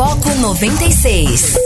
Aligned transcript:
Foco 0.00 0.34
96. 0.34 1.56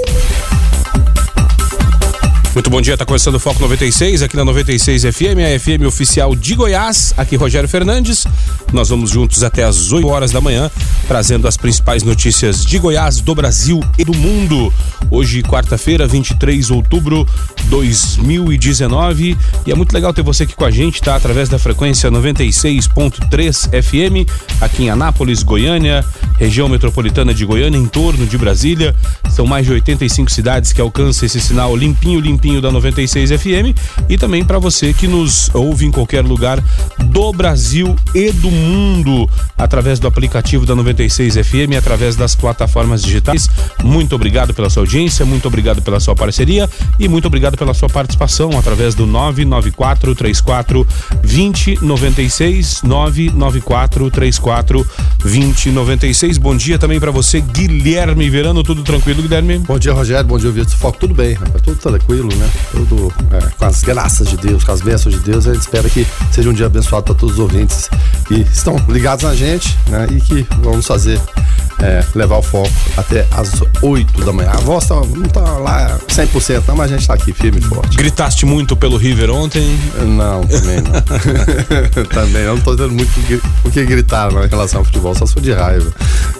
Muito 2.52 2.68
bom 2.68 2.80
dia, 2.80 2.96
tá 2.96 3.06
começando 3.06 3.36
o 3.36 3.38
Foco 3.38 3.60
96 3.60 4.22
aqui 4.22 4.36
na 4.36 4.44
96 4.44 5.02
FM, 5.04 5.38
a 5.38 5.56
FM 5.56 5.86
oficial 5.86 6.34
de 6.34 6.56
Goiás. 6.56 7.14
Aqui 7.16 7.36
Rogério 7.36 7.68
Fernandes. 7.68 8.26
Nós 8.74 8.88
vamos 8.88 9.10
juntos 9.10 9.44
até 9.44 9.62
às 9.62 9.92
8 9.92 10.08
horas 10.08 10.32
da 10.32 10.40
manhã, 10.40 10.68
trazendo 11.06 11.46
as 11.46 11.56
principais 11.56 12.02
notícias 12.02 12.64
de 12.64 12.76
Goiás, 12.76 13.20
do 13.20 13.32
Brasil 13.32 13.78
e 13.96 14.04
do 14.04 14.12
mundo. 14.12 14.72
Hoje, 15.12 15.44
quarta-feira, 15.44 16.08
23 16.08 16.66
de 16.66 16.72
outubro 16.72 17.24
de 17.56 17.62
2019. 17.68 19.38
E 19.64 19.70
é 19.70 19.74
muito 19.76 19.92
legal 19.92 20.12
ter 20.12 20.22
você 20.22 20.42
aqui 20.42 20.56
com 20.56 20.64
a 20.64 20.72
gente, 20.72 21.00
tá? 21.00 21.14
Através 21.14 21.48
da 21.48 21.56
frequência 21.56 22.10
96.3 22.10 23.68
FM, 23.80 24.28
aqui 24.60 24.82
em 24.82 24.90
Anápolis, 24.90 25.44
Goiânia, 25.44 26.04
região 26.36 26.68
metropolitana 26.68 27.32
de 27.32 27.46
Goiânia, 27.46 27.78
em 27.78 27.86
torno 27.86 28.26
de 28.26 28.36
Brasília. 28.36 28.92
São 29.30 29.46
mais 29.46 29.66
de 29.66 29.72
85 29.72 30.32
cidades 30.32 30.72
que 30.72 30.80
alcançam 30.80 31.26
esse 31.26 31.40
sinal 31.40 31.76
limpinho, 31.76 32.18
limpinho 32.18 32.60
da 32.60 32.72
96 32.72 33.30
FM 33.30 33.78
e 34.08 34.18
também 34.18 34.44
para 34.44 34.58
você 34.58 34.92
que 34.92 35.06
nos 35.06 35.48
ouve 35.54 35.86
em 35.86 35.92
qualquer 35.92 36.24
lugar 36.24 36.62
do 36.98 37.32
Brasil 37.32 37.94
e 38.12 38.32
do 38.32 38.50
mundo 38.50 38.63
através 39.56 39.98
do 39.98 40.06
aplicativo 40.06 40.66
da 40.66 40.74
96 40.74 41.34
FM, 41.36 41.76
através 41.78 42.16
das 42.16 42.34
plataformas 42.34 43.02
digitais. 43.02 43.48
Muito 43.82 44.14
obrigado 44.14 44.52
pela 44.54 44.70
sua 44.70 44.82
audiência, 44.82 45.24
muito 45.24 45.48
obrigado 45.48 45.82
pela 45.82 46.00
sua 46.00 46.14
parceria 46.14 46.68
e 46.98 47.08
muito 47.08 47.26
obrigado 47.26 47.56
pela 47.56 47.74
sua 47.74 47.88
participação 47.88 48.50
através 48.58 48.94
do 48.94 49.06
994 49.06 50.14
34 50.14 50.86
2096 51.22 52.82
994 52.82 54.10
34 54.10 54.86
2096. 55.20 56.38
Bom 56.38 56.56
dia 56.56 56.78
também 56.78 57.00
para 57.00 57.10
você, 57.10 57.40
Guilherme 57.40 58.28
Verano, 58.28 58.62
tudo 58.62 58.82
tranquilo, 58.82 59.22
Guilherme? 59.22 59.58
Bom 59.58 59.78
dia, 59.78 59.92
Rogério. 59.92 60.26
Bom 60.26 60.38
dia, 60.38 60.50
Vitor. 60.50 60.76
Foco, 60.76 60.98
tudo 60.98 61.14
bem, 61.14 61.34
rapaz. 61.34 61.62
Tudo 61.62 61.76
tranquilo, 61.76 62.28
né? 62.36 62.50
Tudo 62.70 63.12
é, 63.32 63.38
com 63.56 63.64
as 63.64 63.82
graças 63.82 64.28
de 64.28 64.36
Deus, 64.36 64.64
com 64.64 64.72
as 64.72 64.80
bênçãos 64.80 65.14
de 65.14 65.20
Deus. 65.20 65.46
A 65.46 65.54
gente 65.54 65.62
espera 65.62 65.88
que 65.88 66.06
seja 66.30 66.50
um 66.50 66.52
dia 66.52 66.66
abençoado 66.66 67.04
para 67.04 67.14
todos 67.14 67.34
os 67.34 67.40
ouvintes 67.40 67.88
que 68.26 68.44
estão 68.54 68.76
ligados 68.88 69.24
na 69.24 69.34
gente, 69.34 69.76
né? 69.88 70.06
E 70.10 70.20
que 70.20 70.46
vamos 70.60 70.86
fazer 70.86 71.20
é, 71.84 72.02
levar 72.14 72.38
o 72.38 72.42
foco 72.42 72.70
até 72.96 73.26
as 73.30 73.60
8 73.82 74.24
da 74.24 74.32
manhã. 74.32 74.50
A 74.50 74.58
voz 74.58 74.86
tá, 74.86 74.94
não 74.94 75.28
tá 75.28 75.42
lá 75.58 75.98
100%, 76.08 76.62
não, 76.66 76.76
mas 76.76 76.90
a 76.90 76.96
gente 76.96 77.06
tá 77.06 77.14
aqui 77.14 77.32
firme 77.32 77.60
e 77.60 77.62
forte. 77.62 77.96
Gritaste 77.96 78.46
muito 78.46 78.74
pelo 78.74 78.96
River 78.96 79.30
ontem? 79.30 79.78
Não, 79.98 80.42
também 80.46 80.80
não. 80.80 80.94
também 82.08 82.44
não 82.44 82.58
tô 82.58 82.74
tendo 82.74 82.92
muito 82.92 83.12
o 83.64 83.70
que 83.70 83.84
gritar 83.84 84.32
em 84.32 84.48
relação 84.48 84.80
ao 84.80 84.84
futebol, 84.84 85.14
só 85.14 85.26
sou 85.26 85.42
de 85.42 85.52
raiva. 85.52 85.92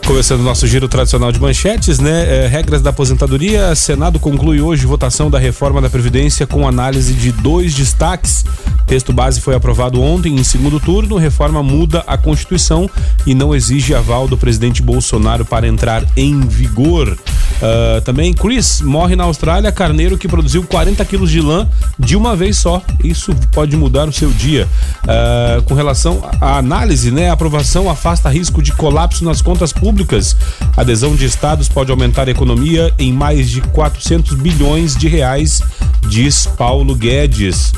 Começando 0.07 0.41
o 0.41 0.45
nosso 0.45 0.67
giro 0.67 0.89
tradicional 0.89 1.31
de 1.31 1.41
manchetes, 1.41 1.99
né? 1.99 2.45
É, 2.45 2.47
regras 2.47 2.81
da 2.81 2.91
aposentadoria. 2.91 3.75
Senado 3.75 4.19
conclui 4.19 4.61
hoje 4.61 4.87
votação 4.87 5.31
da 5.31 5.39
reforma 5.39 5.81
da 5.81 5.91
Previdência 5.91 6.47
com 6.47 6.67
análise 6.67 7.13
de 7.13 7.33
dois 7.33 7.75
destaques. 7.75 8.45
Texto 8.87 9.13
base 9.13 9.41
foi 9.41 9.55
aprovado 9.55 10.01
ontem 10.01 10.35
em 10.35 10.45
segundo 10.45 10.79
turno. 10.79 11.17
Reforma 11.17 11.63
muda 11.63 12.05
a 12.07 12.19
Constituição 12.19 12.89
e 13.27 13.35
não 13.35 13.55
exige 13.55 13.95
aval 13.95 14.29
do 14.29 14.37
presidente 14.37 14.83
Bolsonaro 14.83 15.34
para 15.43 15.67
entrar 15.67 16.05
em 16.15 16.39
vigor. 16.41 17.17
Uh, 17.55 18.01
também, 18.03 18.35
Chris 18.35 18.83
morre 18.83 19.17
na 19.17 19.25
Austrália, 19.25 19.73
carneiro 19.73 20.19
que 20.19 20.29
produziu 20.29 20.63
40 20.65 21.03
quilos 21.07 21.31
de 21.31 21.41
lã 21.41 21.67
de 21.99 22.15
uma 22.15 22.37
vez 22.37 22.59
só. 22.59 22.83
Isso 23.03 23.35
pode 23.53 23.75
mudar 23.75 24.07
o 24.07 24.13
seu 24.13 24.31
dia. 24.31 24.69
Uh, 25.05 25.63
com 25.63 25.73
relação 25.73 26.23
à 26.41 26.59
análise, 26.59 27.11
né? 27.11 27.31
A 27.31 27.33
aprovação 27.33 27.89
afasta 27.89 28.29
risco 28.29 28.63
de 28.63 28.73
colapso 28.73 29.25
nas 29.25 29.41
contas 29.41 29.73
públicas. 29.73 30.37
Adesão 30.77 31.17
de 31.17 31.25
estados 31.25 31.69
pode 31.69 31.91
aumentar 31.91 32.29
a 32.29 32.31
economia 32.31 32.93
em 32.99 33.13
mais 33.13 33.49
de 33.49 33.63
400 33.63 34.35
bilhões 34.35 34.95
de 34.95 35.09
reais, 35.09 35.63
diz 36.09 36.47
Paulo 36.47 36.95
Guedes. 36.95 37.73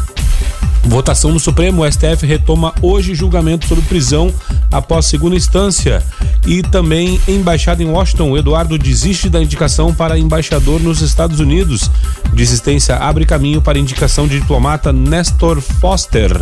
Votação 0.85 1.33
no 1.33 1.41
Supremo, 1.41 1.83
o 1.83 1.91
STF 1.91 2.25
retoma 2.25 2.73
hoje 2.81 3.15
julgamento 3.15 3.67
sobre 3.67 3.85
prisão 3.85 4.33
após 4.71 5.07
segunda 5.07 5.35
instância. 5.35 6.03
E 6.47 6.63
também 6.63 7.21
embaixada 7.27 7.83
em 7.83 7.91
Washington, 7.91 8.37
Eduardo 8.37 8.79
desiste 8.79 9.29
da 9.29 9.43
indicação 9.43 9.93
para 9.93 10.19
embaixador 10.19 10.81
nos 10.81 11.01
Estados 11.01 11.41
Unidos. 11.41 11.91
Desistência 12.33 12.97
abre 12.97 13.27
caminho 13.27 13.61
para 13.61 13.79
indicação 13.79 14.29
de 14.29 14.39
diplomata 14.39 14.93
Nestor 14.93 15.61
Foster. 15.61 16.41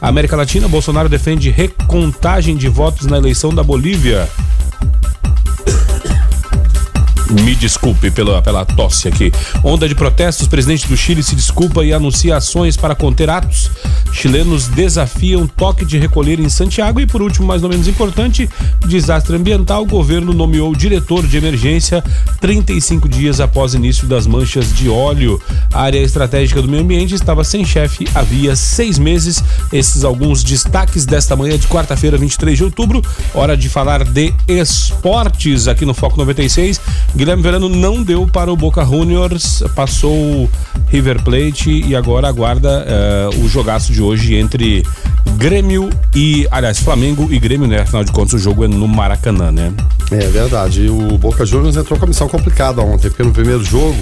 América 0.00 0.36
Latina, 0.36 0.66
Bolsonaro 0.66 1.08
defende 1.08 1.50
recontagem 1.50 2.56
de 2.56 2.68
votos 2.68 3.06
na 3.06 3.16
eleição 3.16 3.54
da 3.54 3.62
Bolívia. 3.62 4.28
Me 7.30 7.54
desculpe 7.54 8.10
pela, 8.10 8.42
pela 8.42 8.64
tosse 8.64 9.08
aqui. 9.08 9.32
Onda 9.62 9.88
de 9.88 9.94
protestos, 9.94 10.46
presidente 10.46 10.86
do 10.86 10.96
Chile 10.96 11.22
se 11.22 11.34
desculpa 11.34 11.84
e 11.84 11.92
anuncia 11.92 12.36
ações 12.36 12.76
para 12.76 12.94
conter 12.94 13.30
atos. 13.30 13.70
Chilenos 14.14 14.68
desafiam 14.68 15.46
toque 15.46 15.84
de 15.84 15.98
recolher 15.98 16.38
em 16.38 16.48
Santiago 16.48 17.00
e, 17.00 17.06
por 17.06 17.20
último, 17.20 17.46
mais 17.46 17.62
ou 17.62 17.68
menos 17.68 17.88
importante, 17.88 18.48
desastre 18.86 19.36
ambiental. 19.36 19.82
O 19.82 19.86
governo 19.86 20.32
nomeou 20.32 20.74
diretor 20.74 21.26
de 21.26 21.36
emergência 21.36 22.02
35 22.40 23.08
dias 23.08 23.40
após 23.40 23.74
início 23.74 24.06
das 24.06 24.26
manchas 24.26 24.72
de 24.72 24.88
óleo. 24.88 25.40
A 25.72 25.82
área 25.82 25.98
estratégica 25.98 26.62
do 26.62 26.68
meio 26.68 26.82
ambiente 26.82 27.14
estava 27.14 27.42
sem 27.44 27.64
chefe 27.64 28.06
havia 28.14 28.54
seis 28.54 28.98
meses. 28.98 29.42
Esses 29.72 30.04
alguns 30.04 30.42
destaques 30.42 31.04
desta 31.04 31.34
manhã 31.34 31.58
de 31.58 31.66
quarta-feira, 31.66 32.16
23 32.16 32.56
de 32.56 32.64
outubro. 32.64 33.02
Hora 33.34 33.56
de 33.56 33.68
falar 33.68 34.04
de 34.04 34.32
esportes 34.46 35.66
aqui 35.66 35.84
no 35.84 35.92
Foco 35.92 36.16
96. 36.16 36.80
Guilherme 37.16 37.42
Verano 37.42 37.68
não 37.68 38.02
deu 38.02 38.26
para 38.26 38.52
o 38.52 38.56
Boca 38.56 38.84
Juniors, 38.84 39.62
passou 39.74 40.48
River 40.88 41.22
Plate 41.22 41.82
e 41.84 41.96
agora 41.96 42.28
aguarda 42.28 42.86
uh, 43.34 43.44
o 43.44 43.48
jogaço 43.48 43.92
de 43.92 44.03
hoje 44.04 44.34
entre 44.34 44.84
Grêmio 45.36 45.90
e, 46.14 46.46
aliás, 46.50 46.78
Flamengo 46.78 47.28
e 47.30 47.38
Grêmio, 47.38 47.66
né? 47.66 47.80
Afinal 47.80 48.04
de 48.04 48.12
contas, 48.12 48.34
o 48.34 48.38
jogo 48.38 48.64
é 48.64 48.68
no 48.68 48.86
Maracanã, 48.86 49.50
né? 49.50 49.72
É 50.10 50.28
verdade. 50.28 50.82
E 50.82 50.90
o 50.90 51.18
Boca 51.18 51.44
Juniors 51.44 51.76
entrou 51.76 51.98
com 51.98 52.04
a 52.04 52.08
missão 52.08 52.28
complicada 52.28 52.80
ontem, 52.82 53.08
porque 53.08 53.22
no 53.22 53.32
primeiro 53.32 53.64
jogo 53.64 53.96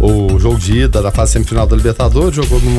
o 0.00 0.38
jogo 0.38 0.58
de 0.58 0.80
ida 0.80 1.00
da 1.00 1.10
fase 1.10 1.32
semifinal 1.32 1.66
da 1.66 1.76
Libertadores, 1.76 2.34
jogou 2.34 2.60
no 2.60 2.70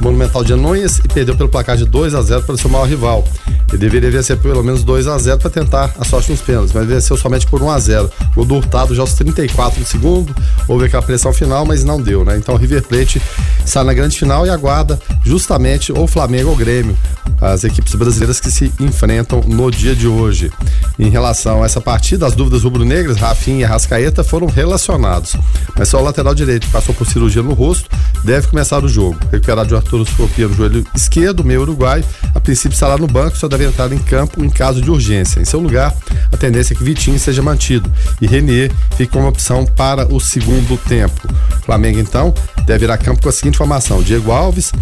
Monumental 0.00 0.44
de 0.44 0.52
Anões 0.52 0.98
e 0.98 1.08
perdeu 1.08 1.36
pelo 1.36 1.48
placar 1.48 1.76
de 1.76 1.84
2 1.84 2.14
a 2.14 2.22
0 2.22 2.42
para 2.42 2.54
o 2.54 2.58
seu 2.58 2.68
maior 2.68 2.86
rival. 2.86 3.24
Ele 3.68 3.78
deveria 3.78 4.10
vencer 4.10 4.36
pelo 4.38 4.62
menos 4.62 4.82
2 4.82 5.06
a 5.06 5.16
0 5.16 5.38
para 5.38 5.50
tentar 5.50 5.94
a 5.98 6.04
sorte 6.04 6.30
nos 6.30 6.40
pênaltis, 6.40 6.72
mas 6.72 6.86
venceu 6.86 7.16
somente 7.16 7.46
por 7.46 7.62
1 7.62 7.70
a 7.70 7.78
0 7.78 8.10
O 8.34 8.44
do 8.44 8.56
Hurtado 8.56 8.94
já 8.94 9.02
aos 9.02 9.14
34 9.14 9.80
do 9.80 9.86
segundo, 9.86 10.34
houve 10.66 10.86
aquela 10.86 11.02
pressão 11.02 11.32
final, 11.32 11.64
mas 11.64 11.84
não 11.84 12.00
deu, 12.00 12.24
né? 12.24 12.36
Então 12.36 12.54
o 12.54 12.58
River 12.58 12.82
Plate 12.82 13.22
está 13.64 13.84
na 13.84 13.94
grande 13.94 14.18
final 14.18 14.46
e 14.46 14.50
aguarda 14.50 14.98
justamente 15.24 15.92
ou 15.92 16.06
Flamengo 16.06 16.50
ou 16.50 16.56
Grêmio, 16.56 16.96
as 17.40 17.62
equipes 17.64 17.94
brasileiras 17.94 18.40
que 18.40 18.50
se 18.50 18.72
enfrentam 18.80 19.42
no 19.46 19.70
dia 19.70 19.94
de 19.94 20.08
hoje. 20.08 20.50
Em 20.98 21.08
relação 21.08 21.62
a 21.62 21.66
essa 21.66 21.80
partida, 21.80 22.26
as 22.26 22.34
dúvidas 22.34 22.64
rubro-negras, 22.64 23.16
Rafinha 23.16 23.60
e 23.60 23.64
Rascaeta 23.64 24.24
foram 24.24 24.46
relacionados, 24.46 25.36
mas 25.76 25.88
só 25.88 26.00
o 26.00 26.04
lateral 26.04 26.34
direito 26.34 26.48
direito 26.48 26.68
passou 26.70 26.94
por 26.94 27.06
cirurgia 27.06 27.42
no 27.42 27.52
rosto, 27.52 27.88
deve 28.24 28.48
começar 28.48 28.82
o 28.82 28.88
jogo. 28.88 29.18
Recuperado 29.30 29.68
de 29.68 29.74
artroscopia 29.74 30.48
no 30.48 30.54
joelho 30.54 30.84
esquerdo, 30.94 31.44
meio 31.44 31.60
uruguaio, 31.60 32.04
a 32.34 32.40
princípio 32.40 32.74
estará 32.74 32.96
no 32.96 33.06
banco, 33.06 33.36
só 33.36 33.48
deve 33.48 33.57
entrar 33.64 33.92
em 33.92 33.98
campo 33.98 34.44
em 34.44 34.50
caso 34.50 34.80
de 34.80 34.90
urgência. 34.90 35.40
Em 35.40 35.44
seu 35.44 35.60
lugar, 35.60 35.94
a 36.32 36.36
tendência 36.36 36.74
é 36.74 36.76
que 36.76 36.84
Vitinho 36.84 37.18
seja 37.18 37.42
mantido 37.42 37.90
e 38.20 38.26
Renier 38.26 38.70
fique 38.96 39.12
como 39.12 39.26
opção 39.28 39.64
para 39.64 40.12
o 40.12 40.20
segundo 40.20 40.76
tempo. 40.76 41.20
O 41.60 41.64
Flamengo, 41.64 41.98
então, 41.98 42.32
deve 42.64 42.84
ir 42.84 42.90
a 42.90 42.98
campo 42.98 43.22
com 43.22 43.28
a 43.28 43.32
seguinte 43.32 43.58
formação: 43.58 44.02
Diego 44.02 44.30
Alves, 44.30 44.72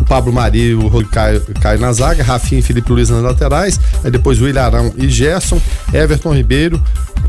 o 0.00 0.04
Pablo 0.04 0.32
Mari 0.32 0.74
o 0.74 0.88
Rodrigo 0.88 1.12
Caio, 1.12 1.40
Caio 1.60 1.80
na 1.80 1.92
zaga, 1.92 2.22
Rafinha 2.22 2.60
e 2.60 2.62
Felipe 2.62 2.90
Luiz 2.90 3.10
nas 3.10 3.22
laterais, 3.22 3.78
aí 4.02 4.10
depois 4.10 4.40
o 4.40 4.48
Ilharão 4.48 4.92
e 4.96 5.08
Gerson, 5.08 5.60
Everton 5.92 6.34
Ribeiro, 6.34 6.82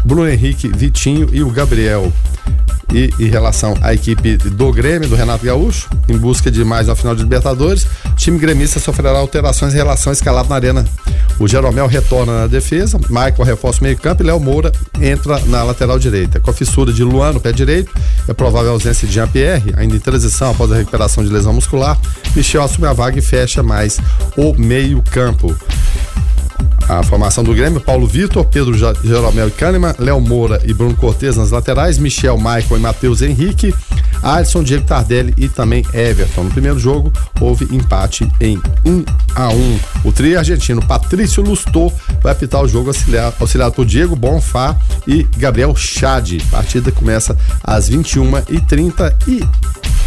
Bruno 0.03 0.29
Henrique, 0.29 0.67
Vitinho 0.67 1.29
e 1.31 1.43
o 1.43 1.49
Gabriel 1.49 2.11
e 2.93 3.09
em 3.19 3.27
relação 3.27 3.75
à 3.81 3.93
equipe 3.93 4.37
do 4.37 4.71
Grêmio, 4.71 5.09
do 5.09 5.15
Renato 5.15 5.45
Gaúcho, 5.45 5.89
em 6.07 6.17
busca 6.17 6.49
de 6.49 6.63
mais 6.63 6.87
uma 6.87 6.95
final 6.95 7.15
de 7.15 7.21
Libertadores, 7.21 7.85
time 8.15 8.39
gremista 8.39 8.79
sofrerá 8.79 9.11
alterações 9.11 9.73
em 9.73 9.77
relação 9.77 10.11
à 10.11 10.13
escalada 10.13 10.47
na 10.49 10.55
arena. 10.55 10.85
O 11.39 11.47
Jeromel 11.47 11.85
retorna 11.85 12.41
na 12.41 12.47
defesa, 12.47 12.97
Michael 13.09 13.43
reforça 13.43 13.81
o 13.81 13.83
meio-campo 13.83 14.23
e 14.23 14.25
Léo 14.25 14.39
Moura 14.39 14.71
entra 14.99 15.39
na 15.45 15.63
lateral 15.63 15.99
direita. 15.99 16.39
Com 16.39 16.49
a 16.49 16.53
fissura 16.53 16.91
de 16.91 17.03
Luan 17.03 17.33
no 17.33 17.39
pé 17.39 17.51
direito, 17.51 17.91
é 18.27 18.33
provável 18.33 18.71
a 18.71 18.73
ausência 18.73 19.07
de 19.07 19.13
Jean-Pierre, 19.13 19.73
ainda 19.77 19.95
em 19.95 19.99
transição 19.99 20.51
após 20.51 20.71
a 20.71 20.75
recuperação 20.75 21.23
de 21.23 21.29
lesão 21.29 21.53
muscular. 21.53 21.99
Michel 22.35 22.63
assume 22.63 22.87
a 22.87 22.93
vaga 22.93 23.19
e 23.19 23.21
fecha 23.21 23.61
mais 23.61 23.99
o 24.35 24.53
meio-campo. 24.53 25.55
A 26.89 27.03
formação 27.03 27.43
do 27.43 27.53
Grêmio, 27.53 27.81
Paulo 27.81 28.07
Vitor, 28.07 28.45
Pedro 28.45 28.73
Jeromel 29.03 29.49
e 29.49 29.51
Kahneman, 29.51 29.93
Léo 29.99 30.21
Moura 30.21 30.61
e 30.65 30.73
Bruno 30.73 30.95
Cortes 30.95 31.35
nas 31.35 31.51
laterais, 31.51 31.97
Michel, 31.97 32.37
Michael 32.37 32.77
e 32.77 32.79
Matheus 32.79 33.21
Henrique, 33.21 33.75
Alisson, 34.23 34.63
Diego 34.63 34.85
Tardelli 34.85 35.33
e 35.37 35.49
também 35.49 35.83
Everton. 35.93 36.43
No 36.43 36.49
primeiro 36.49 36.79
jogo, 36.79 37.11
houve 37.39 37.65
empate 37.75 38.29
em 38.39 38.57
1 38.85 39.03
a 39.35 39.49
1 39.49 39.79
O 40.05 40.11
trio 40.11 40.37
argentino 40.37 40.85
Patrício 40.85 41.43
Lustor 41.43 41.91
vai 42.21 42.31
apitar 42.31 42.63
o 42.63 42.67
jogo 42.67 42.87
auxiliado, 42.87 43.35
auxiliado 43.39 43.73
por 43.73 43.85
Diego 43.85 44.15
Bonfá 44.15 44.75
e 45.05 45.23
Gabriel 45.37 45.75
Chade. 45.75 46.41
A 46.47 46.57
partida 46.57 46.91
começa 46.91 47.37
às 47.63 47.89
21h30 47.89 49.13
e 49.27 49.43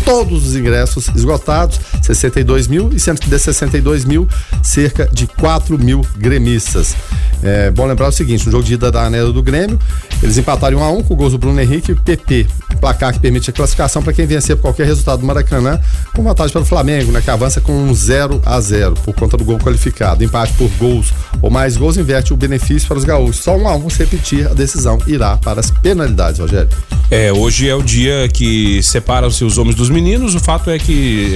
todos 0.05 0.47
os 0.47 0.57
ingressos 0.57 1.09
esgotados, 1.15 1.81
62 2.03 2.67
mil, 2.67 2.91
e 2.93 3.01
sendo 3.01 3.21
que 3.21 3.29
de 3.29 3.39
62 3.39 4.05
mil, 4.05 4.29
cerca 4.63 5.09
de 5.13 5.27
4 5.27 5.79
mil 5.79 6.05
gremistas. 6.17 6.95
É 7.43 7.71
bom 7.71 7.87
lembrar 7.87 8.09
o 8.09 8.13
seguinte: 8.13 8.45
no 8.47 8.53
jogo 8.53 8.65
de 8.65 8.75
ida 8.75 8.91
da 8.91 9.05
Anela 9.05 9.33
do 9.33 9.43
Grêmio, 9.43 9.79
eles 10.23 10.37
empataram 10.37 10.79
1 10.79 10.83
a 10.83 10.91
1 10.91 11.03
com 11.05 11.15
o 11.15 11.17
gols 11.17 11.33
do 11.33 11.39
Bruno 11.39 11.61
Henrique 11.61 11.93
e 11.93 11.95
PP. 11.95 12.47
Placar 12.81 13.13
que 13.13 13.19
permite 13.19 13.51
a 13.51 13.53
classificação 13.53 14.03
para 14.03 14.13
quem 14.13 14.27
vencer 14.27 14.57
por 14.57 14.63
qualquer 14.63 14.87
resultado 14.87 15.21
do 15.21 15.27
Maracanã, 15.27 15.79
com 16.15 16.23
vantagem 16.23 16.53
para 16.53 16.63
o 16.63 16.65
Flamengo, 16.65 17.13
né, 17.13 17.21
que 17.21 17.31
avança 17.31 17.61
com 17.61 17.73
um 17.73 17.95
0 17.95 18.41
a 18.45 18.59
0 18.61 18.95
por 19.05 19.15
conta 19.15 19.37
do 19.37 19.45
gol 19.45 19.59
qualificado. 19.59 20.25
Empate 20.25 20.55
por 20.55 20.71
gols 20.79 21.13
ou 21.43 21.51
mais 21.51 21.77
gols 21.77 21.97
inverte 21.97 22.33
o 22.33 22.37
benefício 22.37 22.89
para 22.89 22.99
os 22.99 23.05
gaúchos. 23.05 23.43
Só 23.43 23.57
1 23.57 23.69
a 23.69 23.77
1 23.77 23.91
se 23.91 23.99
repetir, 23.99 24.47
a 24.47 24.55
decisão 24.55 24.99
irá 25.07 25.37
para 25.37 25.61
as 25.61 25.71
penalidades, 25.71 26.41
Rogério. 26.41 26.71
É, 27.11 27.33
hoje 27.33 27.69
é 27.69 27.75
o 27.75 27.83
dia 27.83 28.29
que 28.33 28.81
separam-se 28.83 29.45
os 29.45 29.59
homens 29.59 29.75
dos 29.75 29.91
meninos. 29.91 30.37
O 30.37 30.41
fato 30.41 30.71
é 30.71 30.79
que, 30.79 31.35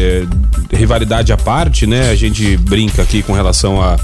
é, 0.70 0.76
rivalidade 0.76 1.32
à 1.32 1.36
parte, 1.36 1.84
né? 1.84 2.10
A 2.10 2.14
gente 2.14 2.56
brinca 2.56 3.02
aqui 3.02 3.22
com 3.22 3.32
relação 3.32 3.82
a, 3.82 3.98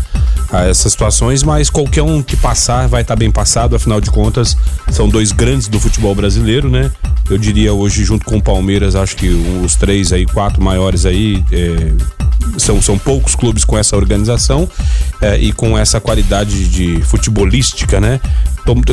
a 0.52 0.64
essas 0.66 0.92
situações, 0.92 1.42
mas 1.42 1.70
qualquer 1.70 2.02
um 2.02 2.22
que 2.22 2.36
passar 2.36 2.88
vai 2.88 3.02
estar 3.02 3.14
tá 3.14 3.18
bem 3.18 3.30
passado, 3.30 3.76
afinal 3.76 4.00
de 4.00 4.10
contas, 4.10 4.56
são 4.90 5.08
dois 5.08 5.32
grandes 5.32 5.68
do 5.68 5.78
futebol 5.78 6.14
brasileiro, 6.14 6.68
né? 6.68 6.90
Eu 7.28 7.38
diria 7.38 7.72
hoje, 7.72 8.04
junto 8.04 8.24
com 8.24 8.38
o 8.38 8.42
Palmeiras, 8.42 8.96
acho 8.96 9.16
que 9.16 9.28
os 9.64 9.76
três 9.76 10.12
aí, 10.12 10.26
quatro 10.26 10.62
maiores 10.62 11.06
aí, 11.06 11.44
é, 11.52 11.92
são, 12.58 12.80
são 12.80 12.98
poucos 12.98 13.34
clubes 13.34 13.64
com 13.64 13.78
essa 13.78 13.96
organização 13.96 14.68
é, 15.20 15.38
e 15.38 15.52
com 15.52 15.78
essa 15.78 16.00
qualidade 16.00 16.68
de 16.68 17.02
futebolística, 17.02 18.00
né? 18.00 18.20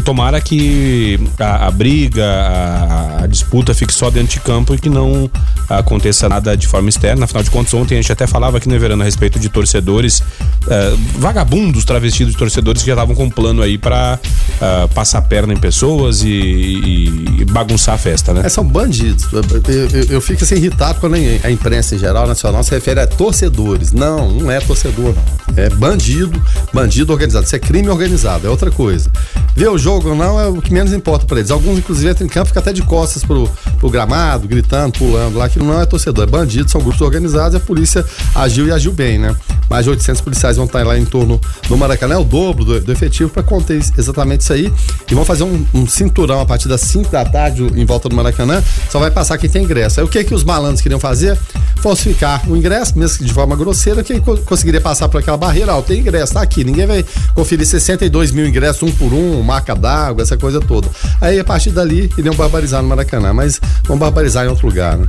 Tomara 0.03 0.41
que 0.41 1.19
a, 1.37 1.67
a 1.67 1.71
briga, 1.71 2.25
a, 2.25 3.23
a, 3.23 3.27
disputa 3.27 3.75
fique 3.75 3.93
só 3.93 4.09
dentro 4.09 4.33
de 4.33 4.39
campo 4.39 4.73
e 4.73 4.79
que 4.79 4.89
não 4.89 5.29
aconteça 5.69 6.27
nada 6.27 6.55
de 6.57 6.65
forma 6.65 6.89
externa. 6.89 7.25
Afinal 7.25 7.43
de 7.43 7.51
contas, 7.51 7.73
ontem 7.73 7.95
a 7.95 8.01
gente 8.01 8.11
até 8.11 8.25
falava 8.25 8.57
aqui 8.57 8.67
no 8.67 8.79
Verano 8.79 9.03
a 9.03 9.05
respeito 9.05 9.39
de 9.39 9.49
torcedores, 9.49 10.19
uh, 10.19 10.97
vagabundos 11.27 11.83
travestidos 11.83 12.31
de 12.31 12.39
torcedores 12.39 12.81
que 12.81 12.87
já 12.87 12.93
estavam 12.93 13.13
com 13.13 13.29
plano 13.29 13.61
aí 13.61 13.77
para 13.77 14.17
uh, 14.17 14.61
eh, 14.61 14.87
passar 14.93 15.21
perna 15.23 15.53
em 15.53 15.57
pessoas 15.57 16.23
e, 16.23 16.29
e, 16.29 17.45
bagunçar 17.51 17.95
a 17.95 17.97
festa, 17.97 18.33
né? 18.33 18.43
É, 18.45 18.49
são 18.49 18.63
bandidos. 18.65 19.25
Eu, 19.33 19.41
eu, 19.41 20.03
eu, 20.09 20.21
fico 20.21 20.45
assim 20.45 20.55
irritado 20.55 21.01
quando 21.01 21.15
a 21.43 21.51
imprensa 21.51 21.95
em 21.95 21.99
geral 21.99 22.25
nacional 22.27 22.63
se 22.63 22.71
refere 22.71 23.01
a 23.01 23.07
torcedores. 23.07 23.91
Não, 23.91 24.31
não 24.31 24.49
é 24.49 24.61
torcedor, 24.61 25.13
não. 25.13 25.63
É 25.63 25.69
bandido, 25.69 26.41
bandido 26.71 27.11
organizado. 27.11 27.45
Isso 27.45 27.55
é 27.57 27.59
crime 27.59 27.89
organizado, 27.89 28.47
é 28.47 28.49
outra 28.49 28.71
coisa. 28.71 29.11
Ver 29.53 29.69
o 29.69 29.77
jogo 29.77 30.09
ou 30.09 30.15
não 30.15 30.39
é 30.39 30.47
o 30.47 30.61
que 30.61 30.71
menos 30.71 30.93
importa 30.93 31.25
para 31.25 31.39
eles. 31.39 31.51
Alguns, 31.51 31.79
inclusive, 31.79 32.09
entram 32.09 32.25
em 32.25 32.29
campo 32.29 32.45
e 32.45 32.49
ficam 32.49 32.61
até 32.61 32.71
de 32.71 32.83
costas 32.83 33.23
pro, 33.25 33.49
pro 33.79 33.89
gramado, 33.89 34.47
gritando, 34.47 34.97
pulando 34.97 35.37
lá, 35.37 35.49
que 35.49 35.59
não 35.59 35.81
é 35.81 35.85
torcedor, 35.85 36.23
é 36.23 36.27
bandido, 36.27 36.69
são 36.69 36.79
grupos 36.79 37.01
organizados 37.01 37.55
a 37.55 37.59
polícia 37.59 38.05
agiu 38.33 38.67
e 38.67 38.71
agiu 38.71 38.93
bem, 38.93 39.17
né? 39.17 39.35
Mais 39.69 39.83
de 39.83 39.89
800 39.89 40.21
policiais 40.21 40.55
vão 40.55 40.65
estar 40.65 40.85
lá 40.85 40.97
em 40.97 41.03
torno 41.03 41.16
do 41.25 41.77
Maracanã, 41.77 42.15
é 42.15 42.17
o 42.17 42.23
dobro 42.23 42.63
do, 42.63 42.79
do 42.79 42.91
efetivo 42.91 43.29
para 43.29 43.43
conter 43.43 43.81
exatamente 43.97 44.41
isso 44.41 44.53
aí. 44.53 44.71
E 45.09 45.15
vão 45.15 45.25
fazer 45.25 45.43
um, 45.43 45.65
um, 45.73 45.87
cinturão 45.87 46.39
a 46.39 46.45
partir 46.45 46.67
das 46.67 46.81
5 46.81 47.11
da 47.11 47.25
tarde 47.25 47.63
em 47.75 47.85
volta 47.85 48.09
do 48.09 48.15
Maracanã, 48.15 48.63
só 48.89 48.99
vai 48.99 49.11
passar 49.11 49.37
quem 49.37 49.49
tem 49.49 49.63
ingresso. 49.63 49.99
Aí 49.99 50.05
o 50.05 50.09
que 50.09 50.23
que 50.23 50.33
os 50.33 50.43
malandros 50.43 50.81
queriam 50.81 50.99
fazer? 50.99 51.37
Falsificar 51.81 52.49
o 52.49 52.57
ingresso, 52.57 52.97
mesmo 52.97 53.19
que 53.19 53.25
de 53.25 53.33
forma 53.33 53.55
grosseira, 53.55 54.03
quem 54.03 54.19
conseguiria 54.19 54.81
passar 54.81 55.07
por 55.09 55.19
aquela 55.19 55.37
barreira, 55.37 55.75
ó, 55.75 55.81
tem 55.81 55.99
ingresso, 55.99 56.33
tá 56.33 56.41
aqui, 56.41 56.63
ninguém 56.63 56.85
vai 56.85 57.05
conferir 57.33 57.65
62 57.65 58.31
mil 58.31 58.47
ingressos 58.47 58.83
um 58.83 58.91
por 58.91 59.13
um, 59.13 59.41
marca 59.41 59.75
d'água, 59.75 60.23
essa 60.23 60.37
coisa 60.37 60.59
toda. 60.59 60.87
Aí 61.21 61.39
a 61.39 61.43
partir 61.43 61.71
dali 61.71 62.11
iriam 62.17 62.35
barbarizar 62.35 62.81
no 62.81 62.89
Maracanã, 62.89 63.33
mas 63.33 63.59
vão 63.85 63.97
barbarizar 63.97 64.45
em 64.45 64.49
outro 64.49 64.67
lugar, 64.67 64.97
né? 64.97 65.07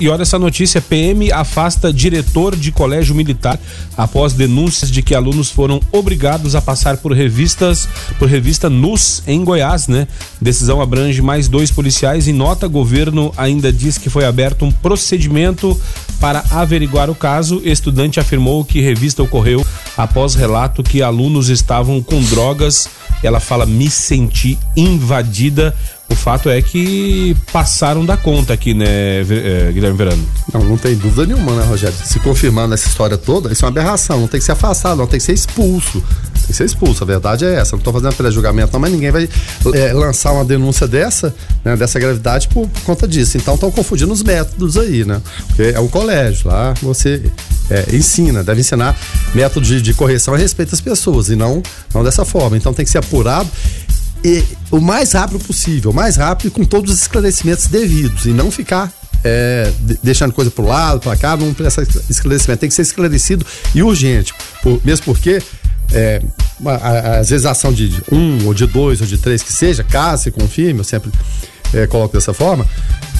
E 0.00 0.08
olha 0.08 0.22
essa 0.22 0.38
notícia: 0.38 0.80
PM 0.80 1.32
afasta 1.32 1.92
diretor 1.92 2.54
de 2.54 2.70
colégio 2.70 3.14
militar 3.14 3.58
após 3.96 4.32
denúncias 4.32 4.90
de 4.90 5.02
que 5.02 5.14
alunos 5.14 5.50
foram 5.50 5.80
obrigados 5.90 6.54
a 6.54 6.62
passar 6.62 6.98
por 6.98 7.12
revistas, 7.12 7.88
por 8.18 8.28
revista 8.28 8.70
NUS 8.70 9.22
em 9.26 9.42
Goiás, 9.44 9.88
né? 9.88 10.06
Decisão 10.40 10.80
abrange 10.80 11.20
mais 11.20 11.48
dois 11.48 11.70
policiais. 11.70 12.28
Em 12.28 12.32
nota, 12.32 12.68
governo 12.68 13.32
ainda 13.36 13.72
diz 13.72 13.98
que 13.98 14.08
foi 14.08 14.24
aberto 14.24 14.64
um 14.64 14.70
procedimento 14.70 15.78
para 16.20 16.44
averiguar 16.50 17.10
o 17.10 17.14
caso. 17.14 17.60
Estudante 17.64 18.20
afirmou 18.20 18.64
que 18.64 18.80
revista 18.80 19.22
ocorreu 19.22 19.64
após 19.96 20.34
relato 20.34 20.82
que 20.82 21.02
alunos 21.02 21.48
estavam 21.48 22.00
com 22.00 22.22
drogas. 22.22 22.88
Ela 23.22 23.40
fala: 23.40 23.66
me 23.66 23.90
senti 23.90 24.56
invadida 24.76 25.74
o 26.10 26.16
fato 26.16 26.48
é 26.48 26.60
que 26.62 27.36
passaram 27.52 28.04
da 28.04 28.16
conta 28.16 28.54
aqui, 28.54 28.72
né, 28.72 29.20
é, 29.20 29.70
Guilherme 29.72 29.96
Verano? 29.96 30.28
Não, 30.52 30.64
não 30.64 30.78
tem 30.78 30.94
dúvida 30.96 31.26
nenhuma, 31.26 31.54
né, 31.54 31.64
Rogério? 31.64 31.94
Se 32.02 32.18
confirmando 32.20 32.72
essa 32.72 32.88
história 32.88 33.18
toda, 33.18 33.52
isso 33.52 33.64
é 33.64 33.66
uma 33.66 33.70
aberração. 33.70 34.20
Não 34.20 34.28
tem 34.28 34.40
que 34.40 34.46
ser 34.46 34.52
afastado, 34.52 34.96
não 34.96 35.06
tem 35.06 35.18
que 35.18 35.24
ser 35.24 35.34
expulso. 35.34 36.00
Tem 36.00 36.46
que 36.46 36.54
ser 36.54 36.64
expulso. 36.64 37.04
A 37.04 37.06
verdade 37.06 37.44
é 37.44 37.56
essa. 37.56 37.72
Não 37.72 37.78
estou 37.78 37.92
fazendo 37.92 38.14
pré-julgamento, 38.14 38.72
não, 38.72 38.80
mas 38.80 38.90
ninguém 38.90 39.10
vai 39.10 39.28
é, 39.74 39.92
lançar 39.92 40.32
uma 40.32 40.44
denúncia 40.46 40.88
dessa, 40.88 41.34
né, 41.62 41.76
dessa 41.76 41.98
gravidade 41.98 42.48
por, 42.48 42.66
por 42.66 42.82
conta 42.82 43.06
disso. 43.06 43.36
Então 43.36 43.54
estão 43.54 43.70
confundindo 43.70 44.10
os 44.10 44.22
métodos 44.22 44.78
aí, 44.78 45.04
né? 45.04 45.20
Porque 45.48 45.74
é 45.74 45.80
um 45.80 45.88
colégio, 45.88 46.48
lá 46.48 46.72
você 46.80 47.22
é, 47.68 47.94
ensina, 47.94 48.42
deve 48.42 48.60
ensinar 48.60 48.98
métodos 49.34 49.68
de, 49.68 49.82
de 49.82 49.92
correção 49.92 50.32
a 50.32 50.38
respeito 50.38 50.70
das 50.70 50.80
pessoas 50.80 51.28
e 51.28 51.36
não, 51.36 51.62
não 51.94 52.02
dessa 52.02 52.24
forma. 52.24 52.56
Então 52.56 52.72
tem 52.72 52.84
que 52.84 52.90
ser 52.90 52.98
apurado 52.98 53.48
e, 54.24 54.44
o 54.70 54.80
mais 54.80 55.12
rápido 55.12 55.38
possível, 55.44 55.90
o 55.90 55.94
mais 55.94 56.16
rápido 56.16 56.50
com 56.50 56.64
todos 56.64 56.92
os 56.92 57.00
esclarecimentos 57.00 57.66
devidos 57.66 58.26
e 58.26 58.30
não 58.30 58.50
ficar 58.50 58.92
é, 59.24 59.72
deixando 60.02 60.32
coisa 60.32 60.50
para 60.50 60.64
o 60.64 60.68
lado, 60.68 61.00
para 61.00 61.16
cá, 61.16 61.36
não 61.36 61.52
prestar 61.52 61.82
esclarecimento. 62.08 62.60
Tem 62.60 62.68
que 62.68 62.74
ser 62.74 62.82
esclarecido 62.82 63.44
e 63.74 63.82
urgente, 63.82 64.32
por, 64.62 64.80
mesmo 64.84 65.04
porque 65.04 65.42
é, 65.92 66.22
às 67.18 67.30
vezes 67.30 67.46
a 67.46 67.52
ação 67.52 67.72
de 67.72 68.02
um 68.10 68.46
ou 68.46 68.54
de 68.54 68.66
dois 68.66 69.00
ou 69.00 69.06
de 69.06 69.18
três 69.18 69.42
que 69.42 69.52
seja, 69.52 69.82
caso 69.82 70.24
se 70.24 70.30
confirme, 70.30 70.80
eu 70.80 70.84
sempre 70.84 71.10
é, 71.72 71.86
coloco 71.86 72.14
dessa 72.14 72.32
forma, 72.32 72.66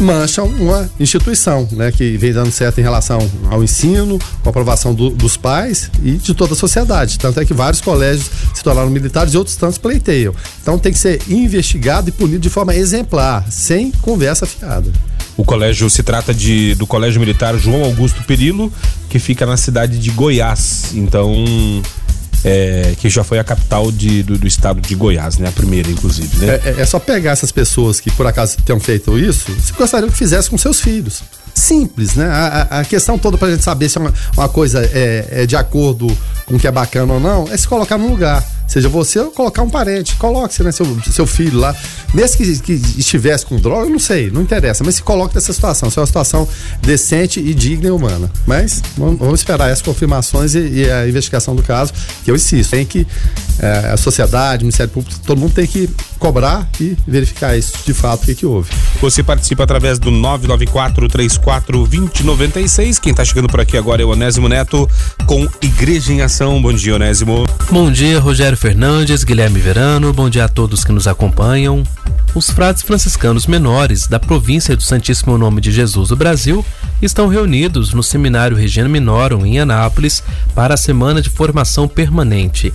mancham 0.00 0.46
uma 0.46 0.88
instituição, 0.98 1.68
né, 1.72 1.90
que 1.92 2.16
vem 2.16 2.32
dando 2.32 2.50
certo 2.50 2.78
em 2.78 2.82
relação 2.82 3.18
ao 3.50 3.62
ensino, 3.62 4.18
com 4.42 4.48
a 4.48 4.50
aprovação 4.50 4.94
do, 4.94 5.10
dos 5.10 5.36
pais 5.36 5.90
e 6.02 6.12
de 6.12 6.34
toda 6.34 6.54
a 6.54 6.56
sociedade. 6.56 7.18
Tanto 7.18 7.40
é 7.40 7.44
que 7.44 7.54
vários 7.54 7.80
colégios 7.80 8.30
se 8.54 8.62
tornaram 8.62 8.90
militares 8.90 9.34
e 9.34 9.36
outros 9.36 9.56
tantos 9.56 9.78
pleiteiam. 9.78 10.34
Então 10.62 10.78
tem 10.78 10.92
que 10.92 10.98
ser 10.98 11.20
investigado 11.28 12.08
e 12.08 12.12
punido 12.12 12.40
de 12.40 12.50
forma 12.50 12.74
exemplar, 12.74 13.44
sem 13.50 13.90
conversa 13.90 14.46
fiada. 14.46 14.90
O 15.36 15.44
colégio 15.44 15.88
se 15.88 16.02
trata 16.02 16.34
de, 16.34 16.74
do 16.74 16.84
Colégio 16.84 17.20
Militar 17.20 17.56
João 17.56 17.84
Augusto 17.84 18.24
Perilo, 18.24 18.72
que 19.08 19.20
fica 19.20 19.46
na 19.46 19.56
cidade 19.56 19.96
de 19.96 20.10
Goiás. 20.10 20.86
Então, 20.94 21.32
é, 22.44 22.94
que 22.98 23.08
já 23.08 23.24
foi 23.24 23.38
a 23.38 23.44
capital 23.44 23.90
de, 23.90 24.22
do, 24.22 24.38
do, 24.38 24.46
estado 24.46 24.80
de 24.80 24.94
Goiás, 24.94 25.38
né? 25.38 25.48
A 25.48 25.52
primeira, 25.52 25.90
inclusive, 25.90 26.44
né? 26.44 26.54
É, 26.54 26.74
é, 26.78 26.80
é, 26.80 26.86
só 26.86 26.98
pegar 26.98 27.32
essas 27.32 27.50
pessoas 27.52 28.00
que 28.00 28.10
por 28.10 28.26
acaso 28.26 28.56
tenham 28.64 28.80
feito 28.80 29.18
isso, 29.18 29.50
se 29.60 29.72
gostariam 29.72 30.10
que 30.10 30.16
fizesse 30.16 30.48
com 30.48 30.56
seus 30.56 30.80
filhos. 30.80 31.22
Simples, 31.54 32.14
né? 32.14 32.26
A, 32.26 32.80
a 32.80 32.84
questão 32.84 33.18
toda 33.18 33.36
pra 33.36 33.50
gente 33.50 33.64
saber 33.64 33.88
se 33.88 33.98
é 33.98 34.00
uma, 34.00 34.14
uma 34.36 34.48
coisa 34.48 34.80
é, 34.92 35.42
é 35.42 35.46
de 35.46 35.56
acordo 35.56 36.06
com 36.46 36.54
o 36.54 36.58
que 36.58 36.68
é 36.68 36.70
bacana 36.70 37.14
ou 37.14 37.20
não, 37.20 37.48
é 37.50 37.56
se 37.56 37.66
colocar 37.66 37.98
no 37.98 38.08
lugar. 38.08 38.44
Seja 38.68 38.88
você 38.88 39.18
ou 39.18 39.30
colocar 39.30 39.62
um 39.62 39.70
parente. 39.70 40.14
Coloque-se, 40.16 40.62
né? 40.62 40.70
Seu, 40.70 40.84
seu 41.10 41.26
filho 41.26 41.58
lá. 41.58 41.74
Mesmo 42.12 42.36
que, 42.36 42.58
que 42.60 42.72
estivesse 42.98 43.46
com 43.46 43.56
droga, 43.56 43.86
eu 43.86 43.90
não 43.90 43.98
sei, 43.98 44.30
não 44.30 44.42
interessa. 44.42 44.84
Mas 44.84 44.96
se 44.96 45.02
coloque 45.02 45.34
nessa 45.34 45.54
situação. 45.54 45.90
Se 45.90 45.98
é 45.98 46.00
uma 46.00 46.06
situação 46.06 46.46
decente 46.82 47.40
e 47.40 47.54
digna 47.54 47.88
e 47.88 47.90
humana. 47.90 48.30
Mas 48.46 48.82
vamos, 48.96 49.18
vamos 49.18 49.40
esperar 49.40 49.70
essas 49.70 49.82
confirmações 49.82 50.54
e, 50.54 50.58
e, 50.58 50.90
a 50.90 51.08
investigação 51.08 51.56
do 51.56 51.62
caso, 51.62 51.94
que 52.22 52.30
eu 52.30 52.36
insisto. 52.36 52.70
Tem 52.70 52.84
que. 52.84 53.06
É, 53.60 53.90
a 53.92 53.96
sociedade, 53.96 54.62
o 54.62 54.66
Ministério 54.66 54.92
Público, 54.92 55.18
todo 55.26 55.36
mundo 55.36 55.52
tem 55.52 55.66
que 55.66 55.90
cobrar 56.18 56.68
e 56.80 56.96
verificar 57.06 57.56
isso 57.56 57.72
de 57.84 57.92
fato, 57.92 58.22
o 58.22 58.26
que, 58.26 58.36
que 58.36 58.46
houve. 58.46 58.70
Você 59.00 59.20
participa 59.22 59.62
através 59.64 59.98
do 59.98 60.10
994-34-2096. 60.12 63.00
Quem 63.00 63.10
está 63.10 63.24
chegando 63.24 63.48
por 63.48 63.60
aqui 63.60 63.76
agora 63.76 64.00
é 64.02 64.04
o 64.04 64.10
Onésimo 64.10 64.48
Neto 64.48 64.88
com 65.26 65.48
Igreja 65.60 66.12
em 66.12 66.22
Ação. 66.22 66.62
Bom 66.62 66.72
dia, 66.72 66.94
Onésimo. 66.94 67.44
Bom 67.70 67.90
dia, 67.90 68.20
Rogério 68.20 68.56
Fernandes, 68.58 69.22
Guilherme 69.22 69.60
Verano, 69.60 70.12
bom 70.12 70.28
dia 70.28 70.44
a 70.44 70.48
todos 70.48 70.82
que 70.82 70.90
nos 70.90 71.06
acompanham. 71.06 71.84
Os 72.34 72.50
frades 72.50 72.82
franciscanos 72.82 73.46
menores 73.46 74.08
da 74.08 74.18
província 74.18 74.74
do 74.74 74.82
Santíssimo 74.82 75.38
Nome 75.38 75.60
de 75.60 75.70
Jesus 75.70 76.08
do 76.08 76.16
Brasil 76.16 76.66
estão 77.00 77.28
reunidos 77.28 77.94
no 77.94 78.02
Seminário 78.02 78.56
Regina 78.56 78.88
Minorum 78.88 79.46
em 79.46 79.60
Anápolis 79.60 80.24
para 80.56 80.74
a 80.74 80.76
semana 80.76 81.22
de 81.22 81.30
formação 81.30 81.86
permanente. 81.86 82.74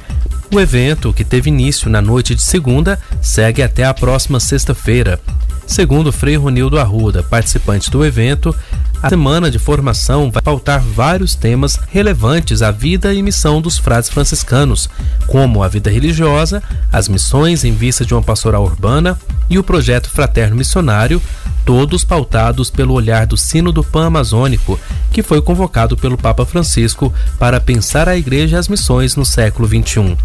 O 0.53 0.57
evento, 0.57 1.11
que 1.11 1.25
teve 1.25 1.49
início 1.49 1.89
na 1.89 2.01
noite 2.01 2.33
de 2.33 2.41
segunda, 2.41 2.97
segue 3.21 3.61
até 3.61 3.83
a 3.83 3.93
próxima 3.93 4.39
sexta-feira. 4.39 5.19
Segundo 5.67 6.13
Frei 6.13 6.37
Ronildo 6.37 6.79
Arruda, 6.79 7.23
participante 7.23 7.91
do 7.91 8.05
evento, 8.05 8.55
a 9.03 9.09
semana 9.09 9.51
de 9.51 9.59
formação 9.59 10.31
vai 10.31 10.41
pautar 10.41 10.81
vários 10.81 11.35
temas 11.35 11.77
relevantes 11.89 12.61
à 12.61 12.71
vida 12.71 13.13
e 13.13 13.21
missão 13.21 13.61
dos 13.61 13.77
frades 13.77 14.09
franciscanos, 14.09 14.89
como 15.27 15.61
a 15.61 15.67
vida 15.67 15.91
religiosa, 15.91 16.63
as 16.89 17.09
missões 17.09 17.65
em 17.65 17.73
vista 17.73 18.05
de 18.05 18.13
uma 18.13 18.23
pastoral 18.23 18.63
urbana 18.63 19.19
e 19.49 19.59
o 19.59 19.63
projeto 19.63 20.09
fraterno 20.09 20.55
missionário, 20.55 21.21
todos 21.65 22.03
pautados 22.03 22.69
pelo 22.69 22.93
olhar 22.93 23.25
do 23.25 23.37
Sínodo 23.37 23.83
Pan-Amazônico, 23.83 24.79
que 25.11 25.23
foi 25.23 25.41
convocado 25.41 25.95
pelo 25.97 26.17
Papa 26.17 26.45
Francisco 26.45 27.13
para 27.39 27.59
pensar 27.59 28.07
a 28.09 28.17
igreja 28.17 28.55
e 28.55 28.59
as 28.59 28.67
missões 28.67 29.15
no 29.15 29.25
século 29.25 29.67
XXI. 29.67 30.17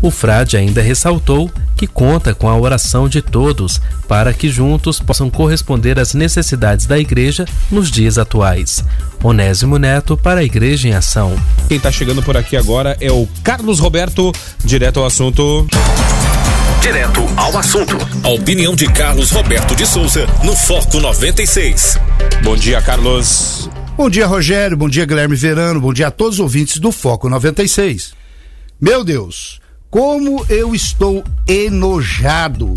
O 0.00 0.10
frade 0.10 0.56
ainda 0.56 0.82
ressaltou 0.82 1.50
que 1.76 1.86
conta 1.86 2.34
com 2.34 2.48
a 2.48 2.56
oração 2.56 3.08
de 3.08 3.20
todos 3.20 3.80
para 4.08 4.32
que 4.32 4.48
juntos 4.48 4.98
possam 4.98 5.28
corresponder 5.28 5.98
às 5.98 6.14
necessidades 6.14 6.86
da 6.86 6.98
igreja 6.98 7.44
nos 7.70 7.90
dias 7.90 8.18
atuais. 8.18 8.84
Onésimo 9.22 9.78
Neto 9.78 10.16
para 10.16 10.40
a 10.40 10.44
Igreja 10.44 10.88
em 10.88 10.94
Ação. 10.94 11.36
Quem 11.68 11.76
está 11.76 11.90
chegando 11.90 12.22
por 12.22 12.36
aqui 12.36 12.56
agora 12.56 12.96
é 13.00 13.10
o 13.10 13.28
Carlos 13.42 13.78
Roberto, 13.80 14.32
direto 14.64 15.00
ao 15.00 15.06
assunto. 15.06 15.66
Direto 16.80 17.20
ao 17.36 17.56
assunto. 17.58 17.96
A 18.22 18.28
opinião 18.28 18.74
de 18.74 18.86
Carlos 18.92 19.30
Roberto 19.30 19.74
de 19.74 19.86
Souza 19.86 20.26
no 20.44 20.54
Foco 20.54 21.00
96. 21.00 21.98
Bom 22.42 22.56
dia, 22.56 22.80
Carlos. 22.80 23.68
Bom 23.96 24.08
dia, 24.08 24.26
Rogério. 24.26 24.76
Bom 24.76 24.88
dia, 24.88 25.04
Guilherme 25.04 25.36
Verano. 25.36 25.80
Bom 25.80 25.92
dia 25.92 26.08
a 26.08 26.10
todos 26.10 26.34
os 26.34 26.40
ouvintes 26.40 26.78
do 26.78 26.92
Foco 26.92 27.28
96. 27.28 28.12
Meu 28.80 29.02
Deus, 29.02 29.60
como 29.90 30.44
eu 30.48 30.74
estou 30.74 31.24
enojado 31.46 32.74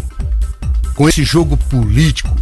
com 0.99 1.07
esse 1.07 1.23
jogo 1.23 1.55
político. 1.55 2.35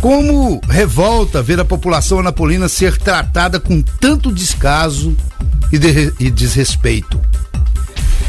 Como 0.00 0.60
revolta 0.68 1.42
ver 1.42 1.58
a 1.58 1.64
população 1.64 2.20
anapolina 2.20 2.68
ser 2.68 2.96
tratada 2.96 3.58
com 3.58 3.82
tanto 3.82 4.30
descaso 4.30 5.16
e, 5.72 5.78
de, 5.78 6.12
e 6.20 6.30
desrespeito. 6.30 7.20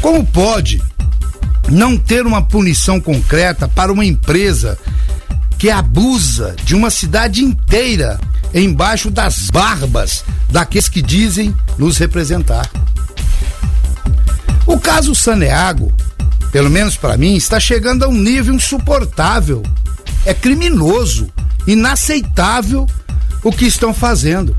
Como 0.00 0.26
pode 0.26 0.82
não 1.70 1.96
ter 1.96 2.26
uma 2.26 2.42
punição 2.42 3.00
concreta 3.00 3.68
para 3.68 3.92
uma 3.92 4.04
empresa 4.04 4.78
que 5.58 5.70
abusa 5.70 6.54
de 6.64 6.74
uma 6.74 6.90
cidade 6.90 7.44
inteira 7.44 8.18
embaixo 8.54 9.10
das 9.10 9.50
barbas 9.50 10.24
daqueles 10.50 10.88
que 10.88 11.02
dizem 11.02 11.54
nos 11.76 11.98
representar? 11.98 12.70
O 14.66 14.78
caso 14.78 15.14
Saneago, 15.14 15.92
pelo 16.52 16.70
menos 16.70 16.96
para 16.96 17.16
mim, 17.16 17.36
está 17.36 17.58
chegando 17.58 18.04
a 18.04 18.08
um 18.08 18.14
nível 18.14 18.54
insuportável. 18.54 19.62
É 20.24 20.34
criminoso, 20.34 21.28
inaceitável 21.66 22.86
o 23.42 23.50
que 23.50 23.66
estão 23.66 23.94
fazendo. 23.94 24.56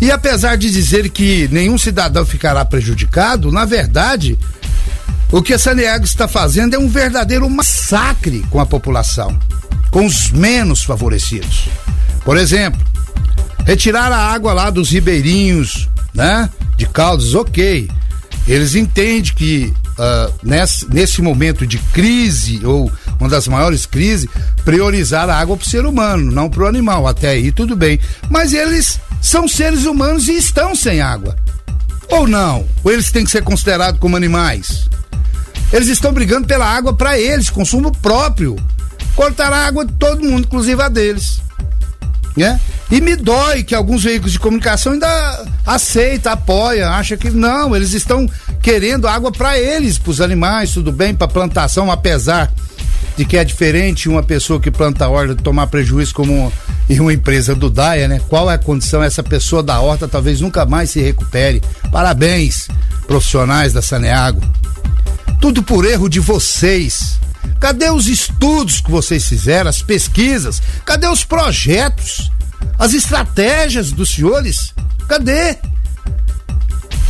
E 0.00 0.10
apesar 0.10 0.56
de 0.56 0.70
dizer 0.70 1.10
que 1.10 1.46
nenhum 1.52 1.76
cidadão 1.76 2.24
ficará 2.24 2.64
prejudicado, 2.64 3.52
na 3.52 3.64
verdade, 3.64 4.38
o 5.32 5.42
que 5.42 5.54
a 5.54 5.58
Saneago 5.58 6.04
está 6.04 6.26
fazendo 6.26 6.74
é 6.74 6.78
um 6.78 6.88
verdadeiro 6.88 7.48
massacre 7.48 8.44
com 8.50 8.60
a 8.60 8.66
população, 8.66 9.38
com 9.90 10.04
os 10.04 10.30
menos 10.30 10.82
favorecidos. 10.82 11.68
Por 12.24 12.36
exemplo, 12.36 12.80
retirar 13.64 14.10
a 14.12 14.32
água 14.32 14.52
lá 14.52 14.70
dos 14.70 14.90
ribeirinhos, 14.90 15.88
né? 16.12 16.50
De 16.76 16.86
Caldas, 16.86 17.34
ok. 17.34 17.88
Eles 18.48 18.74
entendem 18.74 19.32
que 19.34 19.72
uh, 19.90 20.34
nesse, 20.42 20.88
nesse 20.92 21.22
momento 21.22 21.66
de 21.66 21.78
crise, 21.78 22.64
ou 22.64 22.90
uma 23.20 23.28
das 23.28 23.46
maiores 23.46 23.86
crises, 23.86 24.28
priorizar 24.64 25.28
a 25.28 25.38
água 25.38 25.56
para 25.56 25.66
o 25.66 25.68
ser 25.68 25.84
humano, 25.84 26.32
não 26.32 26.48
para 26.48 26.64
o 26.64 26.66
animal. 26.66 27.06
Até 27.06 27.28
aí 27.30 27.52
tudo 27.52 27.76
bem. 27.76 28.00
Mas 28.28 28.52
eles 28.52 28.98
são 29.20 29.46
seres 29.46 29.84
humanos 29.84 30.28
e 30.28 30.36
estão 30.36 30.74
sem 30.74 31.00
água. 31.00 31.36
Ou 32.08 32.26
não? 32.26 32.66
Ou 32.82 32.90
eles 32.90 33.12
têm 33.12 33.24
que 33.24 33.30
ser 33.30 33.42
considerados 33.42 34.00
como 34.00 34.16
animais? 34.16 34.88
Eles 35.72 35.88
estão 35.88 36.12
brigando 36.12 36.46
pela 36.46 36.66
água 36.66 36.92
para 36.92 37.18
eles, 37.18 37.50
consumo 37.50 37.92
próprio. 37.92 38.56
Cortar 39.14 39.52
a 39.52 39.66
água 39.66 39.84
de 39.84 39.92
todo 39.92 40.24
mundo, 40.24 40.44
inclusive 40.46 40.80
a 40.82 40.88
deles. 40.88 41.40
Né? 42.36 42.60
E 42.90 43.00
me 43.00 43.16
dói 43.16 43.62
que 43.62 43.74
alguns 43.74 44.02
veículos 44.02 44.32
de 44.32 44.40
comunicação 44.40 44.92
ainda 44.92 45.46
aceita, 45.66 46.32
apoia, 46.32 46.90
acha 46.90 47.16
que 47.16 47.30
não, 47.30 47.74
eles 47.74 47.92
estão 47.92 48.28
querendo 48.62 49.06
água 49.06 49.30
para 49.30 49.58
eles, 49.58 49.98
para 49.98 50.10
os 50.10 50.20
animais, 50.20 50.72
tudo 50.72 50.90
bem, 50.90 51.14
para 51.14 51.28
plantação, 51.28 51.90
apesar 51.90 52.52
de 53.16 53.24
que 53.24 53.36
é 53.36 53.44
diferente 53.44 54.08
uma 54.08 54.22
pessoa 54.22 54.60
que 54.60 54.70
planta 54.70 55.08
horta 55.08 55.34
tomar 55.34 55.66
prejuízo 55.66 56.14
como 56.14 56.52
em 56.88 56.98
uma 56.98 57.12
empresa 57.12 57.54
do 57.54 57.70
Daia, 57.70 58.08
né? 58.08 58.20
Qual 58.28 58.50
é 58.50 58.54
a 58.54 58.58
condição? 58.58 59.02
Essa 59.02 59.22
pessoa 59.22 59.62
da 59.62 59.78
horta 59.80 60.08
talvez 60.08 60.40
nunca 60.40 60.64
mais 60.64 60.90
se 60.90 61.00
recupere. 61.00 61.62
Parabéns, 61.92 62.68
profissionais 63.06 63.72
da 63.72 63.82
Saneago. 63.82 64.40
Tudo 65.38 65.62
por 65.62 65.84
erro 65.84 66.08
de 66.08 66.20
vocês. 66.20 67.18
Cadê 67.60 67.90
os 67.90 68.06
estudos 68.06 68.80
que 68.80 68.90
vocês 68.90 69.26
fizeram, 69.26 69.68
as 69.68 69.82
pesquisas? 69.82 70.62
Cadê 70.84 71.06
os 71.06 71.24
projetos? 71.24 72.30
As 72.78 72.94
estratégias 72.94 73.92
dos 73.92 74.10
senhores? 74.10 74.74
Cadê? 75.06 75.58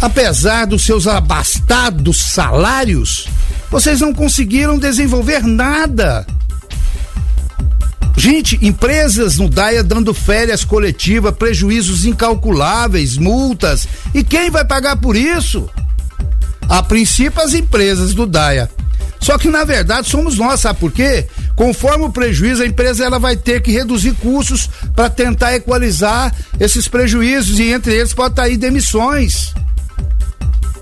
Apesar 0.01 0.67
dos 0.67 0.83
seus 0.85 1.07
abastados 1.07 2.21
salários, 2.21 3.29
vocês 3.71 4.01
não 4.01 4.13
conseguiram 4.13 4.79
desenvolver 4.79 5.45
nada. 5.45 6.27
Gente, 8.17 8.59
empresas 8.61 9.39
no 9.39 9.49
DAIA 9.49 9.85
dando 9.85 10.13
férias 10.13 10.65
coletivas, 10.65 11.35
prejuízos 11.35 12.05
incalculáveis, 12.05 13.17
multas. 13.17 13.87
E 14.13 14.25
quem 14.25 14.51
vai 14.51 14.65
pagar 14.65 14.97
por 14.97 15.17
isso? 15.17 15.71
A 16.71 16.85
princípio, 16.85 17.43
as 17.43 17.53
empresas 17.53 18.15
do 18.15 18.27
DAIA. 18.27 18.71
Só 19.21 19.37
que 19.37 19.51
na 19.51 19.65
verdade 19.65 20.09
somos 20.09 20.39
nós, 20.39 20.61
sabe 20.61 20.79
por 20.79 20.93
quê? 20.93 21.27
Conforme 21.57 22.05
o 22.05 22.11
prejuízo, 22.11 22.63
a 22.63 22.67
empresa 22.67 23.05
ela 23.05 23.19
vai 23.19 23.37
ter 23.37 23.61
que 23.61 23.73
reduzir 23.73 24.15
custos 24.15 24.71
para 24.95 25.11
tentar 25.11 25.55
equalizar 25.55 26.33
esses 26.59 26.87
prejuízos 26.87 27.59
e 27.59 27.65
entre 27.65 27.95
eles 27.95 28.15
pode 28.15 28.33
estar 28.33 28.43
tá 28.43 28.49
aí 28.49 28.57
demissões. 28.57 29.53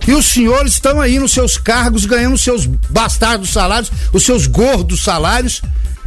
E 0.06 0.12
os 0.12 0.26
senhores 0.26 0.74
estão 0.74 1.00
aí 1.00 1.18
nos 1.18 1.32
seus 1.32 1.58
cargos 1.58 2.04
ganhando 2.06 2.36
seus 2.38 2.66
bastardos 2.66 3.50
salários, 3.50 3.90
os 4.12 4.22
seus 4.22 4.46
gordos 4.46 5.02
salários 5.02 5.62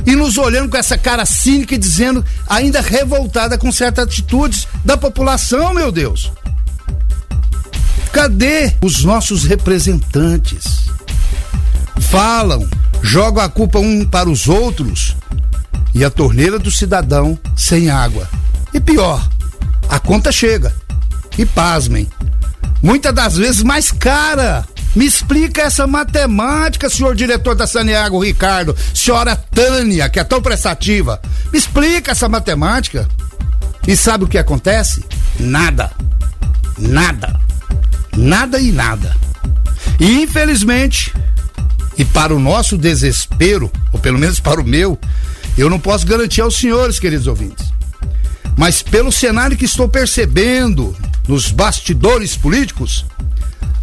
e 0.06 0.16
nos 0.16 0.38
olhando 0.38 0.70
com 0.70 0.78
essa 0.78 0.98
cara 0.98 1.26
cínica 1.26 1.76
e 1.76 1.78
dizendo, 1.78 2.24
ainda 2.48 2.82
revoltada 2.82 3.58
com 3.58 3.72
certas 3.72 4.06
atitudes 4.06 4.68
da 4.86 4.96
população, 4.96 5.74
meu 5.74 5.92
Deus. 5.92 6.32
Cadê 8.12 8.74
os 8.82 9.03
nossos 9.03 9.46
representantes? 9.46 10.88
Falam, 12.00 12.68
jogam 13.01 13.41
a 13.41 13.48
culpa 13.48 13.80
um 13.80 14.06
para 14.06 14.30
os 14.30 14.48
outros 14.48 15.15
e 15.96 16.03
a 16.03 16.10
torneira 16.10 16.60
do 16.60 16.70
cidadão 16.70 17.39
sem 17.56 17.89
água. 17.89 18.27
E 18.74 18.80
pior, 18.80 19.27
a 19.89 19.98
conta 19.98 20.32
chega. 20.32 20.74
E 21.38 21.46
pasmem, 21.46 22.08
muitas 22.82 23.13
das 23.13 23.38
vezes 23.38 23.63
mais 23.63 23.91
cara. 23.91 24.65
Me 24.94 25.06
explica 25.06 25.62
essa 25.62 25.88
matemática, 25.88 26.89
senhor 26.89 27.15
diretor 27.15 27.56
da 27.56 27.65
Saneago, 27.65 28.22
Ricardo, 28.22 28.75
senhora 28.94 29.38
Tânia, 29.38 30.10
que 30.10 30.20
é 30.20 30.24
tão 30.25 30.41
prestativa. 30.41 31.22
Me 31.51 31.58
explica 31.58 32.12
essa 32.12 32.27
matemática. 32.27 33.08
E 33.88 33.96
sabe 33.96 34.25
o 34.25 34.27
que 34.27 34.38
acontece? 34.38 35.06
Nada. 35.39 35.91
Nada. 36.77 37.39
Nada 38.15 38.60
e 38.60 38.72
nada. 38.72 39.15
E 40.00 40.22
infelizmente, 40.22 41.13
e 41.98 42.06
para 42.06 42.36
o 42.36 42.39
nosso 42.39 42.77
desespero, 42.77 43.72
ou 43.91 44.00
pelo 44.00 44.18
menos 44.18 44.39
para 44.39 44.60
o 44.60 44.65
meu, 44.65 45.00
eu 45.58 45.70
não 45.70 45.80
posso 45.80 46.06
garantir 46.06 46.41
aos 46.41 46.56
senhores, 46.56 47.00
queridos 47.00 47.27
ouvintes. 47.27 47.72
Mas 48.58 48.82
pelo 48.82 49.12
cenário 49.12 49.58
que 49.58 49.65
estou 49.65 49.88
percebendo 49.88 50.96
nos 51.27 51.51
bastidores 51.51 52.36
políticos, 52.36 53.06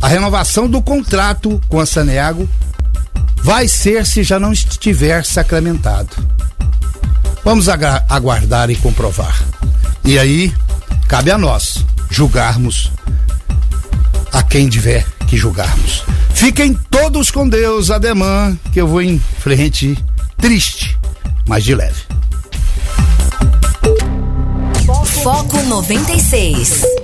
a 0.01 0.09
renovação 0.09 0.69
do 0.69 0.81
contrato 0.81 1.61
com 1.69 1.81
a 1.81 1.87
Saneago 1.87 2.49
vai 3.43 3.67
ser 3.67 4.07
se 4.07 4.23
já 4.23 4.39
não 4.39 4.53
estiver 4.53 5.25
sacramentado. 5.25 6.11
Vamos 7.45 7.69
aguardar 7.69 8.71
e 8.71 8.77
comprovar. 8.77 9.43
E 10.05 10.19
aí, 10.19 10.53
cabe 11.07 11.31
a 11.31 11.39
nós 11.39 11.85
julgarmos 12.11 12.93
a 14.33 14.43
quem 14.43 14.69
tiver 14.69 15.07
que 15.27 15.37
julgarmos. 15.37 16.05
Fiquem 16.35 16.79
todos 16.91 17.31
com 17.31 17.49
Deus, 17.49 17.91
ademã, 17.91 18.57
que 18.73 18.81
eu 18.81 18.87
vou 18.87 19.03
em 19.03 19.19
frente 19.39 19.97
triste, 20.37 20.97
mas 21.47 21.65
de 21.65 21.75
leve. 21.75 22.03
Foco 25.23 25.61
96. 25.65 26.98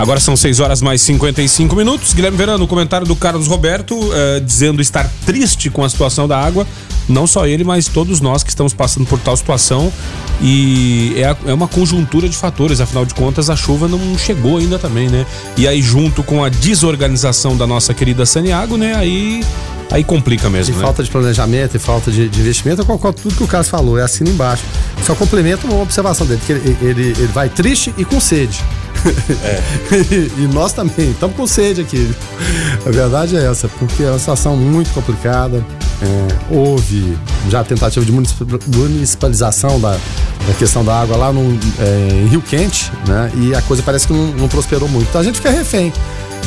Agora 0.00 0.18
são 0.18 0.34
6 0.34 0.60
horas 0.60 0.80
mais 0.80 1.02
55 1.02 1.76
minutos. 1.76 2.14
Guilherme 2.14 2.38
Verano, 2.38 2.64
o 2.64 2.66
comentário 2.66 3.06
do 3.06 3.14
Carlos 3.14 3.46
Roberto 3.46 3.94
uh, 3.94 4.40
dizendo 4.42 4.80
estar 4.80 5.06
triste 5.26 5.68
com 5.68 5.84
a 5.84 5.90
situação 5.90 6.26
da 6.26 6.40
água. 6.40 6.66
Não 7.06 7.26
só 7.26 7.46
ele, 7.46 7.64
mas 7.64 7.86
todos 7.86 8.18
nós 8.18 8.42
que 8.42 8.48
estamos 8.48 8.72
passando 8.72 9.04
por 9.04 9.18
tal 9.18 9.36
situação. 9.36 9.92
E 10.40 11.12
é, 11.16 11.50
é 11.50 11.52
uma 11.52 11.68
conjuntura 11.68 12.30
de 12.30 12.34
fatores, 12.34 12.80
afinal 12.80 13.04
de 13.04 13.12
contas, 13.12 13.50
a 13.50 13.56
chuva 13.56 13.88
não 13.88 14.16
chegou 14.16 14.56
ainda 14.56 14.78
também, 14.78 15.10
né? 15.10 15.26
E 15.54 15.68
aí, 15.68 15.82
junto 15.82 16.22
com 16.22 16.42
a 16.42 16.48
desorganização 16.48 17.54
da 17.54 17.66
nossa 17.66 17.92
querida 17.92 18.24
Saniago, 18.24 18.78
né? 18.78 18.94
Aí 18.94 19.44
aí 19.90 20.02
complica 20.02 20.48
mesmo. 20.48 20.72
E 20.72 20.78
né? 20.78 20.82
falta 20.82 21.02
de 21.02 21.10
planejamento 21.10 21.76
e 21.76 21.78
falta 21.78 22.10
de, 22.10 22.26
de 22.26 22.40
investimento, 22.40 22.80
eu 22.80 22.86
concordo 22.86 23.20
tudo 23.20 23.34
que 23.34 23.44
o 23.44 23.46
Carlos 23.46 23.68
falou, 23.68 23.98
é 23.98 24.02
assim 24.02 24.24
embaixo. 24.24 24.62
Só 25.04 25.14
complemento 25.14 25.66
uma 25.66 25.82
observação 25.82 26.26
dele, 26.26 26.40
que 26.46 26.52
ele, 26.52 26.78
ele, 26.80 27.02
ele 27.02 27.26
vai 27.26 27.50
triste 27.50 27.92
e 27.98 28.04
com 28.04 28.18
sede. 28.18 28.62
É. 29.42 29.60
e, 30.38 30.48
nós 30.52 30.72
também, 30.72 31.10
estamos 31.10 31.36
com 31.36 31.46
sede 31.46 31.80
aqui. 31.80 32.14
A 32.86 32.90
verdade 32.90 33.36
é 33.36 33.44
essa, 33.44 33.68
porque 33.68 34.02
é 34.02 34.10
uma 34.10 34.18
situação 34.18 34.56
muito 34.56 34.92
complicada. 34.92 35.64
É, 36.02 36.54
houve 36.54 37.16
já 37.48 37.62
tentativa 37.62 38.04
de 38.04 38.12
municipalização 38.12 39.78
da, 39.78 39.92
da 40.46 40.54
questão 40.58 40.84
da 40.84 41.00
água 41.00 41.16
lá 41.16 41.32
no, 41.32 41.58
é, 41.78 42.08
em 42.24 42.26
Rio 42.26 42.40
Quente, 42.40 42.90
né? 43.06 43.30
E 43.36 43.54
a 43.54 43.62
coisa 43.62 43.82
parece 43.82 44.06
que 44.06 44.12
não, 44.12 44.26
não 44.32 44.48
prosperou 44.48 44.88
muito. 44.88 45.08
Então 45.08 45.20
a 45.20 45.24
gente 45.24 45.36
fica 45.36 45.50
refém 45.50 45.92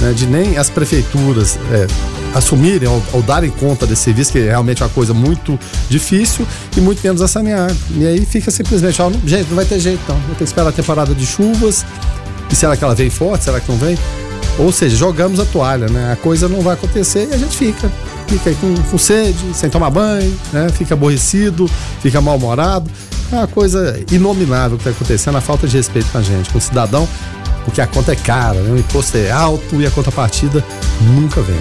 né, 0.02 0.14
de 0.14 0.26
nem 0.26 0.58
as 0.58 0.70
prefeituras 0.70 1.58
é, 1.72 1.88
assumirem 2.36 2.88
ou, 2.88 3.02
ou, 3.14 3.22
darem 3.22 3.50
conta 3.52 3.86
desse 3.86 4.04
serviço, 4.04 4.32
que 4.32 4.40
é 4.40 4.50
realmente 4.50 4.82
uma 4.82 4.90
coisa 4.90 5.14
muito 5.14 5.60
difícil, 5.90 6.48
e 6.76 6.82
muito 6.82 7.02
menos 7.04 7.22
a 7.22 7.28
sanear. 7.28 7.72
E 7.96 8.06
aí 8.06 8.26
fica 8.26 8.50
simplesmente, 8.52 9.02
ó, 9.02 9.12
gente, 9.26 9.48
não 9.48 9.56
vai 9.56 9.66
ter 9.66 9.80
jeito 9.80 10.00
então, 10.04 10.16
vai 10.16 10.30
ter 10.30 10.38
que 10.38 10.44
esperar 10.44 10.70
a 10.70 10.72
temporada 10.72 11.14
de 11.14 11.26
chuvas, 11.26 11.86
e 12.52 12.56
será 12.56 12.76
que 12.78 12.84
ela 12.84 12.96
vem 12.96 13.10
forte, 13.10 13.46
será 13.46 13.60
que 13.60 13.72
não 13.72 13.78
vem? 13.78 13.98
Ou 14.60 14.72
seja, 14.72 14.96
jogamos 14.96 15.40
a 15.40 15.46
toalha, 15.46 15.88
né? 15.88 16.12
A 16.12 16.16
coisa 16.16 16.48
não 16.48 16.62
vai 16.62 16.76
acontecer 16.76 17.28
e 17.30 17.34
a 17.34 17.38
gente 17.38 17.58
fica. 17.58 17.92
Fica 18.28 18.50
aí 18.50 18.56
com, 18.56 18.74
com 18.90 18.98
sede, 18.98 19.38
sem 19.54 19.70
tomar 19.70 19.90
banho, 19.90 20.34
né? 20.52 20.70
Fica 20.70 20.94
aborrecido, 20.94 21.70
fica 22.02 22.22
mal-humorado. 22.22 22.90
É 23.32 23.36
uma 23.36 23.48
coisa 23.48 24.00
inominável 24.12 24.78
que 24.78 24.88
está 24.88 24.92
acontecendo, 24.92 25.38
a 25.38 25.42
falta 25.42 25.68
de 25.68 25.76
respeito 25.76 26.08
com 26.12 26.20
a 26.20 26.22
gente, 26.22 26.50
com 26.52 26.58
o 26.58 26.62
cidadão 26.62 27.08
porque 27.64 27.82
a 27.82 27.88
conta 27.88 28.12
é 28.12 28.16
cara, 28.16 28.60
né? 28.60 28.72
o 28.72 28.78
imposto 28.78 29.18
é 29.18 29.32
alto 29.32 29.82
e 29.82 29.86
a 29.86 29.92
contrapartida 29.92 30.64
nunca 31.02 31.42
vem. 31.42 31.60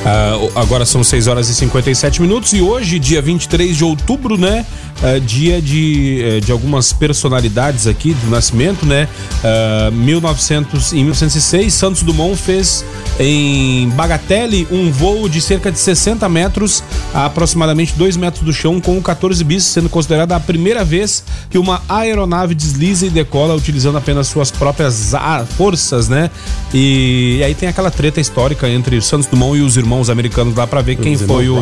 Uh, 0.00 0.58
agora 0.58 0.86
são 0.86 1.04
6 1.04 1.26
horas 1.26 1.50
e 1.50 1.54
57 1.54 2.22
minutos 2.22 2.54
e 2.54 2.62
hoje, 2.62 2.98
dia 2.98 3.20
23 3.20 3.76
de 3.76 3.84
outubro, 3.84 4.38
né? 4.38 4.64
Uh, 5.02 5.20
dia 5.20 5.60
de, 5.60 6.38
uh, 6.38 6.40
de 6.40 6.50
algumas 6.50 6.90
personalidades 6.90 7.86
aqui 7.86 8.14
do 8.14 8.30
nascimento, 8.30 8.86
né? 8.86 9.06
Uh, 9.44 9.92
1900, 9.92 10.94
em 10.94 11.04
1906, 11.04 11.74
Santos 11.74 12.02
Dumont 12.02 12.34
fez 12.34 12.82
em 13.20 13.88
Bagatelle 13.90 14.66
um 14.70 14.90
voo 14.90 15.28
de 15.28 15.42
cerca 15.42 15.70
de 15.70 15.78
60 15.78 16.26
metros 16.28 16.82
a 17.12 17.26
aproximadamente 17.26 17.92
2 17.94 18.16
metros 18.16 18.42
do 18.42 18.52
chão 18.52 18.80
com 18.80 18.96
o 18.96 19.02
14 19.02 19.44
bis, 19.44 19.64
sendo 19.64 19.90
considerada 19.90 20.34
a 20.34 20.40
primeira 20.40 20.82
vez 20.84 21.22
que 21.50 21.58
uma 21.58 21.82
aeronave 21.86 22.54
desliza 22.54 23.06
e 23.06 23.10
decola 23.10 23.54
utilizando 23.54 23.98
apenas 23.98 24.26
suas 24.28 24.50
próprias 24.50 25.12
forças, 25.56 26.08
né? 26.08 26.30
E, 26.72 27.36
e 27.40 27.44
aí 27.44 27.54
tem 27.54 27.68
aquela 27.68 27.90
treta 27.90 28.20
histórica 28.20 28.66
entre 28.68 28.96
o 28.96 29.02
Santos 29.02 29.26
Dumont 29.26 29.58
e 29.58 29.62
os 29.62 29.76
irmãos 29.76 30.08
americanos 30.08 30.56
lá 30.56 30.66
para 30.66 30.80
ver 30.80 30.96
quem 30.96 31.16
foi 31.16 31.48
o. 31.48 31.60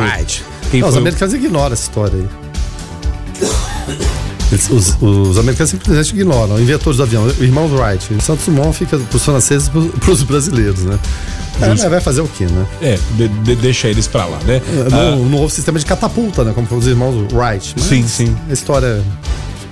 Quem 0.71 0.81
Não, 0.81 0.89
foi 0.89 0.97
os 0.97 0.97
americanos 0.97 1.35
ignoram 1.35 1.73
essa 1.73 1.83
história 1.83 2.15
aí. 2.15 2.29
Eles, 4.51 4.71
os, 4.71 4.97
os, 5.01 5.39
americanos 5.39 5.71
simplesmente 5.71 6.11
ignoram. 6.15 6.59
Inventores 6.59 6.97
do 6.97 7.03
avião, 7.03 7.25
o 7.25 7.45
irmão 7.45 7.67
Wright. 7.67 8.15
O 8.15 8.21
Santos 8.21 8.47
Dumont 8.47 8.77
fica 8.77 8.99
para 8.99 9.17
os 9.17 9.25
franceses 9.25 9.69
e 9.69 9.99
para 9.99 10.11
os 10.11 10.23
brasileiros, 10.23 10.85
né? 10.85 10.99
É, 11.61 11.89
vai 11.89 12.01
fazer 12.01 12.21
o 12.21 12.29
quê, 12.29 12.47
né? 12.47 12.67
É, 12.81 12.99
de, 13.17 13.29
de, 13.29 13.57
deixa 13.57 13.89
eles 13.89 14.07
para 14.07 14.25
lá, 14.27 14.39
né? 14.47 14.61
É, 14.67 14.91
no, 14.91 14.97
ah, 14.97 15.17
no 15.17 15.29
novo 15.29 15.51
sistema 15.51 15.79
de 15.79 15.85
catapulta, 15.85 16.45
né? 16.45 16.53
Como 16.55 16.67
foram 16.67 16.81
os 16.81 16.87
irmãos 16.87 17.33
Wright. 17.33 17.75
Mas 17.77 17.87
sim, 17.87 18.07
sim. 18.07 18.37
A 18.49 18.53
história 18.53 19.03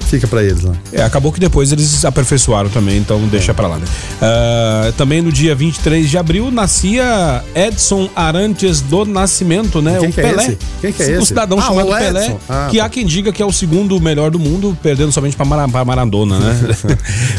fica 0.07 0.27
para 0.27 0.43
eles 0.43 0.63
lá. 0.63 0.75
É, 0.93 1.03
acabou 1.03 1.33
que 1.33 1.41
depois 1.41 1.73
eles 1.73 2.05
aperfeiçoaram 2.05 2.71
também, 2.71 2.99
então 2.99 3.21
deixa 3.29 3.53
é. 3.53 3.55
para 3.55 3.69
lá, 3.69 3.79
né? 3.79 3.85
Uh, 3.87 4.93
também 4.93 5.21
no 5.21 5.33
dia 5.33 5.55
23 5.55 6.09
de 6.09 6.17
abril 6.17 6.51
nascia 6.51 7.43
Edson 7.55 8.09
Arantes 8.15 8.81
do 8.81 9.05
Nascimento, 9.05 9.83
né? 9.83 9.99
Quem 9.99 10.09
o 10.09 10.13
que 10.13 10.21
é 10.21 10.23
Pelé. 10.23 10.43
É 10.43 10.47
esse? 10.47 10.59
Quem 10.81 10.93
que 10.93 11.03
é 11.03 11.11
esse? 11.11 11.19
Um 11.19 11.25
cidadão 11.25 11.59
ah, 11.59 11.63
chamado 11.63 11.89
Pelé, 11.89 12.37
ah, 12.49 12.69
que 12.71 12.79
tá. 12.79 12.85
há 12.85 12.89
quem 12.89 13.05
diga 13.05 13.33
que 13.33 13.43
é 13.43 13.47
o 13.47 13.53
segundo 13.53 14.01
melhor 14.01 14.31
do 14.31 14.39
mundo, 14.39 14.77
perdendo 14.83 15.13
somente 15.13 15.37
para 15.37 15.45
Mar 15.45 15.85
Maradona, 15.85 16.39
né? 16.39 16.57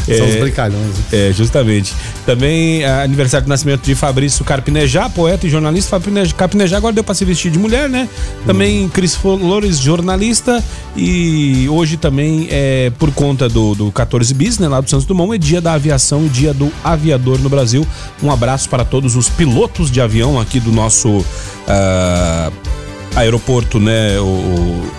São 0.06 0.14
é, 0.26 0.28
os 0.28 0.36
brincalhões. 0.36 0.94
É, 1.12 1.32
justamente. 1.32 1.94
Também 2.26 2.84
uh, 2.84 3.02
aniversário 3.02 3.44
de 3.44 3.48
nascimento 3.48 3.82
de 3.82 3.94
Fabrício 3.94 4.44
Carpinejá, 4.44 5.08
poeta 5.08 5.46
e 5.46 5.50
jornalista. 5.50 6.00
Carpinejá 6.36 6.76
agora 6.76 6.92
deu 6.92 7.04
para 7.04 7.14
se 7.14 7.24
vestir 7.24 7.50
de 7.50 7.58
mulher, 7.58 7.88
né? 7.88 8.08
Também 8.46 8.84
hum. 8.84 8.88
Cris 8.88 9.14
Flores, 9.14 9.78
jornalista. 9.78 10.62
E 10.96 11.68
hoje 11.68 11.96
também 11.96 12.48
é 12.50 12.57
por 12.98 13.12
conta 13.12 13.48
do, 13.48 13.74
do 13.74 13.92
14 13.92 14.32
bis, 14.34 14.58
né? 14.58 14.68
Lá 14.68 14.80
do 14.80 14.88
Santos 14.88 15.06
Dumont, 15.06 15.34
é 15.34 15.38
dia 15.38 15.60
da 15.60 15.72
aviação 15.72 16.24
e 16.26 16.28
dia 16.28 16.54
do 16.54 16.72
aviador 16.82 17.38
no 17.38 17.48
Brasil. 17.48 17.86
Um 18.22 18.30
abraço 18.30 18.68
para 18.68 18.84
todos 18.84 19.16
os 19.16 19.28
pilotos 19.28 19.90
de 19.90 20.00
avião 20.00 20.40
aqui 20.40 20.60
do 20.60 20.72
nosso. 20.72 21.08
Uh, 21.08 22.77
aeroporto, 23.18 23.78
né? 23.80 24.18
O, 24.18 24.24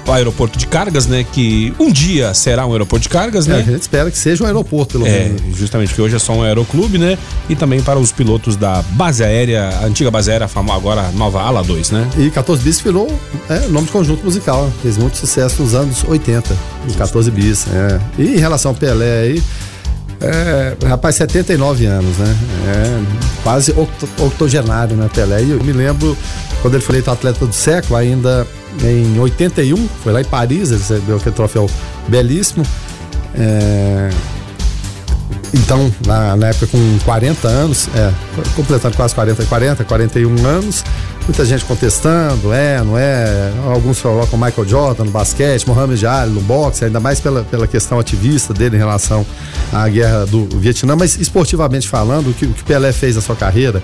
o, 0.08 0.12
aeroporto 0.12 0.58
de 0.58 0.68
cargas, 0.68 1.08
né? 1.08 1.26
Que 1.32 1.74
um 1.80 1.92
dia 1.92 2.34
será 2.34 2.66
um 2.66 2.72
aeroporto 2.72 3.04
de 3.04 3.10
cargas, 3.10 3.48
né? 3.48 3.58
É, 3.58 3.60
a 3.60 3.64
gente 3.64 3.82
espera 3.82 4.12
que 4.12 4.18
seja 4.18 4.44
um 4.44 4.48
aeroporto, 4.48 4.94
pelo 4.94 5.08
é, 5.08 5.30
menos. 5.30 5.58
Justamente, 5.58 5.94
que 5.94 6.02
hoje 6.02 6.16
é 6.16 6.20
só 6.20 6.34
um 6.34 6.44
aeroclube, 6.44 6.98
né? 6.98 7.18
E 7.50 7.56
também 7.56 7.82
para 7.82 8.00
os 8.00 8.12
pilotos 8.12 8.56
da 8.56 8.82
base 8.92 9.24
aérea, 9.24 9.70
a 9.82 9.86
antiga 9.86 10.12
base 10.12 10.32
aérea, 10.32 10.50
agora 10.72 11.10
nova 11.12 11.42
Ala 11.42 11.64
2, 11.64 11.92
né? 11.92 12.10
E 12.18 12.30
14 12.30 12.62
bis 12.64 12.80
virou 12.82 13.10
é, 13.50 13.68
nome 13.68 13.86
de 13.86 13.92
conjunto 13.92 14.24
musical, 14.24 14.72
fez 14.82 14.98
muito 14.98 15.18
sucesso 15.18 15.62
nos 15.62 15.74
anos 15.74 16.04
80, 16.08 16.56
em 16.88 16.94
14 16.94 17.32
bis. 17.32 17.66
É. 17.68 18.00
E 18.18 18.36
em 18.36 18.40
relação 18.40 18.72
ao 18.72 18.76
Pelé 18.76 19.22
aí. 19.22 19.44
É, 20.22 20.76
rapaz, 20.86 21.16
79 21.16 21.86
anos, 21.86 22.18
né? 22.18 22.36
É, 22.68 23.02
quase 23.42 23.74
octogenário, 24.20 24.98
né, 24.98 25.10
Pelé? 25.14 25.44
E 25.44 25.52
eu 25.52 25.64
me 25.64 25.72
lembro 25.72 26.18
quando 26.62 26.76
ele 26.76 26.84
foi 26.84 26.96
eleito 26.96 27.12
atleta 27.12 27.46
do 27.46 27.54
século, 27.54 27.96
ainda 27.96 28.46
em 28.84 29.20
81, 29.20 29.88
foi 30.04 30.14
lá 30.14 30.22
em 30.22 30.26
Paris, 30.26 30.72
ele 30.72 30.80
recebeu 30.80 31.18
aquele 31.18 31.36
troféu 31.36 31.70
belíssimo. 32.08 32.66
É, 33.36 34.10
então, 35.54 35.92
na, 36.06 36.36
na, 36.36 36.48
época 36.48 36.68
com 36.68 37.00
40 37.06 37.48
anos, 37.48 37.90
é, 37.96 38.12
completando 38.56 38.96
quase 38.96 39.16
40, 39.16 39.46
40, 39.46 39.84
41 39.84 40.46
anos, 40.46 40.84
muita 41.24 41.44
gente 41.44 41.66
contestando, 41.66 42.54
é, 42.54 42.82
não 42.84 42.98
é, 42.98 43.52
alguns 43.66 44.00
colocam 44.00 44.38
Michael 44.38 44.68
Jordan 44.68 45.06
no 45.06 45.12
basquete, 45.12 45.68
Mohamed 45.68 46.06
Ali 46.06 46.34
no 46.34 46.42
boxe, 46.42 46.86
ainda 46.86 47.00
mais 47.00 47.20
pela, 47.20 47.44
pela 47.44 47.68
questão 47.68 48.00
ativista 48.00 48.54
dele 48.54 48.76
em 48.76 48.80
relação 48.80 49.26
à 49.74 49.88
guerra 49.88 50.26
do 50.26 50.46
Vietnã, 50.60 50.96
mas 50.96 51.18
esportivamente 51.18 51.88
falando, 51.88 52.30
o 52.30 52.34
que, 52.34 52.46
o 52.46 52.54
que 52.54 52.64
Pelé 52.64 52.92
fez 52.92 53.16
na 53.16 53.22
sua 53.22 53.36
carreira, 53.36 53.82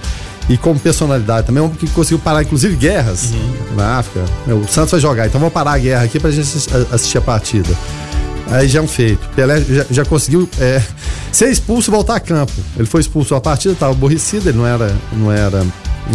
e 0.47 0.58
como 0.58 0.79
personalidade 0.79 1.47
também, 1.47 1.62
um 1.62 1.65
homem 1.65 1.77
que 1.77 1.88
conseguiu 1.88 2.19
parar, 2.19 2.43
inclusive, 2.43 2.75
guerras 2.75 3.31
uhum. 3.31 3.75
na 3.75 3.97
África. 3.99 4.25
O 4.47 4.67
Santos 4.67 4.91
vai 4.91 4.99
jogar, 4.99 5.27
então 5.27 5.39
vamos 5.39 5.53
parar 5.53 5.73
a 5.73 5.77
guerra 5.77 6.03
aqui 6.03 6.19
pra 6.19 6.29
gente 6.31 6.47
assistir 6.91 7.17
a 7.17 7.21
partida. 7.21 7.69
Aí 8.51 8.67
já 8.67 8.79
é 8.79 8.81
um 8.81 8.88
feito. 8.88 9.27
Pelé 9.36 9.60
já, 9.62 9.86
já 9.89 10.05
conseguiu 10.05 10.47
é, 10.60 10.81
ser 11.31 11.49
expulso 11.49 11.89
e 11.89 11.91
voltar 11.91 12.15
a 12.15 12.19
campo. 12.19 12.53
Ele 12.77 12.86
foi 12.86 13.01
expulso 13.01 13.34
a 13.34 13.41
partida, 13.41 13.73
estava 13.73 13.91
aborrecido, 13.91 14.49
ele 14.49 14.58
não 14.58 14.67
era, 14.67 14.95
não 15.13 15.31
era 15.31 15.65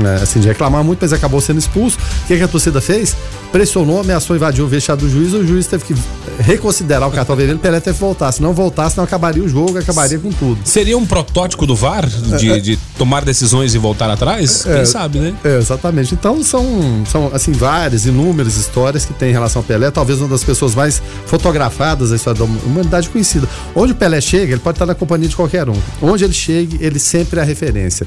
é, 0.04 0.22
assim, 0.22 0.38
de 0.38 0.46
reclamar 0.46 0.84
muito, 0.84 1.00
mas 1.00 1.12
acabou 1.12 1.40
sendo 1.40 1.58
expulso. 1.58 1.98
O 1.98 2.26
que, 2.26 2.36
que 2.36 2.42
a 2.42 2.48
torcida 2.48 2.80
fez? 2.80 3.16
Pressionou, 3.52 4.00
ameaçou 4.00 4.36
invadir 4.36 4.62
o 4.62 4.68
vestiário 4.68 5.02
do 5.02 5.10
juiz, 5.10 5.32
o 5.32 5.44
juiz 5.46 5.66
teve 5.66 5.84
que 5.84 5.94
reconsiderar 6.38 7.08
o 7.08 7.12
cartão 7.12 7.34
vermelho, 7.34 7.58
o 7.58 7.60
Pelé 7.60 7.80
teve 7.80 7.94
que 7.94 8.00
voltar. 8.00 8.30
Se 8.32 8.40
não 8.40 8.52
voltasse, 8.52 8.96
não 8.96 9.04
acabaria 9.04 9.42
o 9.42 9.48
jogo, 9.48 9.78
acabaria 9.78 10.18
com 10.18 10.30
tudo. 10.30 10.60
Seria 10.64 10.96
um 10.96 11.04
protótipo 11.04 11.66
do 11.66 11.74
VAR 11.74 12.06
de, 12.06 12.50
é, 12.50 12.58
de 12.60 12.78
tomar 12.96 13.24
decisões 13.24 13.74
e 13.74 13.78
voltar 13.78 14.08
atrás? 14.08 14.64
É, 14.66 14.76
Quem 14.76 14.86
sabe, 14.86 15.18
né? 15.18 15.34
É, 15.44 15.58
exatamente. 15.58 16.14
Então 16.14 16.42
são, 16.42 17.04
são 17.06 17.30
assim, 17.34 17.52
várias, 17.52 18.06
inúmeras 18.06 18.56
histórias 18.56 19.04
que 19.04 19.12
tem 19.12 19.30
em 19.30 19.32
relação 19.32 19.60
ao 19.60 19.64
Pelé, 19.64 19.90
talvez 19.90 20.20
uma 20.20 20.28
das 20.28 20.44
pessoas 20.44 20.74
mais 20.74 21.02
fotografadas 21.26 22.10
da 22.10 22.16
história 22.16 22.38
da 22.38 22.44
humanidade 22.44 23.08
conhecida. 23.08 23.48
Onde 23.74 23.92
o 23.92 23.94
Pelé 23.94 24.20
chega, 24.20 24.52
ele 24.52 24.60
pode 24.60 24.76
estar 24.76 24.86
na 24.86 24.94
companhia 24.94 25.28
de 25.28 25.36
qualquer 25.36 25.68
um. 25.68 25.76
Onde 26.00 26.24
ele 26.24 26.32
chegue, 26.32 26.78
ele 26.80 26.98
sempre 26.98 27.40
é 27.40 27.42
a 27.42 27.46
referência. 27.46 28.06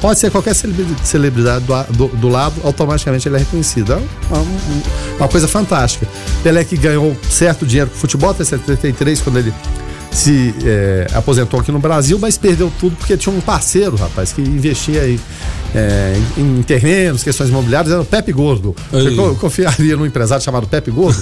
Pode 0.00 0.20
ser 0.20 0.30
qualquer 0.30 0.54
celebridade 0.54 1.64
do, 1.64 1.92
do, 1.92 2.16
do 2.16 2.28
lado, 2.28 2.54
automaticamente 2.62 3.28
ele 3.28 3.34
é 3.34 3.40
reconhecido. 3.40 3.92
É 3.92 3.96
uma, 3.96 4.44
uma, 5.18 5.28
coisa 5.28 5.46
fantástica. 5.48 6.06
Pelé 6.42 6.64
que 6.64 6.76
ganhou 6.76 7.16
certo 7.30 7.66
dinheiro 7.66 7.90
com 7.90 7.96
futebol 7.96 8.30
até 8.30 8.44
73, 8.44 9.20
quando 9.20 9.38
ele 9.38 9.52
se 10.10 10.54
é, 10.64 11.06
aposentou 11.12 11.60
aqui 11.60 11.70
no 11.70 11.78
Brasil, 11.78 12.18
mas 12.18 12.38
perdeu 12.38 12.72
tudo 12.80 12.96
porque 12.96 13.14
tinha 13.16 13.32
um 13.34 13.40
parceiro, 13.42 13.94
rapaz, 13.94 14.32
que 14.32 14.40
investia 14.40 15.02
aí, 15.02 15.20
é, 15.74 16.16
em, 16.38 16.58
em 16.58 16.62
terrenos, 16.62 17.22
questões 17.22 17.50
imobiliárias, 17.50 17.92
era 17.92 18.00
o 18.00 18.06
Pepe 18.06 18.32
Gordo. 18.32 18.74
Você 18.90 19.10
co- 19.14 19.34
confiaria 19.34 19.96
num 19.96 20.06
empresário 20.06 20.42
chamado 20.42 20.66
Pepe 20.66 20.90
Gordo? 20.90 21.20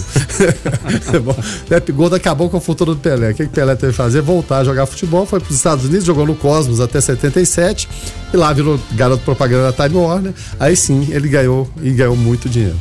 Bom, 1.24 1.36
Pepe 1.68 1.90
Gordo 1.92 2.14
acabou 2.14 2.48
com 2.48 2.58
o 2.58 2.60
futuro 2.60 2.94
do 2.94 3.00
Pelé. 3.00 3.32
O 3.32 3.34
que, 3.34 3.44
que 3.46 3.52
Pelé 3.52 3.74
teve 3.74 3.90
que 3.92 3.96
fazer? 3.98 4.22
Voltar 4.22 4.58
a 4.58 4.64
jogar 4.64 4.86
futebol, 4.86 5.26
foi 5.26 5.40
para 5.40 5.50
os 5.50 5.56
Estados 5.56 5.84
Unidos, 5.84 6.04
jogou 6.04 6.24
no 6.24 6.36
Cosmos 6.36 6.80
até 6.80 7.00
77 7.00 7.88
e 8.32 8.36
lá 8.36 8.52
virou 8.52 8.78
garoto 8.92 9.22
propaganda 9.24 9.72
da 9.72 9.84
Time 9.88 9.96
Warner. 10.00 10.32
Aí 10.60 10.76
sim, 10.76 11.08
ele 11.10 11.28
ganhou 11.28 11.68
e 11.82 11.90
ganhou 11.90 12.16
muito 12.16 12.48
dinheiro. 12.48 12.76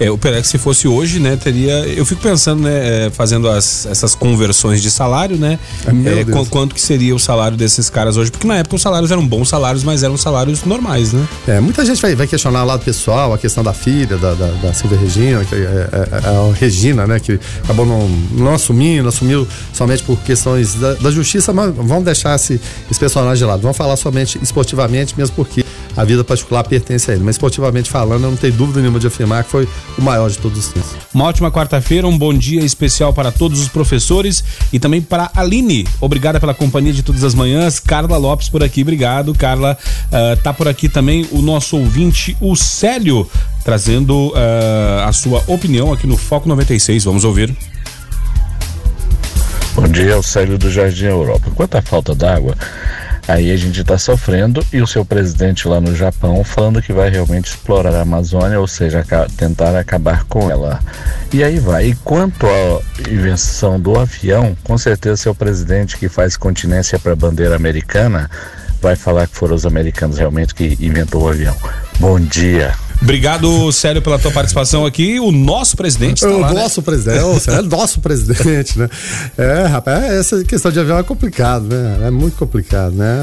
É, 0.00 0.10
o 0.10 0.16
Pelé, 0.16 0.42
se 0.42 0.56
fosse 0.56 0.88
hoje, 0.88 1.20
né, 1.20 1.36
teria. 1.36 1.86
Eu 1.86 2.06
fico 2.06 2.22
pensando, 2.22 2.62
né, 2.62 3.06
é, 3.06 3.10
fazendo 3.10 3.46
as- 3.50 3.84
essas 3.84 4.14
conversões 4.14 4.80
de 4.80 4.90
salário, 4.90 5.36
né? 5.36 5.58
É, 5.86 6.24
qu- 6.24 6.46
quanto 6.48 6.74
que 6.74 6.80
seria 6.80 7.14
o 7.14 7.18
salário 7.18 7.54
desses 7.56 7.90
caras 7.90 8.16
hoje? 8.16 8.30
Porque 8.30 8.46
na 8.46 8.56
época 8.56 8.76
os 8.76 8.82
salários 8.82 9.10
eram 9.10 9.26
bons 9.26 9.50
salários, 9.50 9.84
mas 9.84 10.02
eram 10.02 10.16
salários 10.16 10.64
normais, 10.64 11.12
né? 11.12 11.22
É, 11.46 11.60
muita 11.60 11.84
gente 11.84 12.00
vai, 12.00 12.14
vai 12.16 12.26
questionar 12.26 12.62
o 12.64 12.66
lado 12.66 12.82
pessoal, 12.82 13.34
a 13.34 13.38
questão 13.38 13.62
da 13.62 13.74
filha, 13.74 14.16
da, 14.16 14.32
da, 14.32 14.46
da 14.62 14.72
Silvia 14.72 14.98
Regina, 14.98 15.44
que 15.44 15.54
é, 15.54 15.58
é- 15.58 16.08
é 16.12 16.28
a 16.28 16.54
Regina, 16.58 17.06
né, 17.06 17.20
que 17.20 17.38
acabou 17.62 17.84
não, 17.84 18.08
não 18.32 18.54
assumindo, 18.54 19.06
assumiu 19.06 19.46
somente 19.72 20.02
por 20.02 20.18
questões 20.20 20.74
da, 20.76 20.94
da 20.94 21.10
justiça, 21.10 21.52
mas 21.52 21.74
vamos 21.76 22.04
deixar 22.04 22.34
esse, 22.36 22.58
esse 22.90 22.98
personagem 22.98 23.36
de 23.36 23.44
lado. 23.44 23.60
Vamos 23.60 23.76
falar 23.76 23.96
somente 23.96 24.38
esportivamente, 24.42 25.14
mesmo 25.18 25.36
porque 25.36 25.62
a 25.96 26.04
vida 26.04 26.22
particular 26.24 26.64
pertence 26.64 27.10
a 27.10 27.14
ele. 27.14 27.24
Mas 27.24 27.36
esportivamente 27.36 27.90
falando, 27.90 28.24
eu 28.24 28.30
não 28.30 28.36
tenho 28.36 28.52
dúvida 28.52 28.80
nenhuma 28.80 28.98
de 28.98 29.06
afirmar 29.06 29.44
que 29.44 29.50
foi 29.50 29.68
o 29.98 30.02
maior 30.02 30.30
de 30.30 30.38
todos 30.38 30.58
os 30.58 30.68
tempos. 30.72 30.90
Uma 31.12 31.24
ótima 31.24 31.50
quarta-feira, 31.50 32.06
um 32.06 32.16
bom 32.16 32.32
dia 32.32 32.64
especial 32.64 33.12
para 33.12 33.30
todos 33.30 33.60
os 33.60 33.68
professores 33.68 34.42
e 34.72 34.78
também 34.78 35.00
para 35.00 35.30
a 35.34 35.40
Aline. 35.40 35.86
Obrigada 36.00 36.38
pela 36.38 36.54
companhia 36.54 36.92
de 36.92 37.02
todas 37.02 37.24
as 37.24 37.34
manhãs. 37.34 37.80
Carla 37.80 38.16
Lopes 38.16 38.48
por 38.48 38.62
aqui, 38.62 38.82
obrigado. 38.82 39.34
Carla, 39.34 39.76
ah, 40.12 40.36
tá 40.42 40.52
por 40.52 40.68
aqui 40.68 40.88
também 40.88 41.26
o 41.30 41.42
nosso 41.42 41.76
ouvinte, 41.76 42.36
o 42.40 42.54
Célio, 42.56 43.28
trazendo 43.64 44.32
ah, 44.34 45.06
a 45.08 45.12
sua 45.12 45.42
opinião 45.46 45.92
aqui 45.92 46.06
no 46.06 46.16
Foco 46.16 46.48
96. 46.48 47.04
Vamos 47.04 47.24
ouvir. 47.24 47.54
Bom 49.74 49.86
dia, 49.88 50.12
é 50.12 50.16
o 50.16 50.22
Célio 50.22 50.58
do 50.58 50.70
Jardim 50.70 51.06
Europa. 51.06 51.50
Quanto 51.54 51.76
à 51.76 51.82
falta 51.82 52.14
d'água, 52.14 52.54
aí 53.30 53.50
a 53.52 53.56
gente 53.56 53.80
está 53.80 53.96
sofrendo 53.96 54.64
e 54.72 54.80
o 54.80 54.86
seu 54.86 55.04
presidente 55.04 55.68
lá 55.68 55.80
no 55.80 55.94
Japão 55.94 56.42
falando 56.42 56.82
que 56.82 56.92
vai 56.92 57.08
realmente 57.08 57.46
explorar 57.46 57.94
a 57.94 58.02
Amazônia, 58.02 58.58
ou 58.58 58.66
seja, 58.66 59.04
tentar 59.36 59.78
acabar 59.78 60.24
com 60.24 60.50
ela. 60.50 60.80
E 61.32 61.44
aí 61.44 61.58
vai. 61.58 61.88
E 61.88 61.94
quanto 61.96 62.46
à 62.46 63.10
invenção 63.10 63.78
do 63.78 63.98
avião, 63.98 64.56
com 64.64 64.76
certeza 64.76 65.16
seu 65.16 65.34
presidente 65.34 65.96
que 65.96 66.08
faz 66.08 66.36
continência 66.36 66.98
para 66.98 67.12
a 67.12 67.16
bandeira 67.16 67.54
americana 67.54 68.28
vai 68.80 68.96
falar 68.96 69.26
que 69.26 69.36
foram 69.36 69.54
os 69.54 69.66
americanos 69.66 70.18
realmente 70.18 70.54
que 70.54 70.76
inventou 70.80 71.22
o 71.22 71.28
avião. 71.28 71.54
Bom 71.98 72.18
dia. 72.18 72.72
Obrigado, 73.02 73.72
Célio, 73.72 74.02
pela 74.02 74.18
tua 74.18 74.30
participação 74.30 74.84
aqui. 74.84 75.18
O 75.18 75.32
nosso 75.32 75.76
presidente 75.76 76.18
está 76.18 76.28
o 76.28 76.38
lá, 76.40 76.52
né? 76.52 76.60
nosso 76.62 76.82
presidente, 76.82 77.18
é 77.18 77.24
o- 77.24 77.58
é 77.58 77.62
nosso 77.62 77.98
presidente, 78.02 78.78
né? 78.78 78.88
É, 79.38 79.62
rapaz, 79.66 80.04
essa 80.12 80.44
questão 80.44 80.70
de 80.70 80.78
avião 80.78 80.98
é 80.98 81.02
complicado, 81.02 81.64
né? 81.64 81.98
É 82.06 82.10
muito 82.10 82.36
complicado, 82.36 82.92
né? 82.94 83.16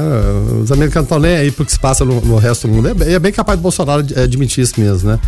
Os 0.62 0.72
americanos 0.72 1.06
estão 1.06 1.20
nem 1.20 1.36
aí 1.36 1.50
pro 1.52 1.64
que 1.64 1.70
se 1.72 1.78
passa 1.78 2.04
no, 2.04 2.20
no 2.20 2.36
resto 2.36 2.66
do 2.66 2.74
mundo. 2.74 2.88
É, 2.88 2.94
bem- 2.94 3.14
é 3.14 3.18
bem 3.20 3.32
capaz 3.32 3.56
do 3.58 3.62
Bolsonaro 3.62 4.00
ad- 4.00 4.18
admitir 4.18 4.62
isso 4.64 4.74
mesmo, 4.80 5.10
né? 5.10 5.18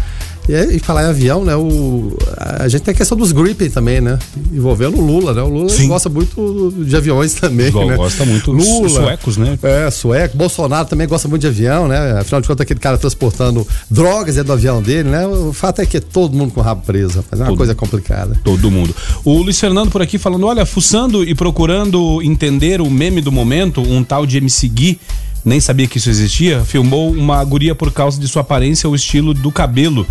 E, 0.51 0.77
e 0.77 0.79
falar 0.81 1.05
em 1.05 1.07
avião, 1.11 1.45
né? 1.45 1.55
O, 1.55 2.17
a 2.37 2.67
gente 2.69 2.83
tem 2.83 2.93
a 2.93 2.97
questão 2.97 3.17
dos 3.17 3.31
gripping 3.33 3.71
também, 3.71 4.01
né? 4.01 4.19
Envolvendo 4.53 4.99
o 4.99 5.01
Lula, 5.01 5.33
né? 5.33 5.43
O 5.43 5.49
Lula 5.49 5.69
Sim. 5.69 5.89
gosta 5.89 6.09
muito 6.09 6.75
de 6.85 6.97
aviões 6.97 7.35
também, 7.35 7.71
Go- 7.71 7.85
né? 7.87 7.97
gosta 7.97 8.25
muito 8.25 8.51
Lula, 8.53 8.89
suecos, 8.89 9.37
né? 9.37 9.59
É, 9.63 9.91
sueco. 9.91 10.37
Bolsonaro 10.37 10.89
também 10.89 11.07
gosta 11.07 11.29
muito 11.29 11.43
de 11.43 11.47
avião, 11.49 11.87
né? 11.87 12.19
Afinal 12.19 12.41
de 12.41 12.49
contas, 12.49 12.63
aquele 12.65 12.81
cara 12.81 12.99
transportando 12.99 13.67
drogas 13.91 14.37
é 14.37 14.43
do 14.43 14.53
avião 14.53 14.83
dele, 14.83 15.09
né? 15.09 15.27
O 15.27 15.53
fato 15.53 15.81
é 15.81 15.87
que 15.87 15.97
é 15.99 16.01
todo 16.01 16.37
mundo 16.37 16.53
com 16.53 16.61
o 16.61 16.63
rabo 16.63 16.83
preso, 16.85 17.17
rapaz. 17.19 17.41
É 17.41 17.45
uma 17.45 17.51
Todo. 17.51 17.57
coisa 17.59 17.75
complicada. 17.75 18.39
Todo 18.45 18.71
mundo. 18.71 18.95
O 19.25 19.43
Luiz 19.43 19.59
Fernando 19.61 19.91
por 19.91 20.03
aqui 20.03 20.19
falando: 20.19 20.47
olha, 20.47 20.67
fuçando 20.67 21.23
e 21.23 21.35
procurando 21.35 22.21
entender 22.23 22.81
o 22.81 22.91
meme 22.91 23.21
do 23.21 23.31
momento, 23.31 23.81
um 23.81 24.03
tal 24.03 24.27
de 24.27 24.39
MC 24.39 24.69
Gui, 24.69 25.01
nem 25.45 25.61
sabia 25.61 25.87
que 25.87 25.99
isso 25.99 26.11
existia, 26.11 26.65
filmou 26.65 27.11
uma 27.13 27.43
guria 27.45 27.75
por 27.75 27.91
causa 27.93 28.21
de 28.21 28.27
sua 28.29 28.43
aparência 28.43 28.89
ou 28.89 28.95
estilo 28.95 29.33
do 29.33 29.51
cabelo. 29.53 30.07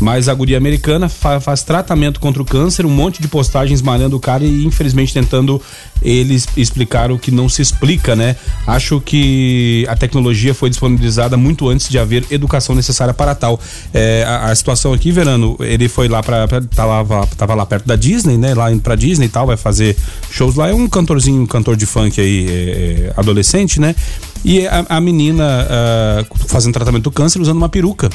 Mas 0.00 0.28
a 0.28 0.34
guria 0.34 0.56
americana 0.56 1.08
fa- 1.08 1.40
faz 1.40 1.62
tratamento 1.62 2.20
contra 2.20 2.40
o 2.40 2.44
câncer, 2.44 2.86
um 2.86 2.90
monte 2.90 3.20
de 3.20 3.26
postagens 3.28 3.82
malhando 3.82 4.16
o 4.16 4.20
cara 4.20 4.44
e 4.44 4.64
infelizmente 4.64 5.12
tentando 5.12 5.60
eles 6.00 6.46
explicar 6.56 7.10
o 7.10 7.18
que 7.18 7.30
não 7.30 7.48
se 7.48 7.60
explica, 7.60 8.14
né? 8.14 8.36
Acho 8.66 9.00
que 9.00 9.84
a 9.88 9.96
tecnologia 9.96 10.54
foi 10.54 10.70
disponibilizada 10.70 11.36
muito 11.36 11.68
antes 11.68 11.88
de 11.88 11.98
haver 11.98 12.24
educação 12.30 12.74
necessária 12.74 13.12
para 13.12 13.34
tal. 13.34 13.58
É, 13.92 14.24
a, 14.26 14.46
a 14.50 14.54
situação 14.54 14.92
aqui, 14.92 15.10
Verano, 15.10 15.56
ele 15.60 15.88
foi 15.88 16.06
lá 16.08 16.22
para 16.22 16.46
tava, 16.74 17.26
tava 17.36 17.54
lá 17.54 17.66
perto 17.66 17.86
da 17.86 17.96
Disney, 17.96 18.36
né? 18.38 18.54
Lá 18.54 18.70
indo 18.70 18.82
pra 18.82 18.94
Disney 18.94 19.26
e 19.26 19.28
tal, 19.30 19.46
vai 19.46 19.56
fazer 19.56 19.96
shows 20.30 20.54
lá. 20.54 20.68
É 20.68 20.74
um 20.74 20.88
cantorzinho, 20.88 21.42
um 21.42 21.46
cantor 21.46 21.76
de 21.76 21.86
funk 21.86 22.20
aí, 22.20 22.46
é, 22.48 22.52
é, 22.52 23.12
adolescente, 23.16 23.80
né? 23.80 23.96
E 24.44 24.66
a, 24.68 24.86
a 24.88 25.00
menina 25.00 25.66
ah, 25.68 26.24
fazendo 26.46 26.72
tratamento 26.72 27.02
do 27.04 27.10
câncer 27.10 27.40
usando 27.40 27.56
uma 27.56 27.68
peruca. 27.68 28.08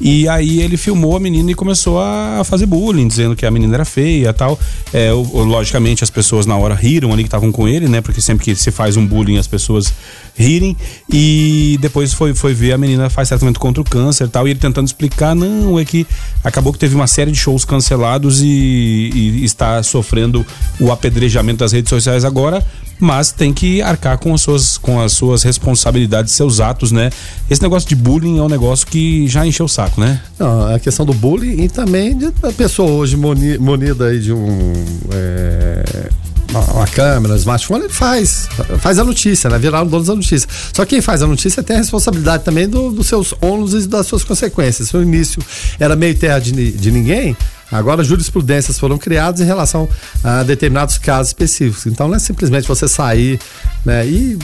E 0.00 0.28
aí 0.28 0.60
ele 0.60 0.76
filmou 0.76 1.16
a 1.16 1.20
menina 1.20 1.50
e 1.50 1.54
começou 1.54 2.00
a 2.00 2.42
fazer 2.44 2.66
bullying, 2.66 3.08
dizendo 3.08 3.34
que 3.34 3.44
a 3.44 3.50
menina 3.50 3.74
era 3.74 3.84
feia 3.84 4.28
e 4.28 4.32
tal. 4.32 4.58
É, 4.92 5.10
logicamente 5.12 6.04
as 6.04 6.10
pessoas 6.10 6.46
na 6.46 6.56
hora 6.56 6.74
riram 6.74 7.12
ali 7.12 7.24
que 7.24 7.28
estavam 7.28 7.50
com 7.50 7.66
ele, 7.66 7.88
né? 7.88 8.00
Porque 8.00 8.20
sempre 8.20 8.44
que 8.44 8.54
se 8.54 8.70
faz 8.70 8.96
um 8.96 9.04
bullying 9.04 9.38
as 9.38 9.46
pessoas 9.46 9.92
rirem. 10.36 10.76
E 11.12 11.76
depois 11.80 12.12
foi, 12.12 12.32
foi 12.32 12.54
ver 12.54 12.72
a 12.72 12.78
menina 12.78 13.10
faz 13.10 13.28
tratamento 13.28 13.58
contra 13.58 13.82
o 13.82 13.84
câncer 13.84 14.26
e 14.26 14.28
tal. 14.28 14.46
E 14.46 14.52
ele 14.52 14.60
tentando 14.60 14.86
explicar, 14.86 15.34
não, 15.34 15.78
é 15.78 15.84
que 15.84 16.06
acabou 16.44 16.72
que 16.72 16.78
teve 16.78 16.94
uma 16.94 17.08
série 17.08 17.32
de 17.32 17.38
shows 17.38 17.64
cancelados 17.64 18.40
e, 18.40 18.46
e 18.46 19.44
está 19.44 19.82
sofrendo 19.82 20.46
o 20.78 20.92
apedrejamento 20.92 21.58
das 21.58 21.72
redes 21.72 21.90
sociais 21.90 22.24
agora 22.24 22.64
mas 23.00 23.30
tem 23.32 23.52
que 23.52 23.80
arcar 23.82 24.18
com 24.18 24.34
as 24.34 24.40
suas, 24.40 24.76
com 24.78 25.00
as 25.00 25.12
suas 25.12 25.42
responsabilidades, 25.42 26.32
seus 26.32 26.60
atos, 26.60 26.90
né? 26.92 27.10
Esse 27.50 27.62
negócio 27.62 27.88
de 27.88 27.94
bullying 27.94 28.38
é 28.38 28.42
um 28.42 28.48
negócio 28.48 28.86
que 28.86 29.26
já 29.28 29.46
encheu 29.46 29.66
o 29.66 29.68
saco, 29.68 30.00
né? 30.00 30.20
Não, 30.38 30.74
a 30.74 30.78
questão 30.78 31.06
do 31.06 31.12
bullying 31.14 31.62
e 31.64 31.68
também 31.68 32.16
de 32.16 32.26
a 32.42 32.52
pessoa 32.52 32.90
hoje 32.90 33.16
muni- 33.16 33.58
munida 33.58 34.06
aí 34.06 34.18
de 34.20 34.32
um. 34.32 34.72
é, 35.12 36.08
uma, 36.74 36.86
câmera, 36.86 37.34
um 37.34 37.36
smartphone, 37.36 37.84
ele 37.84 37.92
faz. 37.92 38.48
Faz 38.78 38.98
a 38.98 39.04
notícia, 39.04 39.50
né? 39.50 39.58
Virar 39.58 39.82
o 39.82 39.86
dono 39.86 40.04
da 40.04 40.14
notícia. 40.14 40.48
Só 40.72 40.84
que 40.84 40.90
quem 40.94 41.02
faz 41.02 41.22
a 41.22 41.26
notícia 41.26 41.62
tem 41.62 41.76
a 41.76 41.78
responsabilidade 41.78 42.42
também 42.42 42.66
do- 42.68 42.90
dos 42.90 43.06
seus 43.06 43.34
ônus 43.40 43.74
e 43.74 43.86
das 43.86 44.06
suas 44.06 44.24
consequências. 44.24 44.88
Se 44.88 44.96
no 44.96 45.02
início 45.02 45.42
era 45.78 45.94
meio 45.94 46.16
terra 46.18 46.38
de, 46.38 46.72
de 46.72 46.90
ninguém. 46.90 47.36
Agora, 47.70 48.02
jurisprudências 48.02 48.78
foram 48.78 48.96
criadas 48.96 49.40
em 49.40 49.44
relação 49.44 49.88
a 50.24 50.42
determinados 50.42 50.98
casos 50.98 51.28
específicos. 51.28 51.86
Então, 51.86 52.08
não 52.08 52.14
é 52.14 52.18
simplesmente 52.18 52.66
você 52.66 52.88
sair, 52.88 53.38
né? 53.88 54.06
E 54.06 54.38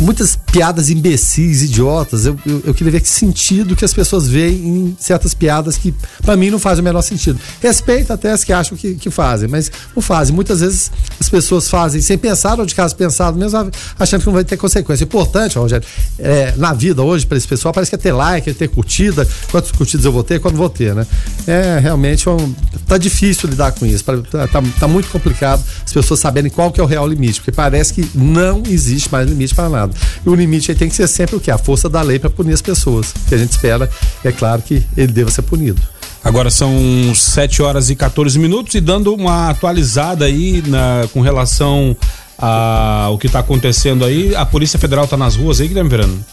muitas 0.00 0.36
piadas 0.50 0.88
imbecis, 0.88 1.62
idiotas. 1.62 2.24
Eu, 2.24 2.34
eu, 2.46 2.62
eu 2.68 2.74
queria 2.74 2.92
ver 2.92 3.02
que 3.02 3.08
sentido 3.08 3.76
que 3.76 3.84
as 3.84 3.92
pessoas 3.92 4.26
veem 4.26 4.56
em 4.56 4.96
certas 4.98 5.34
piadas 5.34 5.76
que, 5.76 5.94
para 6.22 6.34
mim, 6.34 6.48
não 6.48 6.58
fazem 6.58 6.80
o 6.80 6.84
menor 6.84 7.02
sentido. 7.02 7.38
Respeito 7.60 8.10
até 8.10 8.32
as 8.32 8.42
que 8.42 8.54
acham 8.54 8.74
que, 8.74 8.94
que 8.94 9.10
fazem, 9.10 9.50
mas 9.50 9.70
não 9.94 10.02
fazem. 10.02 10.34
Muitas 10.34 10.60
vezes 10.60 10.90
as 11.20 11.28
pessoas 11.28 11.68
fazem 11.68 12.00
sem 12.00 12.16
pensar 12.16 12.58
ou 12.58 12.64
de 12.64 12.74
caso 12.74 12.96
pensado 12.96 13.38
mesmo, 13.38 13.70
achando 13.98 14.20
que 14.20 14.26
não 14.28 14.32
vai 14.32 14.44
ter 14.44 14.56
consequência. 14.56 15.04
Importante, 15.04 15.58
Rogério, 15.58 15.86
é, 16.18 16.54
na 16.56 16.72
vida 16.72 17.02
hoje, 17.02 17.26
para 17.26 17.36
esse 17.36 17.46
pessoal, 17.46 17.74
parece 17.74 17.90
que 17.90 17.96
é 17.96 17.98
ter 17.98 18.12
like, 18.12 18.48
é 18.48 18.54
ter 18.54 18.68
curtida. 18.68 19.28
Quantas 19.50 19.72
curtidas 19.72 20.06
eu 20.06 20.12
vou 20.12 20.24
ter, 20.24 20.40
quando 20.40 20.56
vou 20.56 20.70
ter, 20.70 20.94
né? 20.94 21.06
É 21.46 21.78
realmente 21.80 22.26
um, 22.30 22.54
tá 22.86 22.96
difícil 22.96 23.50
lidar 23.50 23.72
com 23.72 23.84
isso. 23.84 24.02
Tá, 24.02 24.46
tá, 24.48 24.62
tá 24.80 24.88
muito 24.88 25.10
complicado 25.10 25.62
as 25.84 25.92
pessoas 25.92 26.18
saberem 26.18 26.50
qual 26.50 26.72
que 26.72 26.80
é 26.80 26.82
o 26.82 26.86
real 26.86 27.06
limite, 27.06 27.40
porque 27.40 27.52
parece 27.52 27.92
que 27.92 28.08
não 28.14 28.62
existe 28.66 28.85
mais 29.10 29.28
limite 29.28 29.54
para 29.54 29.68
nada. 29.68 29.92
E 30.24 30.28
o 30.28 30.34
limite 30.34 30.74
tem 30.74 30.88
que 30.88 30.94
ser 30.96 31.06
sempre 31.08 31.36
o 31.36 31.40
que? 31.40 31.50
A 31.50 31.58
força 31.58 31.88
da 31.88 32.02
lei 32.02 32.18
para 32.18 32.30
punir 32.30 32.52
as 32.52 32.62
pessoas. 32.62 33.12
Que 33.28 33.34
a 33.34 33.38
gente 33.38 33.52
espera, 33.52 33.88
é 34.24 34.32
claro 34.32 34.62
que 34.62 34.82
ele 34.96 35.12
deva 35.12 35.30
ser 35.30 35.42
punido. 35.42 35.80
Agora 36.24 36.50
são 36.50 36.72
7 37.14 37.62
horas 37.62 37.88
e 37.88 37.94
14 37.94 38.38
minutos 38.38 38.74
e 38.74 38.80
dando 38.80 39.14
uma 39.14 39.50
atualizada 39.50 40.24
aí 40.24 40.62
na, 40.66 41.06
com 41.12 41.20
relação 41.20 41.96
ao 42.36 43.16
que 43.18 43.26
está 43.28 43.38
acontecendo 43.38 44.04
aí. 44.04 44.34
A 44.34 44.44
Polícia 44.44 44.78
Federal 44.78 45.04
está 45.04 45.16
nas 45.16 45.36
ruas 45.36 45.60
aí, 45.60 45.68
Guilherme 45.68 45.90
Verano? 45.90 46.24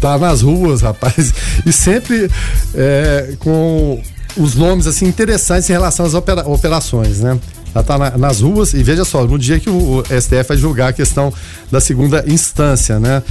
tá 0.00 0.16
nas 0.16 0.42
ruas, 0.42 0.80
rapaz, 0.82 1.34
e 1.66 1.72
sempre 1.72 2.30
é, 2.74 3.34
com 3.40 4.00
os 4.36 4.54
nomes 4.54 4.86
assim 4.86 5.06
interessantes 5.06 5.68
em 5.68 5.72
relação 5.72 6.06
às 6.06 6.14
opera- 6.14 6.48
operações, 6.48 7.20
né? 7.20 7.38
Ela 7.74 7.84
tá 7.84 7.98
na- 7.98 8.16
nas 8.18 8.40
ruas 8.40 8.72
e 8.74 8.82
veja 8.82 9.04
só, 9.04 9.24
no 9.24 9.38
dia 9.38 9.60
que 9.60 9.68
o, 9.70 9.98
o 9.98 10.04
STF 10.20 10.48
vai 10.48 10.56
julgar 10.56 10.88
a 10.88 10.92
questão 10.92 11.32
da 11.70 11.80
segunda 11.80 12.24
instância, 12.26 12.98
né? 12.98 13.22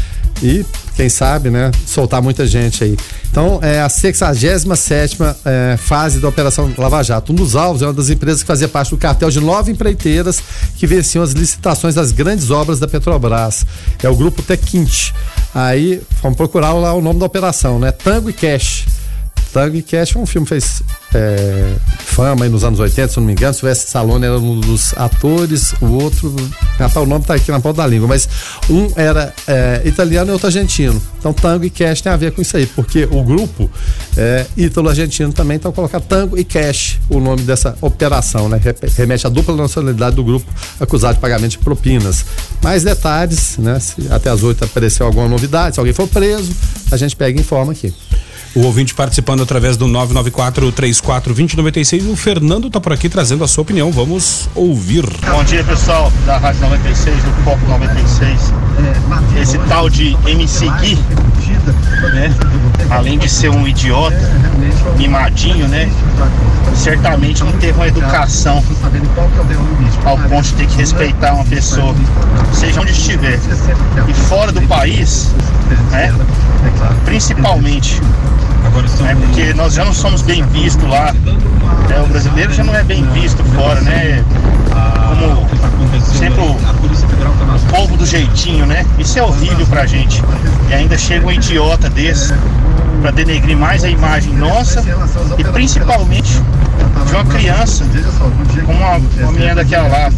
E 0.43 0.63
quem 0.95 1.09
sabe, 1.09 1.49
né, 1.49 1.71
soltar 1.85 2.21
muita 2.21 2.45
gente 2.45 2.83
aí. 2.83 2.95
Então, 3.31 3.59
é 3.63 3.81
a 3.81 3.89
67 3.89 5.17
é, 5.45 5.77
fase 5.77 6.19
da 6.19 6.27
Operação 6.27 6.71
Lava 6.77 7.01
Jato. 7.03 7.31
Um 7.31 7.35
dos 7.35 7.55
alvos 7.55 7.81
é 7.81 7.85
uma 7.87 7.93
das 7.93 8.09
empresas 8.09 8.41
que 8.41 8.47
fazia 8.47 8.67
parte 8.67 8.91
do 8.91 8.97
cartel 8.97 9.29
de 9.31 9.39
nove 9.39 9.71
empreiteiras 9.71 10.39
que 10.75 10.85
venciam 10.85 11.23
as 11.23 11.31
licitações 11.31 11.95
das 11.95 12.11
grandes 12.11 12.51
obras 12.51 12.79
da 12.79 12.87
Petrobras. 12.87 13.65
É 14.01 14.07
o 14.09 14.15
grupo 14.15 14.41
Tequinte. 14.43 15.13
Aí, 15.55 16.01
vamos 16.21 16.37
procurar 16.37 16.73
lá 16.73 16.93
o 16.93 17.01
nome 17.01 17.19
da 17.19 17.25
operação, 17.25 17.79
né? 17.79 17.91
Tango 17.91 18.29
e 18.29 18.33
Cash. 18.33 18.85
Tango 19.57 19.75
e 19.75 19.81
Cash 19.81 20.11
foi 20.11 20.21
um 20.21 20.25
filme 20.27 20.45
que 20.45 20.49
fez 20.49 20.83
é, 21.15 21.73
fama 21.97 22.45
aí 22.45 22.49
nos 22.49 22.63
anos 22.63 22.79
80, 22.79 23.07
se 23.07 23.17
não 23.17 23.25
me 23.25 23.31
engano. 23.31 23.55
Silvestre 23.55 23.87
Stallone 23.87 24.23
era 24.23 24.37
um 24.37 24.59
dos 24.59 24.93
atores, 24.95 25.73
o 25.81 25.93
outro. 25.93 26.35
Rapaz, 26.77 26.97
o 26.97 27.09
nome 27.09 27.25
tá 27.25 27.33
aqui 27.33 27.49
na 27.49 27.59
ponta 27.59 27.81
da 27.81 27.87
língua, 27.87 28.07
mas 28.07 28.29
um 28.69 28.87
era 28.95 29.33
é, 29.47 29.81
italiano 29.83 30.29
e 30.29 30.33
outro 30.33 30.45
argentino. 30.45 31.01
Então, 31.17 31.33
Tango 31.33 31.65
e 31.65 31.71
Cash 31.71 32.01
tem 32.01 32.11
a 32.11 32.15
ver 32.15 32.33
com 32.33 32.41
isso 32.43 32.55
aí, 32.55 32.67
porque 32.67 33.05
o 33.09 33.23
grupo 33.23 33.67
é 34.15 34.45
ítalo-argentino 34.55 35.33
também, 35.33 35.57
então 35.57 35.71
colocar 35.71 36.01
Tango 36.01 36.37
e 36.37 36.43
Cash, 36.43 36.99
o 37.09 37.19
nome 37.19 37.41
dessa 37.41 37.75
operação, 37.81 38.47
né? 38.47 38.61
Remete 38.95 39.25
à 39.25 39.29
dupla 39.31 39.55
nacionalidade 39.55 40.15
do 40.15 40.23
grupo 40.23 40.45
acusado 40.79 41.15
de 41.15 41.19
pagamento 41.19 41.53
de 41.53 41.57
propinas. 41.57 42.23
Mais 42.61 42.83
detalhes, 42.83 43.57
né? 43.57 43.79
Se 43.79 44.07
até 44.11 44.29
as 44.29 44.43
oito 44.43 44.63
apareceu 44.63 45.07
alguma 45.07 45.27
novidade, 45.27 45.73
se 45.73 45.79
alguém 45.79 45.95
for 45.95 46.07
preso, 46.07 46.51
a 46.91 46.97
gente 46.97 47.15
pega 47.15 47.35
e 47.35 47.41
informa 47.41 47.71
aqui. 47.71 47.91
O 48.55 48.61
ouvinte 48.61 48.93
participando 48.93 49.41
através 49.43 49.75
do 49.77 49.85
994-34-2096. 49.87 52.09
O 52.09 52.15
Fernando 52.15 52.67
está 52.67 52.79
por 52.79 52.93
aqui 52.93 53.09
trazendo 53.09 53.43
a 53.43 53.47
sua 53.47 53.61
opinião. 53.61 53.91
Vamos 53.91 54.49
ouvir. 54.55 55.05
Bom 55.29 55.43
dia, 55.43 55.63
pessoal 55.63 56.11
da 56.25 56.37
Rádio 56.37 56.61
96, 56.61 57.15
do 57.23 57.31
Foco 57.43 57.63
96. 57.67 58.53
Esse 59.39 59.59
tal 59.69 59.87
de 59.89 60.17
MC 60.25 60.67
Gui, 60.81 60.97
né? 62.13 62.33
Além 62.89 63.19
de 63.19 63.29
ser 63.29 63.49
um 63.49 63.67
idiota, 63.67 64.17
mimadinho, 64.97 65.67
né? 65.67 65.89
Certamente 66.75 67.43
não 67.43 67.51
teve 67.53 67.73
uma 67.73 67.87
educação 67.87 68.63
ao 70.03 70.17
ponto 70.17 70.43
de 70.43 70.53
ter 70.53 70.67
que 70.67 70.77
respeitar 70.77 71.33
uma 71.33 71.45
pessoa, 71.45 71.95
seja 72.53 72.81
onde 72.81 72.91
estiver. 72.91 73.39
E 74.07 74.13
fora 74.13 74.51
do 74.51 74.61
país, 74.63 75.33
né? 75.91 76.13
Principalmente 77.05 78.01
é 79.09 79.15
porque 79.15 79.53
nós 79.53 79.73
já 79.73 79.85
não 79.85 79.93
somos 79.93 80.21
bem 80.21 80.43
vistos 80.47 80.87
lá. 80.89 81.13
É, 81.93 82.01
o 82.01 82.07
brasileiro 82.07 82.53
já 82.53 82.63
não 82.63 82.75
é 82.75 82.83
bem 82.83 83.03
visto 83.11 83.43
fora, 83.55 83.81
né? 83.81 84.23
Como 85.09 85.47
sempre 86.17 86.39
o, 86.41 86.51
o 86.51 87.59
povo 87.69 87.97
do 87.97 88.05
jeitinho, 88.05 88.65
né? 88.65 88.85
Isso 88.97 89.17
é 89.19 89.23
horrível 89.23 89.65
pra 89.67 89.85
gente. 89.85 90.23
E 90.69 90.73
ainda 90.73 90.97
chega 90.97 91.25
um 91.25 91.31
idiota 91.31 91.89
desse 91.89 92.33
para 93.01 93.11
denegrir 93.11 93.57
mais 93.57 93.83
a 93.83 93.89
imagem 93.89 94.33
nossa 94.33 94.83
e 95.37 95.43
principalmente 95.43 96.41
de 97.07 97.13
uma 97.13 97.25
criança 97.25 97.85
como 98.65 98.77
uma, 98.79 98.97
uma 98.97 99.31
menina 99.31 99.55
daquela 99.55 99.87
lá. 99.87 100.11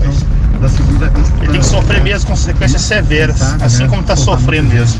Ele 1.41 1.51
tem 1.51 1.60
que 1.60 1.65
sofrer 1.65 2.01
mesmo 2.01 2.29
consequências 2.32 2.82
severas, 2.82 3.41
assim 3.62 3.88
como 3.88 4.01
está 4.01 4.15
sofrendo 4.15 4.69
mesmo. 4.69 4.99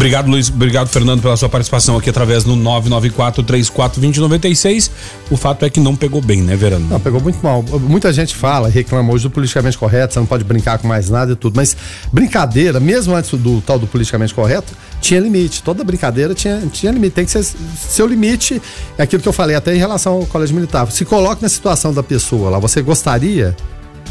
Obrigado, 0.00 0.30
Luiz. 0.30 0.48
Obrigado, 0.48 0.88
Fernando, 0.88 1.20
pela 1.20 1.36
sua 1.36 1.50
participação 1.50 1.98
aqui 1.98 2.08
através 2.08 2.42
do 2.42 2.56
994-34-2096. 2.56 4.90
O 5.30 5.36
fato 5.36 5.66
é 5.66 5.68
que 5.68 5.78
não 5.78 5.94
pegou 5.94 6.22
bem, 6.22 6.40
né, 6.40 6.56
Verano? 6.56 6.86
Não, 6.88 6.98
pegou 6.98 7.20
muito 7.20 7.38
mal. 7.42 7.62
Muita 7.62 8.10
gente 8.10 8.34
fala, 8.34 8.70
reclama 8.70 9.12
hoje 9.12 9.24
do 9.24 9.30
politicamente 9.30 9.76
correto, 9.76 10.14
você 10.14 10.18
não 10.18 10.24
pode 10.24 10.42
brincar 10.42 10.78
com 10.78 10.88
mais 10.88 11.10
nada 11.10 11.32
e 11.32 11.36
tudo. 11.36 11.54
Mas 11.54 11.76
brincadeira, 12.10 12.80
mesmo 12.80 13.14
antes 13.14 13.38
do 13.38 13.60
tal 13.60 13.78
do 13.78 13.86
politicamente 13.86 14.32
correto, 14.32 14.72
tinha 15.02 15.20
limite. 15.20 15.62
Toda 15.62 15.84
brincadeira 15.84 16.34
tinha, 16.34 16.62
tinha 16.72 16.90
limite. 16.90 17.16
Tem 17.16 17.26
que 17.26 17.30
ser. 17.30 17.44
Seu 17.76 18.06
limite 18.06 18.62
é 18.96 19.02
aquilo 19.02 19.20
que 19.20 19.28
eu 19.28 19.34
falei 19.34 19.54
até 19.54 19.74
em 19.74 19.78
relação 19.78 20.14
ao 20.14 20.24
colégio 20.24 20.54
militar. 20.54 20.90
Se 20.90 21.04
coloque 21.04 21.42
na 21.42 21.48
situação 21.50 21.92
da 21.92 22.02
pessoa 22.02 22.48
lá. 22.48 22.58
Você 22.58 22.80
gostaria 22.80 23.54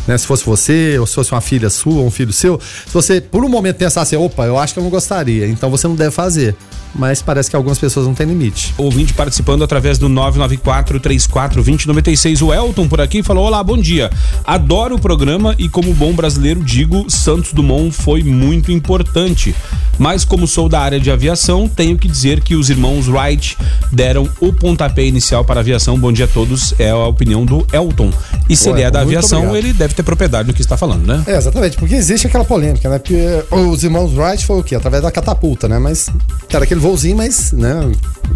né? 0.09 0.17
Se 0.17 0.25
fosse 0.25 0.43
você, 0.43 0.97
ou 0.99 1.05
se 1.05 1.13
fosse 1.13 1.31
uma 1.31 1.39
filha 1.39 1.69
sua, 1.69 2.01
um 2.01 2.09
filho 2.09 2.33
seu, 2.33 2.59
se 2.59 2.91
você 2.91 3.21
por 3.21 3.45
um 3.45 3.49
momento 3.49 3.77
pensasse, 3.77 4.15
opa, 4.17 4.45
eu 4.45 4.57
acho 4.57 4.73
que 4.73 4.79
eu 4.79 4.83
não 4.83 4.89
gostaria, 4.89 5.47
então 5.47 5.69
você 5.69 5.87
não 5.87 5.95
deve 5.95 6.11
fazer 6.11 6.55
mas 6.93 7.21
parece 7.21 7.49
que 7.49 7.55
algumas 7.55 7.77
pessoas 7.77 8.05
não 8.05 8.13
têm 8.13 8.27
limite. 8.27 8.73
Ouvinte 8.77 9.13
participando 9.13 9.63
através 9.63 9.97
do 9.97 10.09
994-34-2096. 10.09 12.45
O 12.45 12.53
Elton 12.53 12.87
por 12.87 13.01
aqui 13.01 13.23
falou: 13.23 13.45
Olá, 13.45 13.63
bom 13.63 13.77
dia. 13.77 14.09
Adoro 14.45 14.95
o 14.95 14.99
programa 14.99 15.55
e, 15.57 15.69
como 15.69 15.93
bom 15.93 16.13
brasileiro, 16.13 16.63
digo: 16.63 17.09
Santos 17.09 17.53
Dumont 17.53 17.91
foi 17.91 18.23
muito 18.23 18.71
importante. 18.71 19.55
Mas, 19.97 20.23
como 20.23 20.47
sou 20.47 20.69
da 20.69 20.79
área 20.79 20.99
de 20.99 21.11
aviação, 21.11 21.67
tenho 21.67 21.97
que 21.97 22.07
dizer 22.07 22.39
que 22.39 22.55
os 22.55 22.69
irmãos 22.69 23.09
Wright 23.09 23.57
deram 23.91 24.29
o 24.39 24.53
pontapé 24.53 25.03
inicial 25.03 25.43
para 25.43 25.59
a 25.59 25.61
aviação. 25.61 25.99
Bom 25.99 26.13
dia 26.13 26.23
a 26.23 26.27
todos. 26.27 26.73
É 26.79 26.89
a 26.89 26.95
opinião 26.95 27.45
do 27.45 27.67
Elton. 27.73 28.09
E 28.47 28.55
se 28.55 28.69
Ué, 28.69 28.75
ele 28.75 28.83
é 28.83 28.91
da 28.91 29.01
aviação, 29.01 29.39
obrigado. 29.39 29.57
ele 29.57 29.73
deve 29.73 29.93
ter 29.93 30.03
propriedade 30.03 30.47
no 30.47 30.53
que 30.53 30.61
está 30.61 30.77
falando, 30.77 31.05
né? 31.05 31.21
É, 31.27 31.35
exatamente, 31.35 31.75
porque 31.77 31.95
existe 31.95 32.27
aquela 32.27 32.45
polêmica, 32.45 32.89
né? 32.89 32.97
Porque 32.97 33.43
os 33.51 33.83
irmãos 33.83 34.13
Wright 34.13 34.45
foi 34.45 34.59
o 34.59 34.63
quê? 34.63 34.75
Através 34.75 35.03
da 35.03 35.11
catapulta, 35.11 35.67
né? 35.67 35.77
Mas, 35.77 36.09
cara, 36.49 36.63
aquele 36.63 36.78
aquele 36.79 36.81
voozinho, 36.81 37.17
mas, 37.17 37.51
né, 37.51 37.91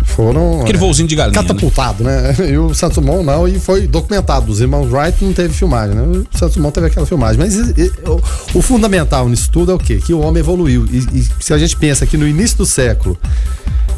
foram. 0.06 0.62
Aquele 0.62 0.77
é, 0.77 0.79
voozinho 0.79 1.08
de 1.08 1.15
galinha. 1.15 1.41
Catapultado, 1.41 2.03
né? 2.03 2.36
né? 2.38 2.51
E 2.51 2.58
o 2.58 2.73
Santos 2.73 2.97
Dumont 2.97 3.23
não, 3.23 3.47
e 3.47 3.60
foi 3.60 3.88
documentado. 3.88 4.51
Os 4.51 4.60
irmãos 4.60 4.91
Wright 4.91 5.23
não 5.23 5.34
teve 5.34 5.53
filmagem, 5.53 5.95
né? 5.95 6.01
O 6.01 6.38
Santos 6.38 6.56
Dumont 6.56 6.73
teve 6.73 6.88
aquela 6.88 7.06
filmagem. 7.06 7.39
Mas 7.39 7.56
e, 7.56 7.73
e, 7.77 7.91
o, 8.08 8.21
o, 8.53 8.62
fundamental 8.62 9.27
nisso 9.29 9.49
tudo 9.51 9.71
é 9.71 9.75
o 9.75 9.79
quê? 9.79 9.97
Que 9.97 10.13
o 10.13 10.19
homem 10.19 10.41
evoluiu. 10.41 10.86
E, 10.91 10.97
e 11.19 11.27
se 11.39 11.53
a 11.53 11.58
gente 11.58 11.75
pensa 11.77 12.06
que 12.06 12.17
no 12.17 12.27
início 12.27 12.58
do 12.58 12.65
século 12.65 13.17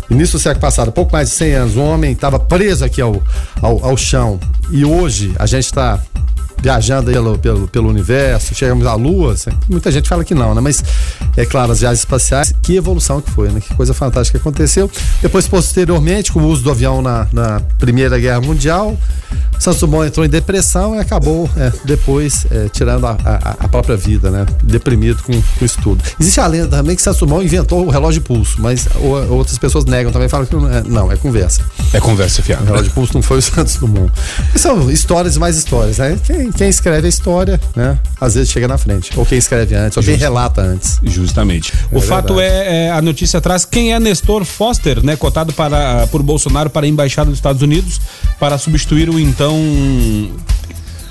início 0.09 0.37
do 0.37 0.41
século 0.41 0.61
passado, 0.61 0.91
pouco 0.91 1.11
mais 1.11 1.29
de 1.29 1.35
100 1.35 1.53
anos, 1.53 1.75
o 1.75 1.81
homem 1.81 2.11
estava 2.11 2.39
preso 2.39 2.85
aqui 2.85 3.01
ao, 3.01 3.21
ao, 3.61 3.85
ao, 3.85 3.97
chão 3.97 4.39
e 4.71 4.85
hoje 4.85 5.33
a 5.37 5.45
gente 5.45 5.65
está 5.65 6.01
viajando 6.61 7.11
pelo, 7.11 7.37
pelo, 7.37 7.67
pelo 7.67 7.89
universo, 7.89 8.55
chegamos 8.55 8.87
à 8.87 8.95
Lua. 8.95 9.33
Assim, 9.33 9.51
muita 9.69 9.91
gente 9.91 10.09
fala 10.09 10.23
que 10.23 10.33
não, 10.33 10.55
né? 10.55 10.61
Mas 10.61 10.83
é 11.37 11.45
claro, 11.45 11.71
as 11.71 11.79
viagens 11.79 11.99
espaciais, 11.99 12.53
que 12.63 12.75
evolução 12.75 13.21
que 13.21 13.29
foi, 13.29 13.49
né? 13.49 13.59
Que 13.59 13.73
coisa 13.75 13.93
fantástica 13.93 14.39
aconteceu. 14.39 14.89
Depois, 15.21 15.47
posteriormente, 15.47 16.31
com 16.31 16.39
o 16.39 16.47
uso 16.47 16.63
do 16.63 16.71
avião 16.71 17.01
na, 17.01 17.27
na 17.31 17.61
Primeira 17.77 18.17
Guerra 18.17 18.41
Mundial, 18.41 18.97
Santos 19.59 19.79
Dumont 19.79 20.07
entrou 20.07 20.25
em 20.25 20.29
depressão 20.29 20.95
e 20.95 20.99
acabou 20.99 21.49
é, 21.57 21.71
depois 21.85 22.45
é, 22.51 22.69
tirando 22.69 23.05
a, 23.05 23.17
a, 23.23 23.55
a, 23.65 23.67
própria 23.67 23.95
vida, 23.95 24.29
né? 24.29 24.45
Deprimido 24.63 25.21
com, 25.23 25.33
com 25.33 25.65
isso 25.65 25.79
tudo. 25.81 26.03
Existe 26.19 26.39
a 26.39 26.47
lenda 26.47 26.77
também 26.77 26.95
que 26.95 27.01
Santos 27.01 27.19
Dumont 27.19 27.45
inventou 27.45 27.85
o 27.85 27.89
relógio 27.89 28.21
de 28.21 28.27
pulso, 28.27 28.57
mas 28.59 28.87
outras 29.29 29.57
pessoas 29.57 29.85
negam 29.85 30.11
também, 30.11 30.27
falam 30.29 30.45
que 30.45 30.55
não 30.55 30.69
é, 30.71 30.83
não, 30.83 31.11
é 31.11 31.17
conversa. 31.17 31.61
É 31.93 31.99
conversa, 31.99 32.41
fiado. 32.41 32.63
O 32.63 32.65
relógio 32.65 32.85
de 32.85 32.91
pulso 32.91 33.13
não 33.13 33.21
foi 33.21 33.37
o 33.37 33.41
Santos 33.41 33.75
Dumont. 33.75 34.11
E 34.53 34.59
são 34.59 34.89
histórias 34.89 35.35
e 35.35 35.39
mais 35.39 35.57
histórias, 35.57 35.97
né? 35.97 36.17
Quem, 36.25 36.51
quem 36.51 36.69
escreve 36.69 37.05
a 37.05 37.09
história, 37.09 37.59
né? 37.75 37.97
Às 38.19 38.35
vezes 38.35 38.51
chega 38.51 38.67
na 38.67 38.77
frente. 38.77 39.11
Ou 39.15 39.25
quem 39.25 39.37
escreve 39.37 39.75
antes, 39.75 39.97
ou 39.97 40.03
quem 40.03 40.15
relata 40.15 40.61
antes. 40.61 40.99
Justamente. 41.03 41.73
É 41.91 41.97
o 41.97 42.01
fato 42.01 42.39
é, 42.39 42.87
é, 42.87 42.91
a 42.91 43.01
notícia 43.01 43.39
traz 43.39 43.65
quem 43.65 43.93
é 43.93 43.99
Nestor 43.99 44.43
Foster, 44.45 45.03
né? 45.03 45.15
Cotado 45.15 45.53
para, 45.53 46.07
por 46.07 46.21
Bolsonaro 46.21 46.69
para 46.69 46.85
a 46.85 46.89
embaixada 46.89 47.29
dos 47.29 47.37
Estados 47.37 47.61
Unidos 47.61 47.99
para 48.39 48.57
substituir 48.57 49.09
o 49.09 49.19
então 49.19 49.44
então, 49.45 50.31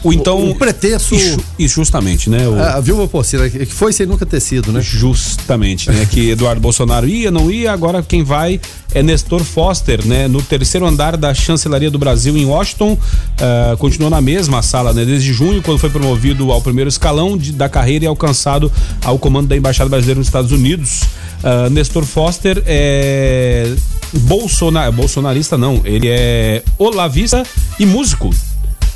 o 0.05 0.13
então. 0.13 0.51
O, 0.51 0.55
pretexto. 0.55 1.17
E, 1.59 1.67
justamente, 1.67 2.29
né? 2.29 2.47
O, 2.47 2.63
a 2.63 2.79
viúva 2.79 3.09
porcina, 3.09 3.49
que 3.49 3.65
foi 3.65 3.93
sem 3.93 4.07
nunca 4.07 4.27
ter 4.27 4.39
sido, 4.39 4.71
né? 4.71 4.81
Justamente, 4.83 5.91
né? 5.91 6.07
que 6.11 6.31
Eduardo 6.31 6.61
Bolsonaro 6.61 7.09
ia, 7.09 7.31
não 7.31 7.51
ia, 7.51 7.73
agora 7.73 8.03
quem 8.03 8.23
vai 8.23 8.61
é 8.95 9.03
Nestor 9.03 9.43
Foster, 9.43 10.07
né? 10.07 10.29
No 10.29 10.43
terceiro 10.43 10.87
andar 10.87 11.17
da 11.17 11.33
Chancelaria 11.33 11.91
do 11.91 11.99
Brasil 11.99 12.37
em 12.37 12.45
Washington. 12.45 12.93
Uh, 12.93 13.77
continuou 13.79 14.11
na 14.11 14.21
mesma 14.21 14.63
sala, 14.63 14.93
né? 14.93 15.05
Desde 15.05 15.33
junho, 15.33 15.63
quando 15.63 15.79
foi 15.79 15.91
promovido 15.91 16.53
ao 16.53 16.61
primeiro 16.61 16.89
escalão 16.89 17.37
de, 17.37 17.51
da 17.53 17.69
carreira 17.69 18.05
e 18.05 18.09
alcançado 18.09 18.71
ao 19.03 19.19
comando 19.19 19.49
da 19.49 19.57
Embaixada 19.57 19.89
Brasileira 19.89 20.19
nos 20.19 20.29
Estados 20.29 20.53
Unidos. 20.53 21.03
Uh, 21.43 21.71
Nestor 21.71 22.05
Foster 22.05 22.63
é. 22.67 23.75
Bolsonar, 24.17 24.93
bolsonarista 24.93 25.59
não, 25.59 25.81
ele 25.85 26.07
é 26.09 26.63
olavista 26.79 27.43
e 27.81 27.85
músico 27.85 28.31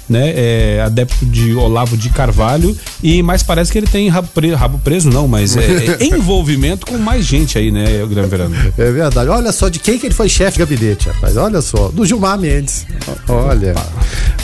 né? 0.08 0.32
É 0.34 0.82
adepto 0.84 1.26
de 1.26 1.54
Olavo 1.54 1.96
de 1.96 2.08
Carvalho 2.10 2.76
e 3.02 3.22
mais 3.22 3.42
parece 3.42 3.70
que 3.70 3.78
ele 3.78 3.86
tem 3.86 4.08
rabo, 4.08 4.28
preso, 4.28 4.56
rabo 4.56 4.78
preso 4.78 5.10
não, 5.10 5.28
mas 5.28 5.56
é, 5.56 5.96
é 6.00 6.04
envolvimento 6.16 6.86
com 6.86 6.98
mais 6.98 7.24
gente 7.24 7.58
aí, 7.58 7.70
né, 7.70 7.84
Grande 8.08 8.28
Verano? 8.28 8.56
É 8.76 8.90
verdade. 8.90 9.28
Olha 9.28 9.52
só 9.52 9.68
de 9.68 9.78
quem 9.78 9.98
que 9.98 10.06
ele 10.06 10.14
foi 10.14 10.28
chefe 10.28 10.58
de 10.58 10.58
gabinete, 10.58 11.08
rapaz. 11.08 11.36
Olha 11.36 11.60
só, 11.60 11.88
do 11.88 12.04
Gilmar 12.06 12.38
Mendes. 12.38 12.86
Olha. 13.28 13.74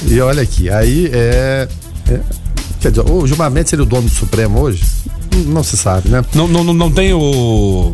E 0.06 0.20
olha 0.20 0.42
aqui, 0.42 0.68
aí 0.70 1.10
é, 1.12 1.68
é 2.10 2.20
quer 2.80 2.90
dizer, 2.90 3.10
o 3.10 3.26
Gilmar 3.26 3.50
Mendes 3.50 3.70
seria 3.70 3.82
o 3.82 3.86
dono 3.86 4.08
do 4.08 4.14
Supremo 4.14 4.60
hoje? 4.60 4.84
Não 5.46 5.64
se 5.64 5.76
sabe, 5.76 6.08
né? 6.08 6.24
Não, 6.34 6.46
não, 6.46 6.62
não 6.62 6.90
tem 6.90 7.12
o 7.12 7.92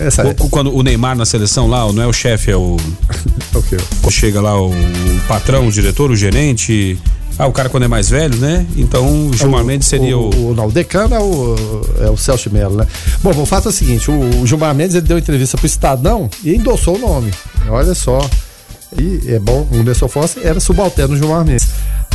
Essa 0.00 0.22
é. 0.22 0.34
Quando 0.50 0.74
o 0.74 0.82
Neymar 0.82 1.14
na 1.14 1.26
seleção 1.26 1.68
lá, 1.68 1.90
não 1.92 2.02
é 2.02 2.06
o 2.06 2.12
chefe, 2.12 2.50
é 2.50 2.56
o. 2.56 2.76
o 3.54 3.62
quê? 3.62 3.76
Chega 4.10 4.40
lá 4.40 4.60
o, 4.60 4.70
o 4.70 5.20
patrão, 5.28 5.68
o 5.68 5.72
diretor, 5.72 6.10
o 6.10 6.16
gerente. 6.16 6.98
Ah, 7.38 7.46
o 7.46 7.52
cara 7.52 7.68
quando 7.68 7.84
é 7.84 7.88
mais 7.88 8.10
velho, 8.10 8.36
né? 8.36 8.66
Então 8.76 9.28
o 9.28 9.36
Gilmar 9.36 9.64
Mendes 9.64 9.88
seria 9.88 10.16
o. 10.16 10.34
O, 10.34 10.50
o, 10.50 10.54
não, 10.54 10.66
o 10.66 10.72
decano 10.72 11.14
é 11.14 11.20
o, 11.20 11.56
é 12.00 12.10
o 12.10 12.16
Celso 12.16 12.50
Melo, 12.50 12.76
né? 12.76 12.86
Bom, 13.22 13.30
o 13.30 13.46
fato 13.46 13.68
é 13.68 13.70
o 13.70 13.72
seguinte: 13.72 14.10
o, 14.10 14.42
o 14.42 14.46
Gilmar 14.46 14.74
Mendes 14.74 14.94
ele 14.94 15.06
deu 15.06 15.18
entrevista 15.18 15.56
pro 15.56 15.66
Estadão 15.66 16.28
e 16.42 16.54
endossou 16.54 16.96
o 16.96 16.98
nome. 16.98 17.30
Olha 17.68 17.94
só. 17.94 18.28
E 18.98 19.32
é 19.32 19.38
bom, 19.38 19.68
o 19.70 19.76
Anderson 19.76 20.08
Fosse 20.08 20.44
era 20.44 20.58
subalterno 20.58 21.14
do 21.14 21.18
Gilmar 21.18 21.44
Mendes. 21.44 21.68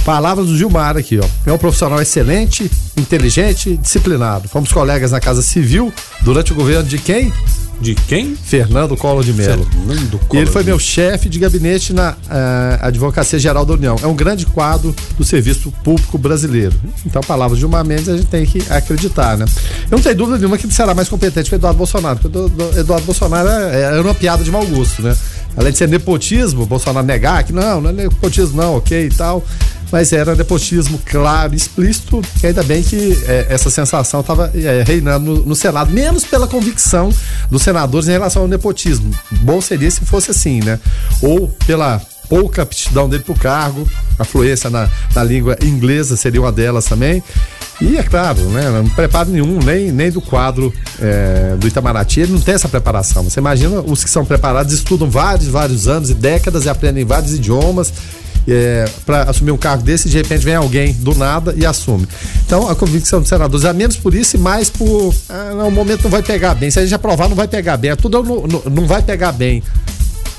Palavras 0.04 0.46
do 0.46 0.56
Gilmar 0.56 0.98
aqui, 0.98 1.20
ó. 1.20 1.26
É 1.50 1.52
um 1.52 1.58
profissional 1.58 2.00
excelente, 2.00 2.70
inteligente 2.96 3.76
disciplinado. 3.78 4.48
Fomos 4.48 4.72
colegas 4.72 5.12
na 5.12 5.20
Casa 5.20 5.42
Civil 5.42 5.92
durante 6.22 6.52
o 6.52 6.56
governo 6.56 6.84
de 6.84 7.00
quem? 7.00 7.34
De 7.82 7.94
quem? 7.94 8.36
Fernando 8.36 8.96
Collor 8.96 9.24
de 9.24 9.34
Mello. 9.34 9.66
Fernando 9.66 10.20
E 10.34 10.38
ele 10.38 10.46
foi 10.48 10.64
meu 10.64 10.80
chefe 10.80 11.28
de 11.30 11.38
gabinete 11.38 11.94
na 11.94 12.12
uh, 12.12 12.16
Advocacia 12.82 13.38
Geral 13.38 13.66
da 13.66 13.74
União. 13.74 13.96
É 14.02 14.08
um 14.08 14.16
grande 14.16 14.46
quadro 14.46 14.96
do 15.18 15.24
serviço 15.24 15.72
público 15.84 16.18
brasileiro. 16.18 16.74
Então, 17.06 17.22
palavras 17.22 17.58
de 17.58 17.62
Gilmar 17.62 17.86
Mendes 17.86 18.08
a 18.10 18.16
gente 18.18 18.28
tem 18.28 18.46
que 18.46 18.64
acreditar, 18.72 19.38
né? 19.38 19.46
Eu 19.92 19.98
não 19.98 20.02
tenho 20.02 20.16
dúvida 20.16 20.38
nenhuma 20.38 20.58
que 20.58 20.66
ele 20.66 20.74
será 20.74 20.94
mais 20.96 21.10
competente 21.10 21.50
que 21.50 21.56
o 21.56 21.58
Eduardo 21.58 21.78
Bolsonaro, 21.78 22.18
porque 22.20 22.38
o 22.38 22.46
Edu- 22.48 22.80
Eduardo 22.80 23.06
Bolsonaro 23.06 23.48
é, 23.50 23.98
é 23.98 24.02
uma 24.02 24.16
piada 24.16 24.44
de 24.44 24.50
mau 24.52 24.66
gosto, 24.66 25.02
né? 25.02 25.16
Além 25.58 25.72
de 25.72 25.78
ser 25.78 25.88
nepotismo, 25.88 26.66
Bolsonaro 26.66 27.06
negar 27.06 27.44
que 27.44 27.54
não, 27.54 27.80
não 27.82 27.90
é 27.90 27.94
nepotismo 27.94 28.58
não, 28.62 28.76
ok 28.78 29.06
e 29.06 29.10
tal. 29.10 29.44
Mas 29.96 30.12
era 30.12 30.36
nepotismo 30.36 31.00
claro, 31.06 31.56
explícito, 31.56 32.22
e 32.44 32.48
ainda 32.48 32.62
bem 32.64 32.84
que 32.84 33.18
é, 33.30 33.46
essa 33.48 33.70
sensação 33.70 34.20
estava 34.20 34.52
reinando 34.86 35.36
no, 35.36 35.46
no 35.46 35.56
Senado, 35.56 35.90
menos 35.90 36.26
pela 36.26 36.50
convicção 36.50 37.10
dos 37.50 37.62
senadores 37.62 38.10
em 38.10 38.12
relação 38.12 38.42
ao 38.42 38.48
nepotismo. 38.50 39.10
Bom 39.40 39.62
seria 39.62 39.90
se 39.90 40.02
fosse 40.02 40.32
assim, 40.32 40.60
né? 40.60 40.82
Ou 41.22 41.48
pela 41.66 42.02
pouca 42.28 42.64
aptidão 42.64 43.08
dele 43.08 43.24
para 43.24 43.32
o 43.32 43.40
cargo, 43.40 43.88
a 44.20 44.26
fluência 44.26 44.70
na, 44.70 44.90
na 45.16 45.24
língua 45.24 45.56
inglesa 45.62 46.18
seria 46.18 46.42
uma 46.42 46.52
delas 46.52 46.84
também. 46.84 47.24
E 47.80 47.96
é 47.98 48.04
claro, 48.04 48.42
né, 48.50 48.70
não 48.70 48.90
preparo 48.90 49.30
nenhum, 49.30 49.60
nem, 49.60 49.94
nem 49.94 50.12
do 50.12 50.20
quadro 50.20 50.74
é, 51.00 51.56
do 51.58 51.70
Itamaraty, 51.70 52.20
ele 52.20 52.34
não 52.34 52.42
tem 52.42 52.56
essa 52.56 52.68
preparação. 52.68 53.24
Você 53.24 53.40
imagina 53.40 53.80
os 53.80 54.04
que 54.04 54.10
são 54.10 54.26
preparados, 54.26 54.74
estudam 54.74 55.10
vários, 55.10 55.48
vários 55.48 55.88
anos 55.88 56.10
e 56.10 56.14
décadas 56.14 56.66
e 56.66 56.70
aprendem 56.70 57.06
vários 57.06 57.34
idiomas. 57.34 57.94
É, 58.48 58.86
para 59.06 59.24
assumir 59.24 59.52
um 59.52 59.58
cargo 59.58 59.84
desse, 59.84 60.08
de 60.08 60.18
repente 60.18 60.46
vem 60.46 60.56
alguém 60.56 60.94
do 60.94 61.16
nada 61.16 61.54
e 61.58 61.66
assume. 61.66 62.08
Então, 62.46 62.70
a 62.70 62.76
convicção 62.76 63.20
dos 63.20 63.28
senadores 63.28 63.66
é 63.66 63.74
menos 63.74 63.98
por 63.98 64.14
isso 64.14 64.36
e 64.36 64.40
mais 64.40 64.70
por. 64.70 65.14
Ah, 65.28 65.54
não, 65.56 65.68
o 65.70 65.72
momento 65.72 66.04
não 66.04 66.12
vai 66.12 66.22
pegar 66.22 66.54
bem. 66.54 66.70
Se 66.70 66.80
a 66.80 66.84
gente 66.84 66.94
aprovar, 66.94 67.28
não 67.28 67.36
vai 67.36 67.48
pegar 67.48 67.76
bem. 67.78 67.92
É 67.92 67.96
tudo 67.96 68.24
não, 68.24 68.48
não, 68.48 68.64
não 68.70 68.86
vai 68.86 69.02
pegar 69.02 69.32
bem. 69.32 69.64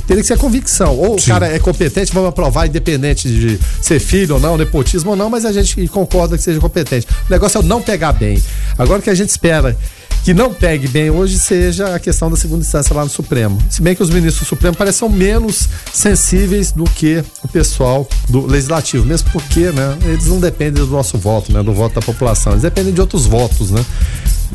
Teria 0.07 0.23
que 0.23 0.29
ser 0.29 0.39
convicção. 0.39 0.97
Ou 0.97 1.19
Sim. 1.19 1.31
o 1.31 1.35
cara 1.35 1.49
é 1.49 1.59
competente, 1.59 2.13
vamos 2.13 2.29
aprovar, 2.29 2.67
independente 2.67 3.29
de 3.29 3.59
ser 3.83 3.99
filho 3.99 4.37
ou 4.37 4.41
não, 4.41 4.57
nepotismo 4.57 5.11
ou 5.11 5.17
não, 5.17 5.29
mas 5.29 5.45
a 5.45 5.53
gente 5.53 5.89
concorda 5.89 6.37
que 6.37 6.45
seja 6.45 6.61
competente. 6.61 7.07
O 7.29 7.33
negócio 7.33 7.59
é 7.59 7.61
o 7.61 7.65
não 7.65 7.83
pegar 7.83 8.13
bem. 8.13 8.41
Agora 8.79 9.01
o 9.01 9.03
que 9.03 9.11
a 9.11 9.15
gente 9.15 9.31
espera 9.31 9.77
que 10.25 10.35
não 10.35 10.53
pegue 10.53 10.89
bem 10.89 11.11
hoje 11.11 11.39
seja 11.39 11.95
a 11.95 11.99
questão 11.99 12.31
da 12.31 12.37
segunda 12.37 12.63
instância 12.63 12.95
lá 12.95 13.05
no 13.05 13.11
Supremo. 13.11 13.59
Se 13.71 13.81
bem 13.81 13.95
que 13.95 14.03
os 14.03 14.11
ministros 14.11 14.47
do 14.47 14.49
Supremo 14.49 14.77
parecem 14.77 15.09
menos 15.09 15.69
sensíveis 15.93 16.73
do 16.73 16.85
que 16.85 17.23
o 17.43 17.49
pessoal 17.49 18.09
do 18.29 18.45
Legislativo, 18.47 19.05
mesmo 19.05 19.31
porque, 19.31 19.71
né, 19.71 19.97
eles 20.05 20.27
não 20.27 20.41
dependem 20.41 20.85
do 20.85 20.91
nosso 20.91 21.17
voto, 21.17 21.53
né, 21.53 21.63
do 21.63 21.73
voto 21.73 21.95
da 21.95 22.03
população, 22.03 22.53
eles 22.53 22.63
dependem 22.63 22.93
de 22.93 23.01
outros 23.01 23.27
votos, 23.27 23.71
né. 23.71 23.85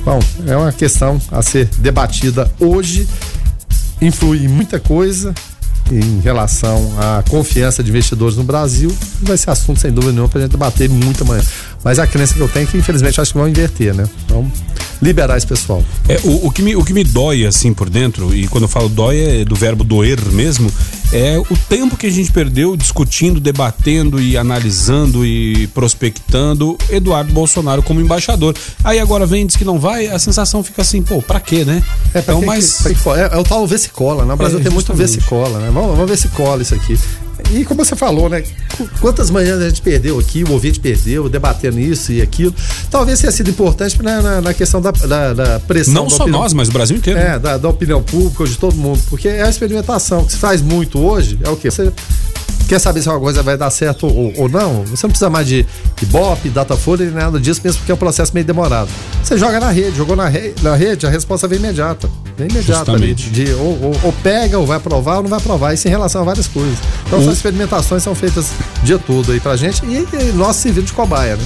Bom, 0.03 0.19
é 0.47 0.55
uma 0.55 0.71
questão 0.71 1.21
a 1.31 1.41
ser 1.41 1.69
debatida 1.77 2.51
hoje 2.59 3.07
influi 4.01 4.45
em 4.45 4.47
muita 4.47 4.79
coisa 4.79 5.33
em 5.91 6.21
relação 6.21 6.93
à 6.97 7.23
confiança 7.29 7.83
de 7.83 7.89
investidores 7.89 8.37
no 8.37 8.43
Brasil. 8.43 8.95
Vai 9.21 9.37
ser 9.37 9.51
assunto, 9.51 9.79
sem 9.79 9.91
dúvida 9.91 10.13
nenhuma, 10.13 10.29
para 10.29 10.39
a 10.39 10.41
gente 10.43 10.51
debater 10.51 10.89
muito 10.89 11.23
amanhã. 11.23 11.43
Mas 11.83 11.99
a 11.99 12.07
crença 12.07 12.33
que 12.33 12.39
eu 12.39 12.47
tenho 12.47 12.63
é 12.63 12.71
que, 12.71 12.77
infelizmente, 12.77 13.19
acho 13.19 13.33
que 13.33 13.37
vão 13.37 13.47
inverter, 13.47 13.93
né? 13.93 14.07
Vamos 14.27 14.51
liberar 15.01 15.37
esse 15.37 15.47
pessoal. 15.47 15.83
É, 16.07 16.19
o, 16.23 16.47
o 16.47 16.51
que 16.51 16.61
me, 16.61 16.75
o 16.75 16.83
que 16.83 16.93
me 16.93 17.03
dói, 17.03 17.45
assim, 17.45 17.73
por 17.73 17.89
dentro, 17.89 18.35
e 18.35 18.47
quando 18.47 18.63
eu 18.63 18.67
falo 18.67 18.87
dói 18.89 19.19
é 19.41 19.45
do 19.45 19.55
verbo 19.55 19.83
doer 19.83 20.19
mesmo, 20.31 20.71
é 21.11 21.37
o 21.39 21.57
tempo 21.67 21.97
que 21.97 22.05
a 22.07 22.09
gente 22.11 22.31
perdeu 22.31 22.77
discutindo, 22.77 23.39
debatendo 23.39 24.21
e 24.21 24.37
analisando 24.37 25.25
e 25.25 25.67
prospectando 25.67 26.77
Eduardo 26.89 27.33
Bolsonaro 27.33 27.81
como 27.83 27.99
embaixador. 27.99 28.55
Aí 28.83 28.99
agora 28.99 29.25
vem, 29.25 29.45
diz 29.45 29.55
que 29.55 29.65
não 29.65 29.79
vai, 29.79 30.07
a 30.07 30.19
sensação 30.19 30.63
fica 30.63 30.81
assim, 30.81 31.01
pô, 31.01 31.21
pra 31.21 31.39
quê, 31.39 31.65
né? 31.65 31.83
É, 32.13 32.21
pra 32.21 32.33
então, 32.33 32.39
que- 32.39 32.45
mas. 32.45 32.77
que 32.81 32.95
for- 32.95 33.17
é, 33.17 33.29
é 33.33 33.37
o 33.37 33.43
tal 33.43 33.65
ver 33.67 33.79
se 33.79 33.89
cola, 33.89 34.23
né? 34.25 34.33
O 34.33 34.37
Brasil 34.37 34.59
É, 34.59 34.63
tem 34.63 34.71
muito 34.71 34.93
ver 34.93 35.07
se 35.07 35.15
justamente. 35.19 35.29
cola, 35.43 35.59
né? 35.59 35.71
Vamos, 35.73 35.91
vamos 35.91 36.09
ver 36.09 36.17
se 36.17 36.27
cola 36.29 36.61
isso 36.61 36.75
aqui. 36.75 36.97
E 37.53 37.65
como 37.65 37.83
você 37.83 37.95
falou, 37.95 38.29
né? 38.29 38.41
Qu- 38.77 38.89
Quantas 38.99 39.29
manhãs 39.29 39.61
a 39.61 39.67
gente 39.69 39.81
perdeu 39.81 40.17
aqui, 40.19 40.43
o 40.43 40.51
ouvinte 40.51 40.79
perdeu, 40.79 41.27
debatendo 41.27 41.79
isso 41.79 42.11
e 42.11 42.21
aquilo. 42.21 42.53
Talvez 42.89 43.19
tenha 43.19 43.31
sido 43.31 43.49
importante 43.49 44.01
na, 44.01 44.21
na, 44.21 44.41
na 44.41 44.53
questão 44.53 44.79
da, 44.81 44.91
da, 44.91 45.33
da 45.33 45.59
pressão. 45.59 45.93
Não 45.93 46.03
da 46.05 46.09
só 46.09 46.23
opinião- 46.23 46.41
nós, 46.43 46.53
mas 46.53 46.69
o 46.69 46.71
Brasil 46.71 46.95
inteiro. 46.97 47.19
É, 47.19 47.37
da, 47.39 47.57
da 47.57 47.69
opinião 47.69 48.01
pública, 48.01 48.45
de 48.45 48.57
todo 48.57 48.75
mundo. 48.75 49.01
Porque 49.09 49.27
é 49.27 49.41
a 49.43 49.49
experimentação. 49.49 50.21
O 50.21 50.25
que 50.25 50.31
se 50.33 50.37
faz 50.37 50.61
muito 50.61 50.99
hoje 50.99 51.37
é 51.43 51.49
o 51.49 51.55
quê? 51.57 51.69
Você 51.69 51.91
quer 52.71 52.79
saber 52.79 53.01
se 53.01 53.09
uma 53.09 53.19
coisa 53.19 53.43
vai 53.43 53.57
dar 53.57 53.69
certo 53.69 54.07
ou, 54.07 54.31
ou 54.37 54.47
não? 54.47 54.83
Você 54.85 55.05
não 55.05 55.09
precisa 55.11 55.29
mais 55.29 55.45
de 55.45 55.65
Ibope, 56.01 56.47
Datafolha, 56.47 57.03
nem 57.05 57.13
nada 57.13 57.37
disso, 57.37 57.59
mesmo 57.61 57.79
porque 57.79 57.91
é 57.91 57.95
um 57.95 57.97
processo 57.97 58.31
meio 58.33 58.45
demorado. 58.45 58.87
Você 59.21 59.37
joga 59.37 59.59
na 59.59 59.69
rede, 59.71 59.97
jogou 59.97 60.15
na, 60.15 60.31
na 60.61 60.75
rede, 60.75 61.05
a 61.05 61.09
resposta 61.09 61.49
vem 61.49 61.59
imediata. 61.59 62.09
Vem 62.37 62.47
imediata 62.49 62.93
ali. 62.93 63.13
De, 63.13 63.51
ou, 63.55 63.77
ou- 63.83 63.99
ou 64.03 64.13
pega, 64.23 64.57
ou 64.57 64.65
vai 64.65 64.77
aprovar, 64.77 65.17
ou 65.17 65.23
não 65.23 65.29
vai 65.29 65.37
aprovar. 65.39 65.73
Isso 65.73 65.85
em 65.85 65.91
relação 65.91 66.21
a 66.21 66.23
várias 66.23 66.47
coisas. 66.47 66.77
Então, 67.05 67.19
O- 67.19 67.21
essas 67.23 67.35
experimentações 67.35 68.03
são 68.03 68.15
feitas 68.15 68.51
o 68.81 68.85
dia 68.85 68.97
todo 68.97 69.33
aí 69.33 69.39
pra 69.41 69.57
gente 69.57 69.85
e, 69.85 70.07
e 70.13 70.31
nós 70.33 70.55
servimos 70.55 70.91
de 70.91 70.95
cobaia, 70.95 71.35
né? 71.35 71.43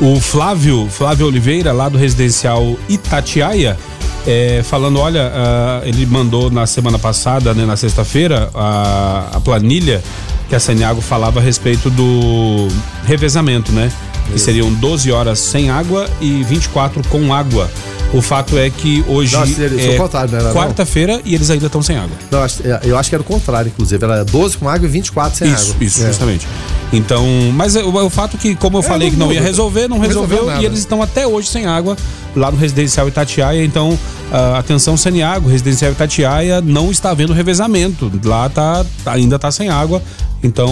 O 0.00 0.20
Flávio, 0.20 0.88
Flávio 0.90 1.28
Oliveira, 1.28 1.72
lá 1.72 1.88
do 1.88 1.96
residencial 1.96 2.76
Itatiaia, 2.88 3.78
é, 4.26 4.60
falando, 4.64 4.98
olha, 4.98 5.30
ah, 5.32 5.82
ele 5.84 6.04
mandou 6.04 6.50
na 6.50 6.66
semana 6.66 6.98
passada, 6.98 7.54
né, 7.54 7.64
na 7.64 7.76
sexta-feira, 7.76 8.50
a, 8.54 9.28
a 9.34 9.40
planilha 9.40 10.02
que 10.48 10.54
a 10.54 10.60
Saniago 10.60 11.00
falava 11.00 11.40
a 11.40 11.42
respeito 11.42 11.90
do 11.90 12.68
revezamento, 13.06 13.72
né? 13.72 13.90
Que 14.32 14.38
seriam 14.38 14.72
12 14.72 15.12
horas 15.12 15.38
sem 15.38 15.70
água 15.70 16.08
e 16.20 16.42
24 16.44 17.02
com 17.08 17.32
água. 17.32 17.70
O 18.12 18.22
fato 18.22 18.56
é 18.56 18.70
que 18.70 19.04
hoje 19.08 19.34
Nossa, 19.36 19.60
é 19.60 19.96
era, 19.96 20.42
não? 20.44 20.52
quarta-feira 20.54 21.20
e 21.24 21.34
eles 21.34 21.50
ainda 21.50 21.66
estão 21.66 21.82
sem 21.82 21.96
água. 21.96 22.16
Não, 22.30 22.38
é, 22.44 22.80
eu 22.84 22.96
acho 22.96 23.08
que 23.08 23.14
era 23.16 23.22
o 23.22 23.24
contrário, 23.24 23.68
inclusive. 23.68 24.02
Era 24.04 24.24
12 24.24 24.56
com 24.56 24.68
água 24.68 24.86
e 24.86 24.90
24 24.90 25.36
sem 25.36 25.52
Isso, 25.52 25.72
água. 25.72 25.84
isso, 25.84 26.02
É. 26.02 26.06
justamente. 26.06 26.46
Então, 26.92 27.26
mas 27.54 27.74
o, 27.74 27.88
o 27.88 28.10
fato 28.10 28.38
que, 28.38 28.54
como 28.54 28.76
eu 28.78 28.82
É, 28.82 28.84
falei 28.84 29.08
não 29.08 29.14
que 29.14 29.18
não 29.20 29.32
ia 29.32 29.42
resolver, 29.42 29.88
não 29.88 29.98
resolveu 29.98 30.38
resolveu, 30.44 30.62
e 30.62 30.64
eles 30.64 30.78
estão 30.78 31.02
até 31.02 31.26
hoje 31.26 31.48
sem 31.48 31.66
água 31.66 31.96
lá 32.36 32.52
no 32.52 32.56
residencial 32.56 33.08
Itatiaia. 33.08 33.64
Então, 33.64 33.98
ah, 34.32 34.58
atenção, 34.58 34.96
Saniago, 34.96 35.48
residencial 35.48 35.90
Itatiaia 35.90 36.60
não 36.60 36.92
está 36.92 37.10
havendo 37.10 37.32
revezamento. 37.32 38.12
Lá 38.24 38.48
tá- 38.48 38.86
ainda 39.06 39.36
está 39.36 39.50
sem 39.50 39.70
água. 39.70 40.00
Então, 40.44 40.70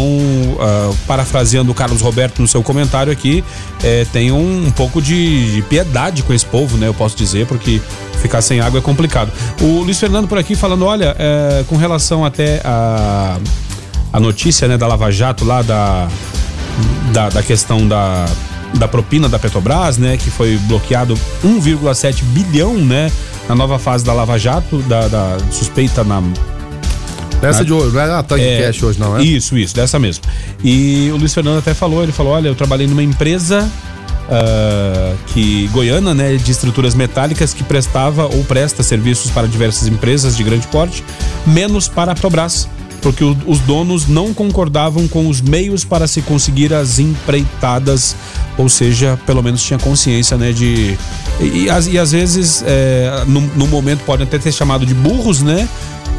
ah, 0.61 0.92
parafraseando 1.06 1.72
o 1.72 1.74
Carlos 1.74 2.00
Roberto 2.00 2.40
no 2.40 2.46
seu 2.46 2.62
comentário 2.62 3.12
aqui, 3.12 3.42
eh, 3.82 4.06
tem 4.12 4.30
um, 4.30 4.66
um 4.66 4.70
pouco 4.70 5.00
de, 5.00 5.54
de 5.54 5.62
piedade 5.62 6.22
com 6.22 6.32
esse 6.32 6.46
povo, 6.46 6.76
né? 6.76 6.87
Eu 6.87 6.94
posso 6.94 7.16
dizer, 7.16 7.46
porque 7.46 7.80
ficar 8.20 8.42
sem 8.42 8.61
água 8.61 8.78
é 8.78 8.82
complicado. 8.82 9.32
O 9.61 9.82
Luiz 9.82 9.98
Fernando 9.98 10.28
por 10.28 10.38
aqui 10.38 10.54
falando, 10.54 10.85
olha, 10.85 11.16
eh, 11.18 11.64
com 11.68 11.76
relação 11.76 12.24
até 12.24 12.61
a 12.64 13.38
a 14.12 14.20
notícia 14.20 14.68
né, 14.68 14.76
da 14.76 14.87
Lava 14.87 15.11
Jato 15.11 15.44
lá 15.44 15.62
da, 15.62 16.06
da, 17.12 17.30
da 17.30 17.42
questão 17.42 17.88
da, 17.88 18.26
da 18.74 18.87
propina 18.87 19.28
da 19.28 19.38
Petrobras, 19.38 19.96
né? 19.96 20.16
Que 20.16 20.30
foi 20.30 20.58
bloqueado 20.68 21.14
1,7 21.42 22.22
bilhão, 22.24 22.74
né? 22.74 23.11
Na 23.48 23.54
nova 23.54 23.78
fase 23.78 24.04
da 24.04 24.12
Lava 24.12 24.38
Jato, 24.38 24.78
da, 24.82 25.08
da 25.08 25.38
suspeita 25.50 26.04
na. 26.04 26.22
Essa 27.50 27.64
de 27.64 27.72
hoje, 27.72 27.94
não 27.94 28.00
é 28.00 28.11
a 28.14 28.22
Tank 28.22 28.40
É, 28.40 28.62
Cash 28.66 28.83
hoje, 28.83 28.98
não, 29.00 29.16
é? 29.18 29.22
Isso, 29.22 29.57
isso, 29.59 29.74
dessa 29.74 29.98
mesmo. 29.98 30.24
E 30.62 31.11
o 31.12 31.16
Luiz 31.16 31.33
Fernando 31.35 31.59
até 31.59 31.74
falou, 31.74 32.02
ele 32.02 32.12
falou, 32.12 32.33
olha, 32.33 32.48
eu 32.48 32.55
trabalhei 32.55 32.87
numa 32.87 33.02
empresa 33.02 33.68
ah, 34.31 35.14
que 35.28 35.68
goiana, 35.72 36.14
né, 36.14 36.37
de 36.37 36.50
estruturas 36.50 36.94
metálicas 36.94 37.52
que 37.52 37.62
prestava 37.64 38.24
ou 38.26 38.44
presta 38.44 38.83
serviços 38.83 39.31
para 39.31 39.46
diversas 39.48 39.88
empresas 39.88 40.37
de 40.37 40.42
grande 40.42 40.66
porte, 40.68 41.02
menos 41.46 41.88
para 41.88 42.12
a 42.12 42.14
Petrobras, 42.14 42.68
porque 43.00 43.24
o- 43.24 43.37
os 43.46 43.59
donos 43.61 44.07
não 44.07 44.33
concordavam 44.33 45.09
com 45.09 45.26
os 45.28 45.40
meios 45.40 45.85
para 45.85 46.07
se 46.07 46.22
conseguir 46.22 46.72
as 46.72 46.98
empreitadas, 47.00 48.14
ou 48.57 48.68
seja, 48.68 49.18
pelo 49.26 49.42
menos 49.42 49.62
tinha 49.62 49.78
consciência, 49.78 50.37
né, 50.37 50.52
de 50.52 50.96
e, 51.40 51.64
e 51.64 51.70
às- 51.70 51.87
e 51.88 51.98
às 51.98 52.12
vezes 52.12 52.62
é, 52.66 53.24
no, 53.26 53.40
no 53.57 53.66
momento 53.66 54.05
podem 54.05 54.24
até 54.26 54.38
ter 54.38 54.52
chamado 54.52 54.87
de 54.87 54.94
burros, 54.94 55.42
né? 55.42 55.68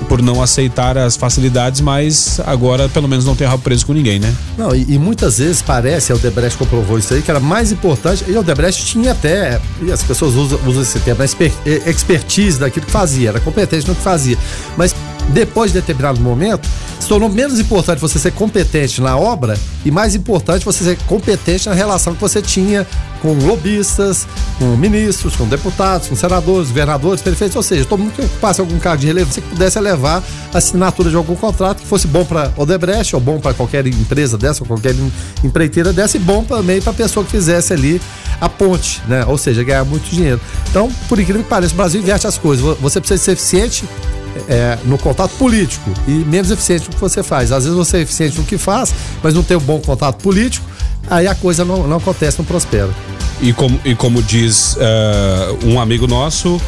Por 0.08 0.22
não 0.22 0.42
aceitar 0.42 0.98
as 0.98 1.16
facilidades, 1.16 1.82
mas 1.82 2.40
agora 2.46 2.88
pelo 2.90 3.08
menos 3.08 3.26
não 3.26 3.36
tem 3.36 3.48
rabo 3.48 3.64
preso 3.64 3.86
com 3.86 3.94
ninguém, 3.94 4.20
né? 4.20 4.34
Não, 4.58 4.76
e, 4.76 4.86
e 4.94 5.00
muitas 5.00 5.38
vezes 5.38 5.62
parece, 5.62 6.12
a 6.12 6.16
Odebrecht 6.16 6.58
comprovou 6.58 6.98
isso 7.00 7.14
aí, 7.14 7.22
que 7.22 7.32
era 7.32 7.40
mais 7.40 7.72
importante, 7.72 8.24
e 8.28 8.36
a 8.36 8.40
Odebrecht 8.40 8.86
tinha 8.86 9.12
até, 9.12 9.60
e 9.82 9.92
as 9.92 10.04
pessoas 10.04 10.36
usam, 10.36 10.60
usam 10.66 10.82
esse 10.82 11.00
termo, 11.00 11.24
expertise 11.24 12.60
daquilo 12.60 12.86
que 12.86 12.92
fazia, 12.92 13.30
era 13.30 13.40
competente 13.40 13.88
no 13.88 13.96
que 13.96 14.02
fazia. 14.02 14.38
Mas 14.78 14.94
depois 15.30 15.72
de 15.72 15.80
determinado 15.80 16.20
momento, 16.20 16.68
se 17.00 17.08
tornou 17.08 17.30
menos 17.30 17.60
importante 17.60 18.00
você 18.00 18.18
ser 18.20 18.32
competente 18.32 19.02
na 19.02 19.18
obra 19.18 19.58
e 19.86 19.92
mais 19.92 20.16
importante 20.16 20.64
você 20.64 20.84
ser 20.84 20.98
competente 21.06 21.68
na 21.68 21.76
relação 21.76 22.14
que 22.14 22.22
você 22.22 22.42
tinha 22.42 22.88
com 23.22 23.34
lobistas, 23.34 24.28
com 24.60 24.66
ministros, 24.76 25.36
com 25.36 25.46
deputados, 25.46 26.08
com 26.08 26.16
senadores, 26.16 26.68
governadores, 26.68 27.22
prefeitos, 27.22 27.56
ou 27.56 27.64
seja, 27.64 27.86
todo 27.86 28.00
mundo 28.00 28.14
que 28.14 28.22
ocupasse 28.22 28.60
algum 28.60 28.78
cargo 28.80 29.02
de 29.02 29.08
relevância 29.08 29.42
que 29.42 29.48
pudesse 29.50 29.80
levar 29.80 30.22
a 30.54 30.58
assinatura 30.58 31.10
de 31.10 31.16
algum 31.16 31.36
contrato 31.36 31.82
que 31.82 31.88
fosse 31.88 32.06
bom 32.06 32.26
para 32.26 32.52
Odebrecht 32.58 33.16
ou 33.16 33.22
bom 33.22 33.40
para 33.40 33.54
qualquer 33.54 33.88
empresa 33.88 34.38
dessa 34.38 34.64
ou 34.64 34.68
qualquer 34.68 34.94
empreiteira 35.44 35.94
dessa 35.94 36.18
e 36.18 36.20
bom 36.20 36.44
também 36.44 36.82
para 36.82 36.92
a 36.92 36.96
pessoa 36.96 37.26
que 37.26 37.32
fizesse 37.32 37.72
ali 37.72 38.02
a 38.42 38.50
ponte, 38.50 39.02
né? 39.08 39.24
Ou 39.26 39.38
seja, 39.38 39.64
ganhar 39.64 39.86
muito 39.86 40.10
dinheiro. 40.10 40.40
Então, 40.70 40.92
por 41.08 41.18
incrível 41.18 41.44
que 41.44 41.50
pareça, 41.50 41.74
o 41.74 41.78
Brasil 41.78 42.02
inverte 42.02 42.28
as 42.28 42.38
coisas. 42.38 42.78
Você 42.80 43.00
precisa 43.00 43.24
ser 43.24 43.32
eficiente 43.32 43.86
é, 44.48 44.78
no 44.86 44.98
contato 44.98 45.32
político 45.38 45.92
e 46.08 46.12
menos 46.12 46.52
eficiente 46.52 46.88
no 46.88 46.96
que 46.96 47.02
você 47.02 47.24
faz. 47.24 47.52
Às 47.52 47.64
vezes 47.64 47.78
você 47.78 47.98
é 47.98 48.02
eficiente 48.02 48.38
no 48.38 48.44
que 48.44 48.58
faz, 48.58 48.94
mas 49.22 49.34
não 49.34 49.44
tem 49.44 49.58
um 49.58 49.62
bom 49.62 49.80
contato 49.80 50.22
político, 50.22 50.66
aí 51.10 51.28
a 51.28 51.36
coisa 51.36 51.64
não, 51.64 51.88
não 51.88 51.98
acontece, 51.98 52.38
não 52.38 52.46
prospera. 52.46 52.90
E 53.42 53.52
como, 53.52 53.80
e 53.84 53.96
como 53.96 54.22
diz 54.22 54.76
uh, 54.76 55.68
um 55.68 55.80
amigo 55.80 56.08
nosso, 56.08 56.62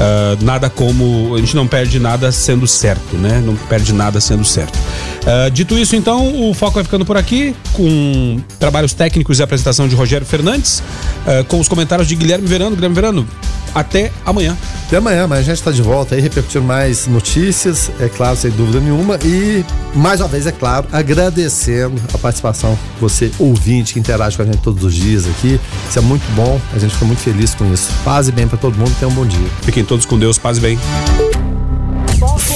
Uh, 0.00 0.42
nada 0.42 0.70
como. 0.70 1.34
A 1.34 1.38
gente 1.38 1.54
não 1.54 1.66
perde 1.66 2.00
nada 2.00 2.32
sendo 2.32 2.66
certo, 2.66 3.16
né? 3.16 3.42
Não 3.44 3.54
perde 3.54 3.92
nada 3.92 4.18
sendo 4.18 4.44
certo. 4.44 4.76
Uh, 4.76 5.50
dito 5.50 5.76
isso, 5.76 5.94
então, 5.94 6.48
o 6.48 6.54
foco 6.54 6.74
vai 6.74 6.84
ficando 6.84 7.04
por 7.04 7.18
aqui, 7.18 7.54
com 7.74 8.40
trabalhos 8.58 8.94
técnicos 8.94 9.38
e 9.38 9.42
apresentação 9.42 9.86
de 9.86 9.94
Rogério 9.94 10.26
Fernandes, 10.26 10.82
uh, 11.26 11.44
com 11.44 11.60
os 11.60 11.68
comentários 11.68 12.08
de 12.08 12.16
Guilherme 12.16 12.46
Verano. 12.46 12.74
Guilherme 12.74 12.94
Verano, 12.94 13.28
até 13.74 14.10
amanhã. 14.24 14.56
Até 14.86 14.96
amanhã, 14.96 15.26
mas 15.28 15.40
a 15.40 15.42
gente 15.42 15.58
está 15.58 15.70
de 15.70 15.82
volta 15.82 16.14
aí, 16.14 16.20
repercutindo 16.20 16.64
mais 16.64 17.06
notícias, 17.06 17.92
é 18.00 18.08
claro, 18.08 18.36
sem 18.36 18.50
dúvida 18.50 18.80
nenhuma. 18.80 19.18
E, 19.22 19.64
mais 19.94 20.20
uma 20.20 20.28
vez, 20.28 20.46
é 20.46 20.52
claro, 20.52 20.88
agradecendo 20.90 22.00
a 22.12 22.18
participação 22.18 22.76
você, 23.00 23.30
ouvinte, 23.38 23.92
que 23.92 24.00
interage 24.00 24.36
com 24.36 24.42
a 24.42 24.46
gente 24.46 24.58
todos 24.58 24.82
os 24.82 24.94
dias 24.94 25.26
aqui. 25.26 25.60
Isso 25.88 25.98
é 25.98 26.02
muito 26.02 26.24
bom, 26.34 26.60
a 26.74 26.78
gente 26.78 26.94
fica 26.94 27.04
muito 27.04 27.20
feliz 27.20 27.54
com 27.54 27.72
isso. 27.72 27.90
Paz 28.04 28.26
e 28.26 28.32
bem 28.32 28.48
para 28.48 28.58
todo 28.58 28.76
mundo, 28.76 28.92
tenha 28.98 29.08
um 29.08 29.14
bom 29.14 29.26
dia. 29.26 29.48
Fiquem 29.62 29.84
todos 29.90 30.06
com 30.06 30.16
Deus, 30.16 30.38
paz 30.38 30.58
e 30.58 30.60
bem. 30.60 30.78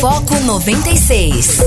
Foco 0.00 0.38
96. 0.38 1.58